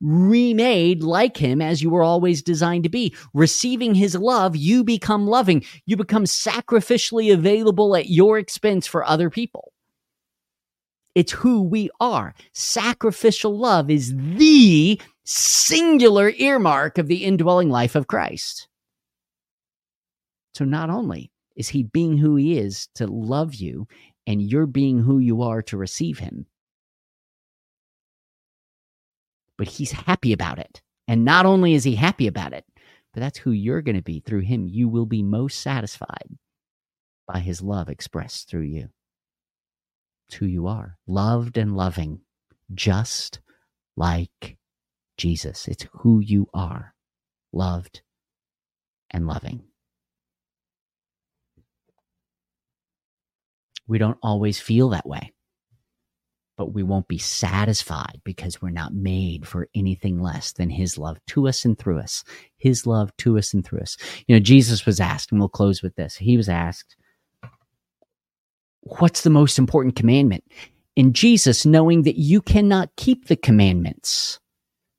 remade 0.01 1.03
like 1.03 1.37
him 1.37 1.61
as 1.61 1.81
you 1.81 1.89
were 1.89 2.03
always 2.03 2.41
designed 2.41 2.83
to 2.83 2.89
be. 2.89 3.15
Receiving 3.33 3.95
his 3.95 4.15
love, 4.15 4.55
you 4.55 4.83
become 4.83 5.27
loving. 5.27 5.63
You 5.85 5.97
become 5.97 6.25
sacrificially 6.25 7.33
available 7.33 7.95
at 7.95 8.09
your 8.09 8.37
expense 8.37 8.87
for 8.87 9.03
other 9.05 9.29
people. 9.29 9.73
It's 11.15 11.31
who 11.31 11.63
we 11.63 11.89
are. 11.99 12.33
Sacrificial 12.53 13.57
love 13.57 13.89
is 13.89 14.13
the 14.15 15.01
singular 15.25 16.29
earmark 16.37 16.97
of 16.97 17.07
the 17.07 17.25
indwelling 17.25 17.69
life 17.69 17.95
of 17.95 18.07
Christ. 18.07 18.67
So 20.53 20.65
not 20.65 20.89
only 20.89 21.31
is 21.55 21.69
he 21.69 21.83
being 21.83 22.17
who 22.17 22.35
he 22.35 22.57
is 22.57 22.87
to 22.95 23.07
love 23.07 23.55
you 23.55 23.87
and 24.27 24.41
you're 24.41 24.65
being 24.65 24.99
who 24.99 25.19
you 25.19 25.41
are 25.41 25.61
to 25.63 25.77
receive 25.77 26.19
him. 26.19 26.45
But 29.59 29.67
he's 29.67 29.91
happy 29.91 30.33
about 30.33 30.57
it. 30.57 30.81
And 31.07 31.25
not 31.25 31.45
only 31.45 31.75
is 31.75 31.83
he 31.83 31.95
happy 31.95 32.27
about 32.27 32.53
it, 32.53 32.65
but 33.13 33.19
that's 33.19 33.37
who 33.37 33.51
you're 33.51 33.81
going 33.81 33.97
to 33.97 34.01
be 34.01 34.21
through 34.21 34.41
him. 34.41 34.67
You 34.67 34.87
will 34.87 35.05
be 35.05 35.21
most 35.21 35.61
satisfied 35.61 36.29
by 37.27 37.39
his 37.39 37.61
love 37.61 37.89
expressed 37.89 38.49
through 38.49 38.63
you. 38.63 38.89
It's 40.27 40.37
who 40.37 40.45
you 40.45 40.67
are, 40.67 40.97
loved 41.07 41.57
and 41.57 41.75
loving, 41.75 42.21
just 42.73 43.39
like 43.97 44.57
Jesus. 45.17 45.67
It's 45.67 45.87
who 45.91 46.19
you 46.19 46.47
are, 46.53 46.93
loved 47.51 48.01
and 49.11 49.27
loving. 49.27 49.63
We 53.87 53.97
don't 53.97 54.19
always 54.21 54.59
feel 54.61 54.89
that 54.89 55.07
way, 55.07 55.33
but 56.59 56.73
we 56.73 56.83
won't 56.83 57.07
be 57.07 57.17
satisfied 57.17 58.19
because 58.25 58.61
we're 58.61 58.69
not 58.69 58.93
made 58.93 59.47
for 59.47 59.69
anything 59.73 60.21
less 60.21 60.51
than 60.51 60.69
His 60.69 60.97
love 60.97 61.17
to 61.27 61.47
us 61.47 61.63
and 61.63 61.79
through 61.79 61.99
us. 61.99 62.25
His 62.57 62.85
love 62.85 63.15
to 63.19 63.37
us 63.37 63.53
and 63.53 63.65
through 63.65 63.79
us. 63.79 63.95
You 64.27 64.35
know, 64.35 64.41
Jesus 64.41 64.85
was 64.85 64.99
asked, 64.99 65.31
and 65.31 65.39
we'll 65.39 65.47
close 65.47 65.81
with 65.81 65.95
this. 65.95 66.17
He 66.17 66.35
was 66.35 66.49
asked, 66.49 66.97
What's 68.81 69.21
the 69.21 69.29
most 69.29 69.57
important 69.57 69.95
commandment? 69.95 70.43
And 70.97 71.15
Jesus, 71.15 71.65
knowing 71.65 72.01
that 72.01 72.19
you 72.19 72.41
cannot 72.41 72.93
keep 72.97 73.29
the 73.29 73.37
commandments, 73.37 74.37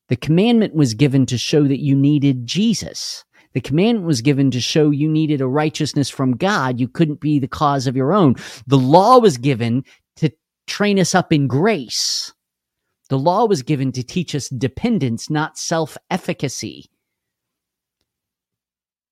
the 0.08 0.16
commandment 0.16 0.74
was 0.74 0.94
given 0.94 1.26
to 1.26 1.36
show 1.36 1.64
that 1.64 1.80
you 1.80 1.94
needed 1.94 2.46
Jesus. 2.46 3.22
The 3.52 3.60
commandment 3.60 4.06
was 4.06 4.22
given 4.22 4.50
to 4.52 4.60
show 4.60 4.90
you 4.90 5.08
needed 5.08 5.40
a 5.40 5.46
righteousness 5.46 6.08
from 6.08 6.36
God. 6.36 6.78
You 6.78 6.86
couldn't 6.86 7.20
be 7.20 7.38
the 7.38 7.48
cause 7.48 7.86
of 7.86 7.96
your 7.96 8.12
own. 8.12 8.36
The 8.66 8.78
law 8.78 9.18
was 9.18 9.36
given 9.36 9.84
train 10.70 10.98
us 10.98 11.14
up 11.14 11.32
in 11.32 11.46
grace. 11.46 12.32
The 13.08 13.18
law 13.18 13.44
was 13.46 13.62
given 13.62 13.92
to 13.92 14.02
teach 14.02 14.34
us 14.34 14.48
dependence, 14.48 15.28
not 15.28 15.58
self 15.58 15.98
efficacy. 16.10 16.86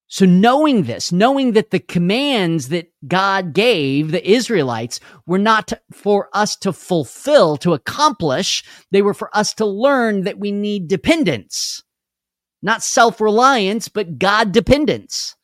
So, 0.07 0.25
knowing 0.25 0.85
this, 0.85 1.13
knowing 1.13 1.53
that 1.53 1.71
the 1.71 1.81
commands 1.81 2.69
that 2.69 2.91
God 3.07 3.53
gave 3.53 4.11
the 4.11 4.27
Israelites 4.27 5.01
were 5.27 5.39
not 5.39 5.73
for 5.93 6.31
us 6.33 6.57
to 6.57 6.73
fulfill, 6.73 7.59
to 7.59 7.75
accomplish, 7.75 8.65
they 8.91 9.03
were 9.03 9.13
for 9.13 9.37
us 9.37 9.53
to 9.55 9.67
learn 9.67 10.23
that 10.23 10.39
we 10.39 10.51
need 10.51 10.89
dependence 10.89 11.83
not 12.63 12.83
self 12.83 13.21
reliance, 13.21 13.89
but 13.89 14.19
God 14.19 14.53
dependence. 14.53 15.37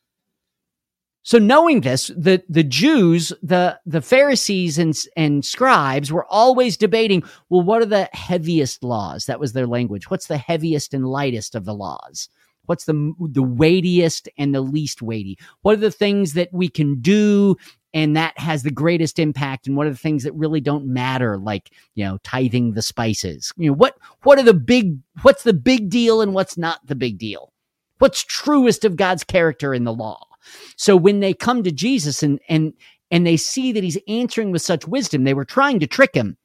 So 1.25 1.39
knowing 1.39 1.81
this, 1.81 2.09
the, 2.09 2.45
the 2.51 2.63
Jews, 2.63 3.33
the, 3.43 3.81
the 3.87 4.03
Pharisees 4.03 4.79
and, 4.79 4.95
and 5.17 5.43
scribes 5.43 6.13
were 6.13 6.27
always 6.27 6.77
debating, 6.77 7.23
well, 7.49 7.63
what 7.63 7.81
are 7.81 7.87
the 7.87 8.11
heaviest 8.13 8.85
laws? 8.85 9.25
That 9.25 9.41
was 9.41 9.55
their 9.55 9.67
language. 9.67 10.11
What's 10.11 10.27
the 10.27 10.37
heaviest 10.37 10.93
and 10.93 11.07
lightest 11.09 11.55
of 11.55 11.65
the 11.65 11.75
laws? 11.75 12.29
What's 12.67 12.85
the, 12.85 13.15
the 13.19 13.43
weightiest 13.43 14.29
and 14.37 14.55
the 14.55 14.61
least 14.61 15.01
weighty? 15.01 15.39
What 15.63 15.73
are 15.73 15.81
the 15.81 15.91
things 15.91 16.35
that 16.35 16.53
we 16.53 16.69
can 16.69 17.01
do 17.01 17.57
and 17.95 18.17
that 18.17 18.37
has 18.39 18.63
the 18.63 18.71
greatest 18.71 19.19
impact 19.19 19.67
and 19.67 19.77
what 19.77 19.87
are 19.87 19.91
the 19.91 19.97
things 19.97 20.25
that 20.25 20.35
really 20.35 20.61
don't 20.61 20.85
matter 20.85 21.39
like 21.39 21.71
you 21.95 22.05
know 22.05 22.19
tithing 22.25 22.73
the 22.73 22.83
spices 22.83 23.53
you 23.57 23.71
know 23.71 23.75
what 23.75 23.97
what 24.25 24.39
are 24.39 24.43
the 24.43 24.53
big 24.53 24.99
what's 25.23 25.45
the 25.45 25.55
big 25.55 25.89
deal 25.89 26.21
and 26.21 26.35
what's 26.35 26.59
not 26.59 26.85
the 26.87 26.95
big 26.95 27.19
deal 27.19 27.53
what's 27.99 28.25
truest 28.25 28.85
of 28.85 28.97
god's 28.97 29.23
character 29.23 29.73
in 29.73 29.85
the 29.85 29.93
law 29.93 30.27
so 30.77 30.97
when 30.97 31.21
they 31.21 31.35
come 31.35 31.63
to 31.63 31.73
jesus 31.73 32.23
and 32.23 32.41
and 32.49 32.73
and 33.11 33.27
they 33.27 33.37
see 33.37 33.73
that 33.73 33.85
he's 33.85 33.99
answering 34.09 34.51
with 34.51 34.63
such 34.63 34.87
wisdom 34.89 35.25
they 35.25 35.35
were 35.35 35.45
trying 35.45 35.79
to 35.81 35.87
trick 35.87 36.15
him 36.15 36.37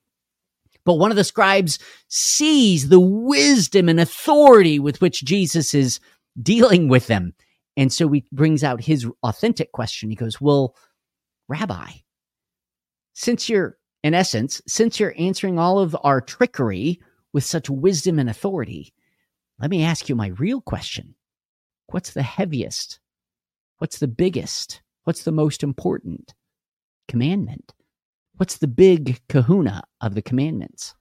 but 0.86 0.95
one 0.95 1.12
of 1.12 1.18
the 1.18 1.24
scribes 1.24 1.80
sees 2.08 2.89
the 2.89 3.00
wisdom 3.00 3.89
and 3.89 4.00
authority 4.00 4.80
with 4.80 5.02
which 5.02 5.24
jesus 5.24 5.74
is 5.74 6.00
dealing 6.41 6.88
with 6.88 7.08
them 7.08 7.34
and 7.78 7.93
so 7.93 8.10
he 8.10 8.26
brings 8.32 8.64
out 8.64 8.82
his 8.82 9.08
authentic 9.24 9.72
question 9.72 10.10
he 10.10 10.16
goes 10.16 10.39
well 10.41 10.76
Rabbi, 11.50 11.89
since 13.14 13.50
you're, 13.50 13.78
in 14.04 14.14
essence, 14.14 14.62
since 14.68 15.00
you're 15.00 15.16
answering 15.18 15.58
all 15.58 15.80
of 15.80 15.97
our 16.04 16.22
trickery 16.22 17.02
with 17.34 17.43
such 17.43 17.70
wisdom 17.72 18.20
and 18.20 18.30
authority, 18.30 18.93
let 19.60 19.72
me 19.72 19.84
ask 19.84 20.08
you 20.08 20.16
my 20.16 20.28
real 20.28 20.62
question. 20.62 21.16
What's 21.88 22.14
the 22.14 22.22
heaviest? 22.22 23.00
What's 23.80 24.00
the 24.00 24.08
biggest? 24.08 24.82
What's 25.06 25.24
the 25.24 25.32
most 25.32 25.64
important 25.64 26.34
commandment? 27.08 27.74
What's 28.38 28.58
the 28.58 28.68
big 28.68 29.20
kahuna 29.28 29.84
of 30.00 30.16
the 30.16 30.22
commandments? 30.22 30.94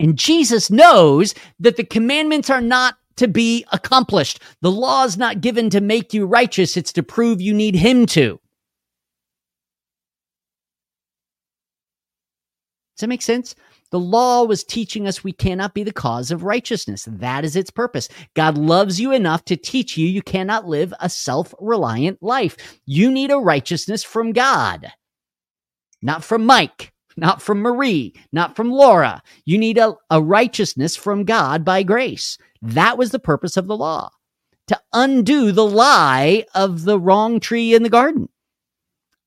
And 0.00 0.16
Jesus 0.16 0.70
knows 0.70 1.34
that 1.58 1.76
the 1.76 1.84
commandments 1.84 2.50
are 2.50 2.60
not 2.60 2.96
to 3.16 3.28
be 3.28 3.64
accomplished. 3.72 4.40
The 4.62 4.70
law 4.70 5.04
is 5.04 5.18
not 5.18 5.40
given 5.40 5.70
to 5.70 5.80
make 5.80 6.14
you 6.14 6.24
righteous, 6.24 6.76
it's 6.76 6.92
to 6.94 7.02
prove 7.02 7.40
you 7.40 7.52
need 7.52 7.74
Him 7.74 8.06
to. 8.06 8.40
Does 12.96 13.00
that 13.00 13.08
make 13.08 13.22
sense? 13.22 13.54
The 13.90 13.98
law 13.98 14.44
was 14.44 14.64
teaching 14.64 15.06
us 15.06 15.24
we 15.24 15.32
cannot 15.32 15.74
be 15.74 15.82
the 15.82 15.92
cause 15.92 16.30
of 16.30 16.44
righteousness. 16.44 17.08
That 17.10 17.44
is 17.44 17.56
its 17.56 17.70
purpose. 17.70 18.08
God 18.34 18.58
loves 18.58 19.00
you 19.00 19.12
enough 19.12 19.44
to 19.46 19.56
teach 19.56 19.96
you 19.96 20.06
you 20.06 20.22
cannot 20.22 20.68
live 20.68 20.92
a 21.00 21.08
self 21.08 21.54
reliant 21.58 22.22
life. 22.22 22.56
You 22.84 23.10
need 23.10 23.30
a 23.30 23.38
righteousness 23.38 24.04
from 24.04 24.32
God, 24.32 24.92
not 26.02 26.22
from 26.22 26.44
Mike, 26.44 26.92
not 27.16 27.40
from 27.40 27.60
Marie, 27.60 28.14
not 28.32 28.56
from 28.56 28.70
Laura. 28.70 29.22
You 29.44 29.58
need 29.58 29.78
a, 29.78 29.94
a 30.10 30.22
righteousness 30.22 30.94
from 30.94 31.24
God 31.24 31.64
by 31.64 31.82
grace. 31.82 32.36
That 32.60 32.98
was 32.98 33.10
the 33.10 33.18
purpose 33.18 33.56
of 33.56 33.66
the 33.66 33.76
law 33.76 34.10
to 34.68 34.80
undo 34.92 35.50
the 35.50 35.66
lie 35.66 36.44
of 36.54 36.84
the 36.84 36.98
wrong 36.98 37.40
tree 37.40 37.74
in 37.74 37.82
the 37.82 37.88
garden. 37.88 38.28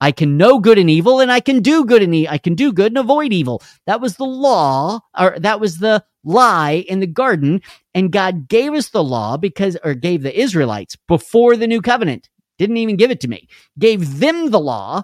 I 0.01 0.11
can 0.13 0.37
know 0.37 0.59
good 0.59 0.79
and 0.79 0.89
evil, 0.89 1.21
and 1.21 1.31
I 1.31 1.41
can 1.41 1.61
do 1.61 1.85
good 1.85 2.03
and 2.03 2.15
e- 2.15 2.29
I 2.29 2.39
can 2.39 2.55
do 2.55 2.73
good 2.73 2.93
and 2.93 2.99
avoid 2.99 3.33
evil. 3.33 3.63
That 3.87 4.01
was 4.01 4.17
the 4.17 4.25
law, 4.25 5.01
or 5.19 5.37
that 5.39 5.61
was 5.61 5.79
the 5.79 6.05
lie 6.25 6.85
in 6.89 7.01
the 7.01 7.07
garden. 7.07 7.61
And 7.95 8.11
God 8.13 8.49
gave 8.49 8.73
us 8.73 8.89
the 8.89 9.03
law 9.05 9.37
because, 9.37 9.77
or 9.83 9.95
gave 9.95 10.23
the 10.23 10.39
Israelites 10.39 10.97
before 11.07 11.57
the 11.57 11.67
new 11.67 11.81
covenant. 11.81 12.29
Didn't 12.59 12.77
even 12.77 12.97
give 12.97 13.11
it 13.11 13.21
to 13.21 13.29
me. 13.29 13.49
Gave 13.79 14.19
them 14.19 14.51
the 14.51 14.61
law 14.61 15.03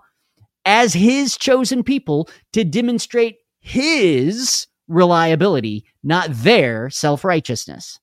as 0.65 0.93
His 0.93 1.37
chosen 1.37 1.83
people 1.83 2.29
to 2.53 2.65
demonstrate 2.65 3.37
His 3.61 4.67
reliability, 4.89 5.85
not 6.03 6.29
their 6.31 6.89
self 6.91 7.25
righteousness. 7.25 7.99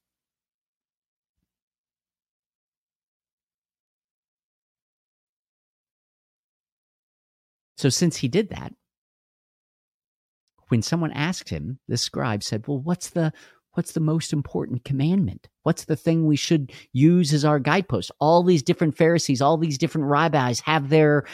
So 7.77 7.89
since 7.89 8.16
he 8.16 8.29
did 8.29 8.51
that, 8.51 8.72
when 10.68 10.83
someone 10.83 11.12
asked 11.12 11.49
him, 11.49 11.79
the 11.89 11.97
scribe 11.97 12.43
said, 12.43 12.66
"Well, 12.66 12.81
what's 12.81 13.11
the 13.11 13.33
what's 13.72 13.93
the 13.93 14.01
most 14.01 14.33
important 14.33 14.85
commandment? 14.85 15.49
What's 15.62 15.85
the 15.85 15.97
thing 15.97 16.27
we 16.27 16.37
should 16.37 16.72
use 16.93 17.33
as 17.33 17.45
our 17.45 17.59
guidepost?" 17.59 18.11
All 18.20 18.43
these 18.43 18.62
different 18.62 18.97
Pharisees, 18.97 19.43
all 19.43 19.59
these 19.59 19.79
different 19.79 20.07
rabbis 20.07 20.61
have 20.61 20.89
their 20.89 21.25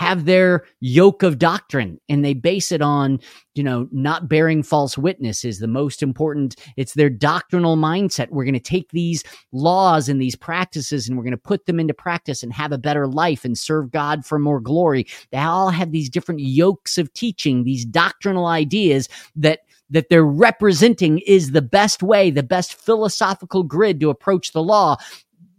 have 0.00 0.24
their 0.24 0.64
yoke 0.80 1.22
of 1.22 1.38
doctrine 1.38 2.00
and 2.08 2.24
they 2.24 2.32
base 2.32 2.72
it 2.72 2.80
on, 2.80 3.20
you 3.54 3.62
know, 3.62 3.86
not 3.92 4.30
bearing 4.30 4.62
false 4.62 4.96
witness 4.96 5.44
is 5.44 5.58
the 5.58 5.66
most 5.66 6.02
important. 6.02 6.56
It's 6.78 6.94
their 6.94 7.10
doctrinal 7.10 7.76
mindset. 7.76 8.30
We're 8.30 8.46
going 8.46 8.54
to 8.54 8.60
take 8.60 8.92
these 8.92 9.22
laws 9.52 10.08
and 10.08 10.18
these 10.18 10.34
practices 10.34 11.06
and 11.06 11.18
we're 11.18 11.24
going 11.24 11.32
to 11.32 11.36
put 11.36 11.66
them 11.66 11.78
into 11.78 11.92
practice 11.92 12.42
and 12.42 12.50
have 12.50 12.72
a 12.72 12.78
better 12.78 13.06
life 13.06 13.44
and 13.44 13.58
serve 13.58 13.90
God 13.90 14.24
for 14.24 14.38
more 14.38 14.58
glory. 14.58 15.06
They 15.32 15.38
all 15.38 15.68
have 15.68 15.92
these 15.92 16.08
different 16.08 16.40
yokes 16.40 16.96
of 16.96 17.12
teaching, 17.12 17.64
these 17.64 17.84
doctrinal 17.84 18.46
ideas 18.46 19.06
that 19.36 19.60
that 19.90 20.08
they're 20.08 20.24
representing 20.24 21.18
is 21.26 21.50
the 21.50 21.60
best 21.60 22.00
way, 22.00 22.30
the 22.30 22.44
best 22.44 22.74
philosophical 22.74 23.64
grid 23.64 24.00
to 24.00 24.08
approach 24.08 24.52
the 24.52 24.62
law. 24.62 24.96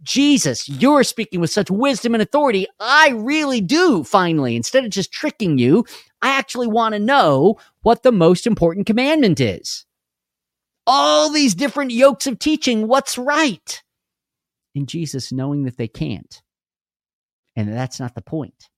Jesus, 0.02 0.68
you're 0.68 1.04
speaking 1.04 1.40
with 1.40 1.50
such 1.50 1.70
wisdom 1.70 2.14
and 2.14 2.22
authority. 2.22 2.66
I 2.80 3.10
really 3.10 3.60
do, 3.60 4.04
finally. 4.04 4.56
Instead 4.56 4.84
of 4.84 4.90
just 4.90 5.12
tricking 5.12 5.58
you, 5.58 5.84
I 6.20 6.30
actually 6.30 6.66
want 6.66 6.94
to 6.94 6.98
know 6.98 7.58
what 7.82 8.02
the 8.02 8.12
most 8.12 8.46
important 8.46 8.86
commandment 8.86 9.40
is. 9.40 9.86
All 10.86 11.30
these 11.30 11.54
different 11.54 11.92
yokes 11.92 12.26
of 12.26 12.38
teaching, 12.38 12.88
what's 12.88 13.16
right? 13.16 13.82
And 14.74 14.88
Jesus, 14.88 15.30
knowing 15.32 15.64
that 15.64 15.76
they 15.76 15.88
can't, 15.88 16.42
and 17.54 17.72
that's 17.72 18.00
not 18.00 18.14
the 18.14 18.22
point, 18.22 18.68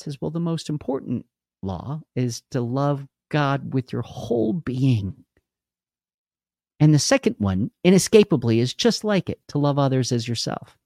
says, 0.00 0.18
well, 0.20 0.30
the 0.30 0.40
most 0.40 0.70
important 0.70 1.26
law 1.62 2.00
is 2.16 2.42
to 2.50 2.60
love 2.60 3.06
God 3.30 3.74
with 3.74 3.92
your 3.92 4.02
whole 4.02 4.52
being 4.52 5.24
and 6.82 6.92
the 6.92 6.98
second 6.98 7.36
one, 7.38 7.70
inescapably, 7.84 8.58
is 8.58 8.74
just 8.74 9.04
like 9.04 9.30
it 9.30 9.38
to 9.46 9.58
love 9.58 9.78
others 9.78 10.10
as 10.10 10.26
yourself. 10.26 10.76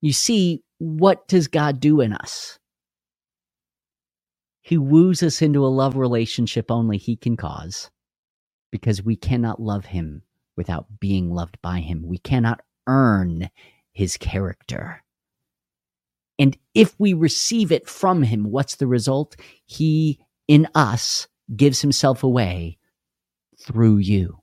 You 0.00 0.14
see, 0.14 0.62
what 0.78 1.28
does 1.28 1.46
God 1.46 1.78
do 1.78 2.00
in 2.00 2.14
us? 2.14 2.58
He 4.62 4.78
woos 4.78 5.22
us 5.22 5.42
into 5.42 5.66
a 5.66 5.68
love 5.68 5.98
relationship 5.98 6.70
only 6.70 6.96
He 6.96 7.16
can 7.16 7.36
cause 7.36 7.90
because 8.72 9.02
we 9.02 9.14
cannot 9.14 9.60
love 9.60 9.84
Him 9.84 10.22
without 10.56 10.86
being 11.00 11.30
loved 11.34 11.58
by 11.60 11.80
Him. 11.80 12.06
We 12.06 12.16
cannot 12.16 12.62
earn 12.86 13.50
His 13.92 14.16
character. 14.16 15.04
And 16.38 16.56
if 16.72 16.98
we 16.98 17.12
receive 17.12 17.70
it 17.70 17.86
from 17.90 18.22
Him, 18.22 18.50
what's 18.50 18.76
the 18.76 18.86
result? 18.86 19.36
He 19.66 20.18
in 20.48 20.66
us 20.74 21.28
gives 21.54 21.82
Himself 21.82 22.24
away 22.24 22.78
through 23.60 23.98
you. 23.98 24.40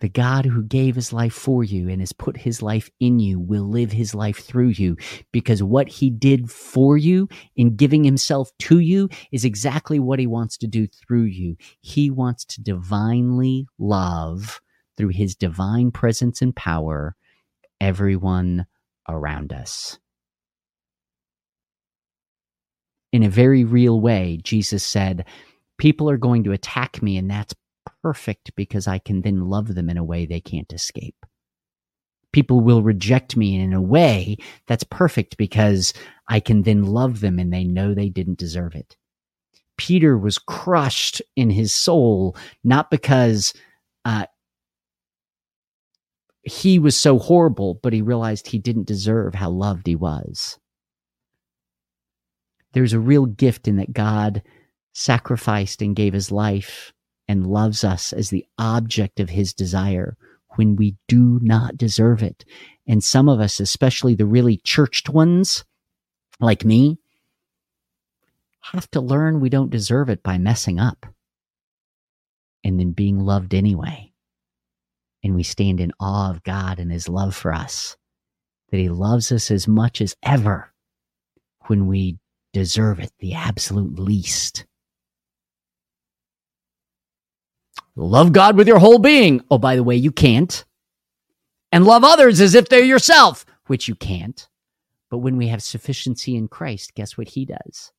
The 0.00 0.08
God 0.08 0.46
who 0.46 0.62
gave 0.62 0.94
his 0.94 1.12
life 1.12 1.34
for 1.34 1.62
you 1.62 1.88
and 1.88 2.00
has 2.00 2.12
put 2.12 2.38
his 2.38 2.62
life 2.62 2.90
in 3.00 3.20
you 3.20 3.38
will 3.38 3.68
live 3.68 3.92
his 3.92 4.14
life 4.14 4.38
through 4.38 4.68
you 4.68 4.96
because 5.30 5.62
what 5.62 5.88
he 5.88 6.10
did 6.10 6.50
for 6.50 6.96
you 6.96 7.28
in 7.54 7.76
giving 7.76 8.02
himself 8.04 8.50
to 8.60 8.78
you 8.78 9.10
is 9.30 9.44
exactly 9.44 10.00
what 10.00 10.18
he 10.18 10.26
wants 10.26 10.56
to 10.58 10.66
do 10.66 10.86
through 10.86 11.24
you. 11.24 11.56
He 11.82 12.10
wants 12.10 12.44
to 12.46 12.62
divinely 12.62 13.66
love 13.78 14.60
through 14.96 15.08
his 15.08 15.36
divine 15.36 15.90
presence 15.90 16.40
and 16.42 16.56
power 16.56 17.14
everyone 17.80 18.66
around 19.08 19.52
us. 19.52 19.98
In 23.12 23.22
a 23.22 23.28
very 23.28 23.64
real 23.64 24.00
way, 24.00 24.38
Jesus 24.42 24.84
said, 24.84 25.26
People 25.78 26.10
are 26.10 26.18
going 26.18 26.44
to 26.44 26.52
attack 26.52 27.02
me, 27.02 27.16
and 27.16 27.30
that's 27.30 27.54
perfect 28.02 28.54
because 28.56 28.86
I 28.86 28.98
can 28.98 29.22
then 29.22 29.48
love 29.48 29.74
them 29.74 29.88
in 29.88 29.96
a 29.96 30.04
way 30.04 30.26
they 30.26 30.40
can't 30.40 30.72
escape. 30.72 31.16
People 32.32 32.60
will 32.60 32.82
reject 32.82 33.36
me 33.36 33.58
in 33.60 33.72
a 33.72 33.82
way 33.82 34.36
that's 34.66 34.84
perfect 34.84 35.36
because 35.36 35.92
I 36.28 36.38
can 36.40 36.62
then 36.62 36.84
love 36.84 37.20
them 37.20 37.38
and 37.38 37.52
they 37.52 37.64
know 37.64 37.92
they 37.92 38.08
didn't 38.08 38.38
deserve 38.38 38.74
it. 38.74 38.96
Peter 39.76 40.16
was 40.16 40.38
crushed 40.38 41.22
in 41.36 41.50
his 41.50 41.72
soul, 41.74 42.36
not 42.62 42.90
because 42.90 43.52
uh, 44.04 44.26
he 46.42 46.78
was 46.78 46.96
so 46.96 47.18
horrible, 47.18 47.80
but 47.82 47.92
he 47.92 48.02
realized 48.02 48.46
he 48.46 48.58
didn't 48.58 48.86
deserve 48.86 49.34
how 49.34 49.50
loved 49.50 49.86
he 49.86 49.96
was. 49.96 50.58
There's 52.72 52.92
a 52.92 53.00
real 53.00 53.26
gift 53.26 53.66
in 53.66 53.76
that 53.76 53.92
God 53.92 54.42
sacrificed 54.92 55.82
and 55.82 55.96
gave 55.96 56.12
his 56.12 56.30
life 56.30 56.92
and 57.30 57.46
loves 57.46 57.84
us 57.84 58.12
as 58.12 58.30
the 58.30 58.44
object 58.58 59.20
of 59.20 59.30
his 59.30 59.54
desire 59.54 60.16
when 60.56 60.74
we 60.74 60.96
do 61.06 61.38
not 61.40 61.76
deserve 61.76 62.24
it. 62.24 62.44
And 62.88 63.04
some 63.04 63.28
of 63.28 63.38
us, 63.38 63.60
especially 63.60 64.16
the 64.16 64.26
really 64.26 64.56
churched 64.56 65.08
ones 65.08 65.64
like 66.40 66.64
me, 66.64 66.98
have 68.62 68.90
to 68.90 69.00
learn 69.00 69.38
we 69.38 69.48
don't 69.48 69.70
deserve 69.70 70.10
it 70.10 70.24
by 70.24 70.38
messing 70.38 70.80
up 70.80 71.06
and 72.64 72.80
then 72.80 72.90
being 72.90 73.20
loved 73.20 73.54
anyway. 73.54 74.12
And 75.22 75.36
we 75.36 75.44
stand 75.44 75.78
in 75.78 75.92
awe 76.00 76.30
of 76.30 76.42
God 76.42 76.80
and 76.80 76.90
his 76.90 77.08
love 77.08 77.36
for 77.36 77.52
us, 77.52 77.96
that 78.72 78.78
he 78.78 78.88
loves 78.88 79.30
us 79.30 79.52
as 79.52 79.68
much 79.68 80.00
as 80.00 80.16
ever 80.24 80.72
when 81.68 81.86
we 81.86 82.18
deserve 82.52 82.98
it 82.98 83.12
the 83.20 83.34
absolute 83.34 84.00
least. 84.00 84.64
Love 88.00 88.32
God 88.32 88.56
with 88.56 88.66
your 88.66 88.78
whole 88.78 88.98
being. 88.98 89.42
Oh, 89.50 89.58
by 89.58 89.76
the 89.76 89.84
way, 89.84 89.94
you 89.94 90.10
can't. 90.10 90.64
And 91.70 91.84
love 91.84 92.02
others 92.02 92.40
as 92.40 92.54
if 92.54 92.68
they're 92.68 92.82
yourself, 92.82 93.44
which 93.66 93.88
you 93.88 93.94
can't. 93.94 94.48
But 95.10 95.18
when 95.18 95.36
we 95.36 95.48
have 95.48 95.62
sufficiency 95.62 96.34
in 96.34 96.48
Christ, 96.48 96.94
guess 96.94 97.18
what 97.18 97.28
he 97.28 97.44
does? 97.44 97.92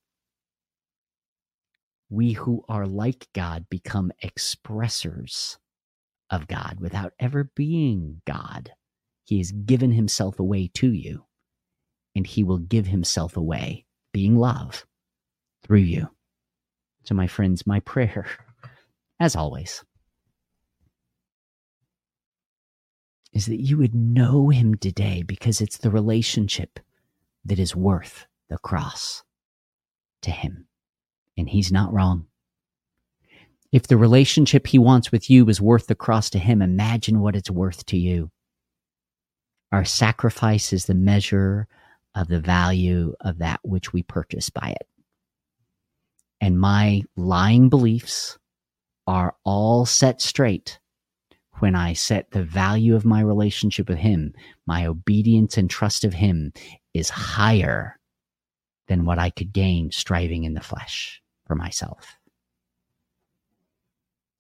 We 2.10 2.34
who 2.34 2.66
are 2.68 2.88
like 2.88 3.28
God 3.34 3.68
become 3.70 4.12
expressors 4.24 5.58
of 6.32 6.48
God 6.48 6.80
without 6.80 7.14
ever 7.20 7.52
being 7.56 8.22
God. 8.26 8.72
He 9.26 9.38
has 9.38 9.52
given 9.52 9.92
himself 9.92 10.40
away 10.40 10.72
to 10.76 10.92
you, 10.92 11.26
and 12.16 12.26
he 12.26 12.44
will 12.44 12.58
give 12.58 12.88
himself 12.88 13.38
away, 13.38 13.86
being 14.14 14.36
love, 14.36 14.86
through 15.64 15.80
you. 15.80 16.10
So, 17.04 17.14
my 17.14 17.28
friends, 17.28 17.68
my 17.68 17.80
prayer 17.82 18.26
as 19.20 19.36
always, 19.36 19.84
is 23.34 23.46
that 23.46 23.62
you 23.62 23.78
would 23.78 23.96
know 23.96 24.50
him 24.50 24.76
today 24.76 25.24
because 25.24 25.62
it's 25.62 25.78
the 25.78 25.90
relationship 25.90 26.80
that 27.46 27.60
is 27.60 27.76
worth 27.76 28.28
the 28.50 28.58
cross 28.58 29.24
to 30.22 30.32
him. 30.32 30.68
And 31.38 31.50
he's 31.50 31.72
not 31.72 31.94
wrong. 31.94 32.28
If 33.72 33.88
the 33.88 33.98
relationship 33.98 34.68
he 34.68 34.78
wants 34.78 35.12
with 35.12 35.30
you 35.30 35.48
is 35.48 35.62
worth 35.62 35.88
the 35.88 35.96
cross 35.96 36.30
to 36.32 36.40
him, 36.40 36.62
imagine 36.62 37.22
what 37.22 37.38
it's 37.38 37.50
worth 37.50 37.86
to 37.88 37.98
you. 37.98 38.30
Our 39.72 39.86
sacrifice 39.86 40.74
is 40.74 40.86
the 40.86 40.94
measure 40.94 41.68
of 42.14 42.28
the 42.28 42.42
value 42.42 43.16
of 43.22 43.38
that 43.38 43.62
which 43.64 43.94
we 43.94 44.04
purchase 44.04 44.50
by 44.50 44.76
it. 44.78 44.88
And 46.42 46.60
my 46.60 47.04
lying 47.16 47.70
beliefs 47.70 48.38
are 49.08 49.36
all 49.46 49.86
set 49.86 50.22
straight 50.22 50.80
when 51.60 51.76
I 51.76 51.94
set 51.94 52.32
the 52.32 52.44
value 52.44 52.96
of 52.96 53.06
my 53.06 53.22
relationship 53.22 53.90
with 53.90 54.00
Him, 54.00 54.34
my 54.66 54.86
obedience 54.86 55.58
and 55.58 55.70
trust 55.70 56.04
of 56.04 56.14
Him 56.14 56.54
is 56.94 57.10
higher 57.10 58.00
than 58.88 59.06
what 59.06 59.20
I 59.20 59.30
could 59.30 59.54
gain 59.54 59.92
striving 59.92 60.44
in 60.44 60.54
the 60.54 60.62
flesh 60.62 61.22
for 61.46 61.56
myself. 61.56 62.18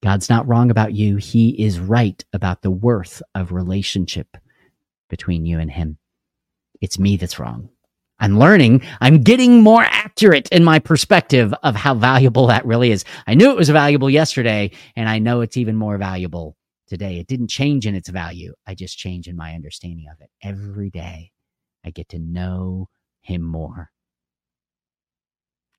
God's 0.03 0.29
not 0.29 0.47
wrong 0.47 0.71
about 0.71 0.93
you. 0.93 1.17
He 1.17 1.49
is 1.63 1.79
right 1.79 2.23
about 2.33 2.63
the 2.63 2.71
worth 2.71 3.21
of 3.35 3.51
relationship 3.51 4.35
between 5.09 5.45
you 5.45 5.59
and 5.59 5.69
Him. 5.69 5.97
It's 6.81 6.97
me 6.97 7.17
that's 7.17 7.37
wrong. 7.37 7.69
I'm 8.19 8.37
learning. 8.37 8.83
I'm 8.99 9.23
getting 9.23 9.61
more 9.61 9.83
accurate 9.83 10.47
in 10.49 10.63
my 10.63 10.79
perspective 10.79 11.53
of 11.63 11.75
how 11.75 11.95
valuable 11.95 12.47
that 12.47 12.65
really 12.65 12.91
is. 12.91 13.03
I 13.25 13.33
knew 13.33 13.49
it 13.51 13.57
was 13.57 13.69
valuable 13.69 14.09
yesterday, 14.09 14.71
and 14.95 15.09
I 15.09 15.19
know 15.19 15.41
it's 15.41 15.57
even 15.57 15.75
more 15.75 15.97
valuable 15.97 16.55
today. 16.91 17.19
It 17.19 17.27
didn't 17.27 17.47
change 17.47 17.87
in 17.87 17.95
its 17.95 18.09
value. 18.09 18.53
I 18.67 18.75
just 18.75 18.97
change 18.97 19.29
in 19.29 19.37
my 19.37 19.53
understanding 19.53 20.07
of 20.11 20.19
it. 20.19 20.29
Every 20.43 20.89
day, 20.89 21.31
I 21.85 21.89
get 21.89 22.09
to 22.09 22.19
know 22.19 22.89
Him 23.21 23.41
more. 23.43 23.91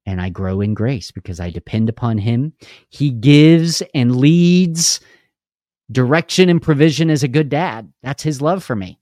And 0.06 0.22
I 0.22 0.30
grow 0.30 0.62
in 0.62 0.72
grace 0.72 1.10
because 1.10 1.38
I 1.38 1.50
depend 1.50 1.90
upon 1.90 2.16
Him. 2.16 2.54
He 2.88 3.10
gives 3.10 3.82
and 3.94 4.16
leads 4.16 5.00
direction 5.90 6.48
and 6.48 6.62
provision 6.62 7.10
as 7.10 7.22
a 7.22 7.28
good 7.28 7.50
dad. 7.50 7.92
That's 8.02 8.22
His 8.22 8.40
love 8.40 8.64
for 8.64 8.74
me. 8.74 8.98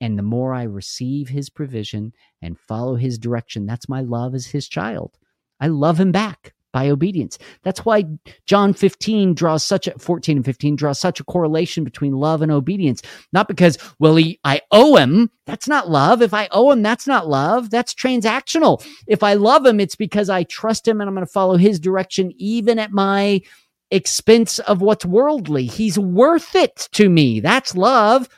And 0.00 0.18
the 0.18 0.22
more 0.22 0.54
I 0.54 0.62
receive 0.62 1.28
his 1.28 1.48
provision 1.48 2.12
and 2.40 2.58
follow 2.58 2.96
his 2.96 3.18
direction, 3.18 3.66
that's 3.66 3.88
my 3.88 4.00
love 4.00 4.34
as 4.34 4.46
his 4.46 4.66
child. 4.68 5.16
I 5.60 5.68
love 5.68 6.00
him 6.00 6.10
back 6.10 6.51
by 6.72 6.88
obedience. 6.88 7.38
That's 7.62 7.84
why 7.84 8.04
John 8.46 8.72
15 8.72 9.34
draws 9.34 9.62
such 9.62 9.86
a 9.86 9.98
14 9.98 10.38
and 10.38 10.44
15 10.44 10.76
draws 10.76 10.98
such 10.98 11.20
a 11.20 11.24
correlation 11.24 11.84
between 11.84 12.14
love 12.14 12.42
and 12.42 12.50
obedience. 12.50 13.02
Not 13.32 13.48
because, 13.48 13.78
well, 13.98 14.16
he, 14.16 14.40
I 14.44 14.62
owe 14.70 14.96
him. 14.96 15.30
That's 15.46 15.68
not 15.68 15.90
love. 15.90 16.22
If 16.22 16.34
I 16.34 16.48
owe 16.50 16.70
him, 16.70 16.82
that's 16.82 17.06
not 17.06 17.28
love. 17.28 17.70
That's 17.70 17.94
transactional. 17.94 18.84
If 19.06 19.22
I 19.22 19.34
love 19.34 19.66
him, 19.66 19.80
it's 19.80 19.96
because 19.96 20.30
I 20.30 20.44
trust 20.44 20.86
him 20.88 21.00
and 21.00 21.08
I'm 21.08 21.14
going 21.14 21.26
to 21.26 21.32
follow 21.32 21.56
his 21.56 21.78
direction, 21.78 22.32
even 22.36 22.78
at 22.78 22.92
my 22.92 23.42
expense 23.90 24.58
of 24.60 24.80
what's 24.80 25.04
worldly. 25.04 25.66
He's 25.66 25.98
worth 25.98 26.54
it 26.56 26.88
to 26.92 27.10
me. 27.10 27.40
That's 27.40 27.76
love. 27.76 28.28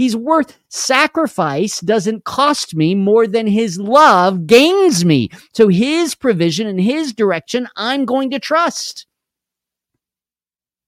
He's 0.00 0.16
worth 0.16 0.56
sacrifice 0.70 1.78
doesn't 1.80 2.24
cost 2.24 2.74
me 2.74 2.94
more 2.94 3.26
than 3.26 3.46
his 3.46 3.78
love 3.78 4.46
gains 4.46 5.04
me. 5.04 5.28
So 5.52 5.68
his 5.68 6.14
provision 6.14 6.66
and 6.66 6.80
his 6.80 7.12
direction, 7.12 7.68
I'm 7.76 8.06
going 8.06 8.30
to 8.30 8.38
trust. 8.38 9.04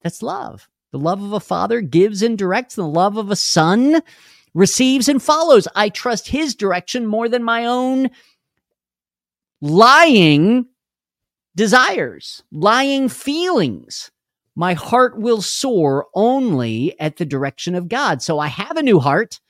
That's 0.01 0.23
love. 0.23 0.67
The 0.93 0.99
love 0.99 1.23
of 1.23 1.35
a 1.35 1.41
father 1.41 1.83
gives 1.83 2.23
and 2.23 2.39
directs, 2.39 2.75
the 2.75 2.87
love 2.87 3.19
of 3.19 3.31
a 3.31 3.37
son 3.37 4.01
receives 4.55 5.11
and 5.11 5.23
follows. 5.23 5.69
I 5.77 5.91
trust 5.91 6.29
his 6.29 6.55
direction 6.55 7.05
more 7.05 7.29
than 7.29 7.43
my 7.43 7.67
own 7.67 8.09
lying 9.61 10.69
desires, 11.55 12.45
lying 12.51 13.11
feelings 13.11 14.11
my 14.55 14.75
heart 14.75 15.19
will 15.19 15.41
soar 15.41 16.07
only 16.15 16.99
at 17.01 17.17
the 17.17 17.25
direction 17.25 17.75
of 17.75 17.89
God. 17.89 18.23
So 18.23 18.39
I 18.39 18.49
have 18.49 18.77
a 18.77 18.83
new 18.83 19.01
heart 19.01 19.41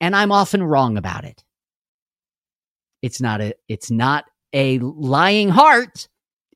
and 0.00 0.14
I'm 0.14 0.32
often 0.32 0.62
wrong 0.62 0.96
about 0.96 1.24
it. 1.24 1.42
It's 3.02 3.20
not 3.20 3.40
a 3.40 3.54
it's 3.68 3.90
not 3.90 4.24
a 4.52 4.78
lying 4.78 5.48
heart. 5.48 6.08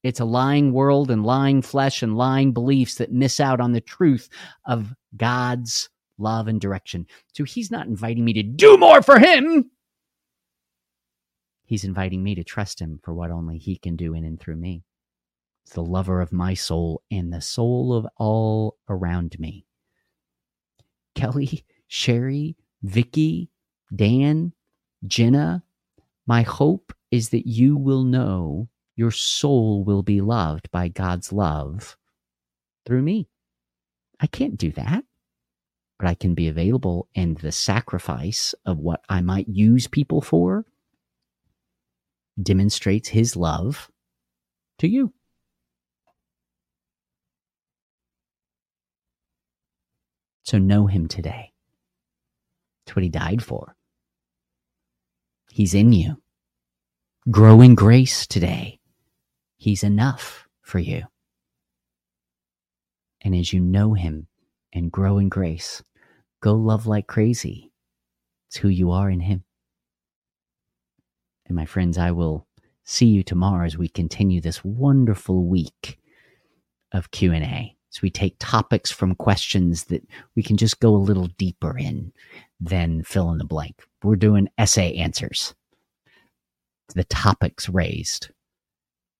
It's 0.02 0.20
a 0.20 0.24
lying 0.24 0.72
world 0.72 1.10
and 1.10 1.24
lying 1.24 1.60
flesh 1.62 2.02
and 2.02 2.16
lying 2.16 2.52
beliefs 2.52 2.96
that 2.96 3.12
miss 3.12 3.40
out 3.40 3.60
on 3.60 3.72
the 3.72 3.80
truth 3.80 4.28
of 4.64 4.94
God's 5.16 5.90
love 6.18 6.46
and 6.48 6.60
direction. 6.60 7.06
So 7.34 7.44
he's 7.44 7.70
not 7.70 7.86
inviting 7.86 8.24
me 8.24 8.32
to 8.34 8.42
do 8.42 8.76
more 8.76 9.02
for 9.02 9.18
him. 9.18 9.70
He's 11.64 11.84
inviting 11.84 12.22
me 12.22 12.34
to 12.36 12.44
trust 12.44 12.80
him 12.80 13.00
for 13.02 13.12
what 13.12 13.30
only 13.30 13.58
he 13.58 13.76
can 13.76 13.96
do 13.96 14.14
in 14.14 14.24
and 14.24 14.40
through 14.40 14.56
me 14.56 14.84
the 15.70 15.82
lover 15.82 16.20
of 16.20 16.32
my 16.32 16.54
soul 16.54 17.02
and 17.10 17.32
the 17.32 17.40
soul 17.40 17.94
of 17.94 18.06
all 18.16 18.76
around 18.88 19.38
me. 19.38 19.66
Kelly, 21.14 21.64
Sherry, 21.88 22.56
Vicky, 22.82 23.50
Dan, 23.94 24.52
Jenna, 25.06 25.62
my 26.26 26.42
hope 26.42 26.92
is 27.10 27.30
that 27.30 27.46
you 27.46 27.76
will 27.76 28.04
know 28.04 28.68
your 28.96 29.10
soul 29.10 29.84
will 29.84 30.02
be 30.02 30.20
loved 30.20 30.70
by 30.70 30.88
God's 30.88 31.32
love 31.32 31.96
through 32.84 33.02
me. 33.02 33.28
I 34.20 34.26
can't 34.26 34.56
do 34.56 34.72
that, 34.72 35.04
but 35.98 36.08
I 36.08 36.14
can 36.14 36.34
be 36.34 36.48
available 36.48 37.08
and 37.14 37.36
the 37.38 37.52
sacrifice 37.52 38.54
of 38.66 38.78
what 38.78 39.02
I 39.08 39.20
might 39.20 39.48
use 39.48 39.86
people 39.86 40.20
for 40.20 40.66
demonstrates 42.40 43.08
his 43.08 43.36
love 43.36 43.90
to 44.78 44.88
you. 44.88 45.12
So 50.48 50.56
know 50.56 50.86
him 50.86 51.08
today. 51.08 51.52
That's 52.86 52.96
what 52.96 53.02
he 53.02 53.10
died 53.10 53.42
for. 53.42 53.76
He's 55.50 55.74
in 55.74 55.92
you. 55.92 56.22
Grow 57.30 57.60
in 57.60 57.74
grace 57.74 58.26
today. 58.26 58.80
He's 59.58 59.84
enough 59.84 60.48
for 60.62 60.78
you. 60.78 61.02
And 63.20 63.34
as 63.34 63.52
you 63.52 63.60
know 63.60 63.92
him 63.92 64.28
and 64.72 64.90
grow 64.90 65.18
in 65.18 65.28
grace, 65.28 65.82
go 66.40 66.54
love 66.54 66.86
like 66.86 67.06
crazy. 67.06 67.70
It's 68.46 68.56
who 68.56 68.68
you 68.68 68.90
are 68.90 69.10
in 69.10 69.20
him. 69.20 69.44
And 71.44 71.56
my 71.56 71.66
friends, 71.66 71.98
I 71.98 72.12
will 72.12 72.46
see 72.84 73.08
you 73.08 73.22
tomorrow 73.22 73.66
as 73.66 73.76
we 73.76 73.86
continue 73.86 74.40
this 74.40 74.64
wonderful 74.64 75.46
week 75.46 75.98
of 76.90 77.10
Q&A. 77.10 77.77
So 77.90 78.00
we 78.02 78.10
take 78.10 78.36
topics 78.38 78.90
from 78.90 79.14
questions 79.14 79.84
that 79.84 80.06
we 80.36 80.42
can 80.42 80.56
just 80.56 80.80
go 80.80 80.94
a 80.94 80.96
little 80.96 81.28
deeper 81.38 81.76
in 81.76 82.12
than 82.60 83.02
fill 83.02 83.30
in 83.30 83.38
the 83.38 83.44
blank. 83.44 83.82
We're 84.02 84.16
doing 84.16 84.48
essay 84.58 84.94
answers. 84.96 85.54
The 86.94 87.04
topics 87.04 87.68
raised 87.68 88.30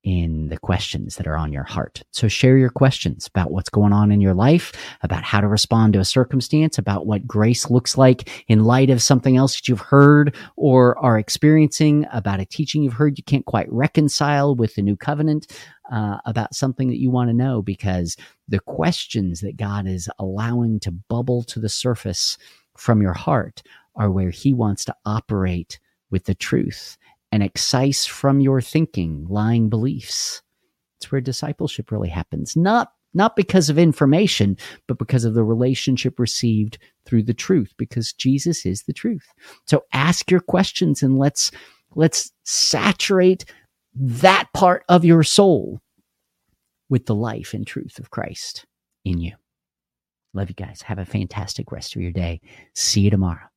in 0.05 0.49
the 0.49 0.59
questions 0.59 1.17
that 1.17 1.27
are 1.27 1.37
on 1.37 1.53
your 1.53 1.65
heart. 1.65 2.03
So 2.13 2.29
share 2.29 2.57
your 2.57 2.71
questions 2.71 3.27
about 3.27 3.51
what's 3.51 3.69
going 3.69 3.93
on 3.93 4.13
in 4.13 4.21
your 4.21 4.35
life, 4.35 4.73
about 5.03 5.25
how 5.25 5.41
to 5.41 5.49
respond 5.49 5.93
to 5.93 5.99
a 5.99 6.05
circumstance, 6.05 6.79
about 6.79 7.07
what 7.07 7.27
grace 7.27 7.69
looks 7.69 7.99
like 7.99 8.31
in 8.49 8.65
light 8.65 8.91
of 8.91 9.03
something 9.03 9.37
else 9.37 9.57
that 9.57 9.69
you've 9.69 9.81
heard 9.81 10.35
or 10.57 10.99
are 10.99 11.19
experiencing, 11.19 12.07
about 12.13 12.41
a 12.41 12.47
teaching 12.47 12.83
you've 12.83 12.93
heard 12.93 13.19
you 13.19 13.25
can't 13.25 13.47
quite 13.47 13.71
reconcile 13.73 14.55
with 14.55 14.75
the 14.77 14.83
new 14.83 14.97
covenant, 14.97 15.53
uh, 15.91 16.19
about 16.27 16.55
something 16.55 16.89
that 16.89 17.01
you 17.01 17.11
want 17.11 17.29
to 17.29 17.35
know 17.35 17.61
because 17.63 18.17
the 18.47 18.61
questions 18.61 19.41
that 19.41 19.57
God 19.57 19.87
is 19.87 20.09
allowing 20.19 20.81
to 20.81 20.93
bubble 20.93 21.43
to 21.45 21.61
the 21.61 21.69
surface 21.69 22.39
from 22.77 23.03
your 23.03 23.15
heart 23.15 23.63
are 23.97 24.11
where 24.11 24.31
he 24.31 24.55
wants 24.55 24.85
to 24.85 24.95
operate 25.05 25.81
with 26.11 26.25
the 26.25 26.35
truth 26.35 26.97
and 27.33 27.43
excise 27.43 28.07
from 28.07 28.41
your 28.41 28.61
thinking 28.61 29.27
lying 29.29 29.69
beliefs. 29.69 30.43
It's 30.99 31.13
where 31.13 31.21
discipleship 31.21 31.91
really 31.91 32.09
happens. 32.09 32.57
Not 32.57 32.93
not 33.15 33.37
because 33.37 33.71
of 33.71 33.79
information, 33.79 34.57
but 34.87 34.99
because 34.99 35.25
of 35.25 35.35
the 35.35 35.43
relationship 35.43 36.19
received 36.19 36.79
through 37.07 37.23
the 37.23 37.35
truth, 37.35 37.73
because 37.79 38.13
Jesus 38.13 38.67
is 38.67 38.83
the 38.83 38.93
truth. 38.93 39.27
So 39.67 39.85
ask 39.93 40.31
your 40.31 40.41
questions 40.41 41.03
and 41.03 41.19
let's 41.19 41.51
let's 41.95 42.31
saturate 42.45 43.45
that 43.95 44.49
part 44.53 44.85
of 44.89 45.05
your 45.05 45.23
soul 45.23 45.81
with 46.89 47.07
the 47.07 47.15
life 47.15 47.55
and 47.55 47.67
truth 47.67 47.99
of 47.99 48.11
Christ 48.11 48.67
in 49.05 49.19
you. 49.19 49.33
Love 50.35 50.51
you 50.51 50.55
guys. 50.55 50.83
Have 50.83 50.99
a 50.99 51.07
fantastic 51.07 51.73
rest 51.73 51.97
of 51.97 52.03
your 52.03 52.13
day. 52.13 52.41
See 52.75 53.01
you 53.01 53.11
tomorrow. 53.11 53.49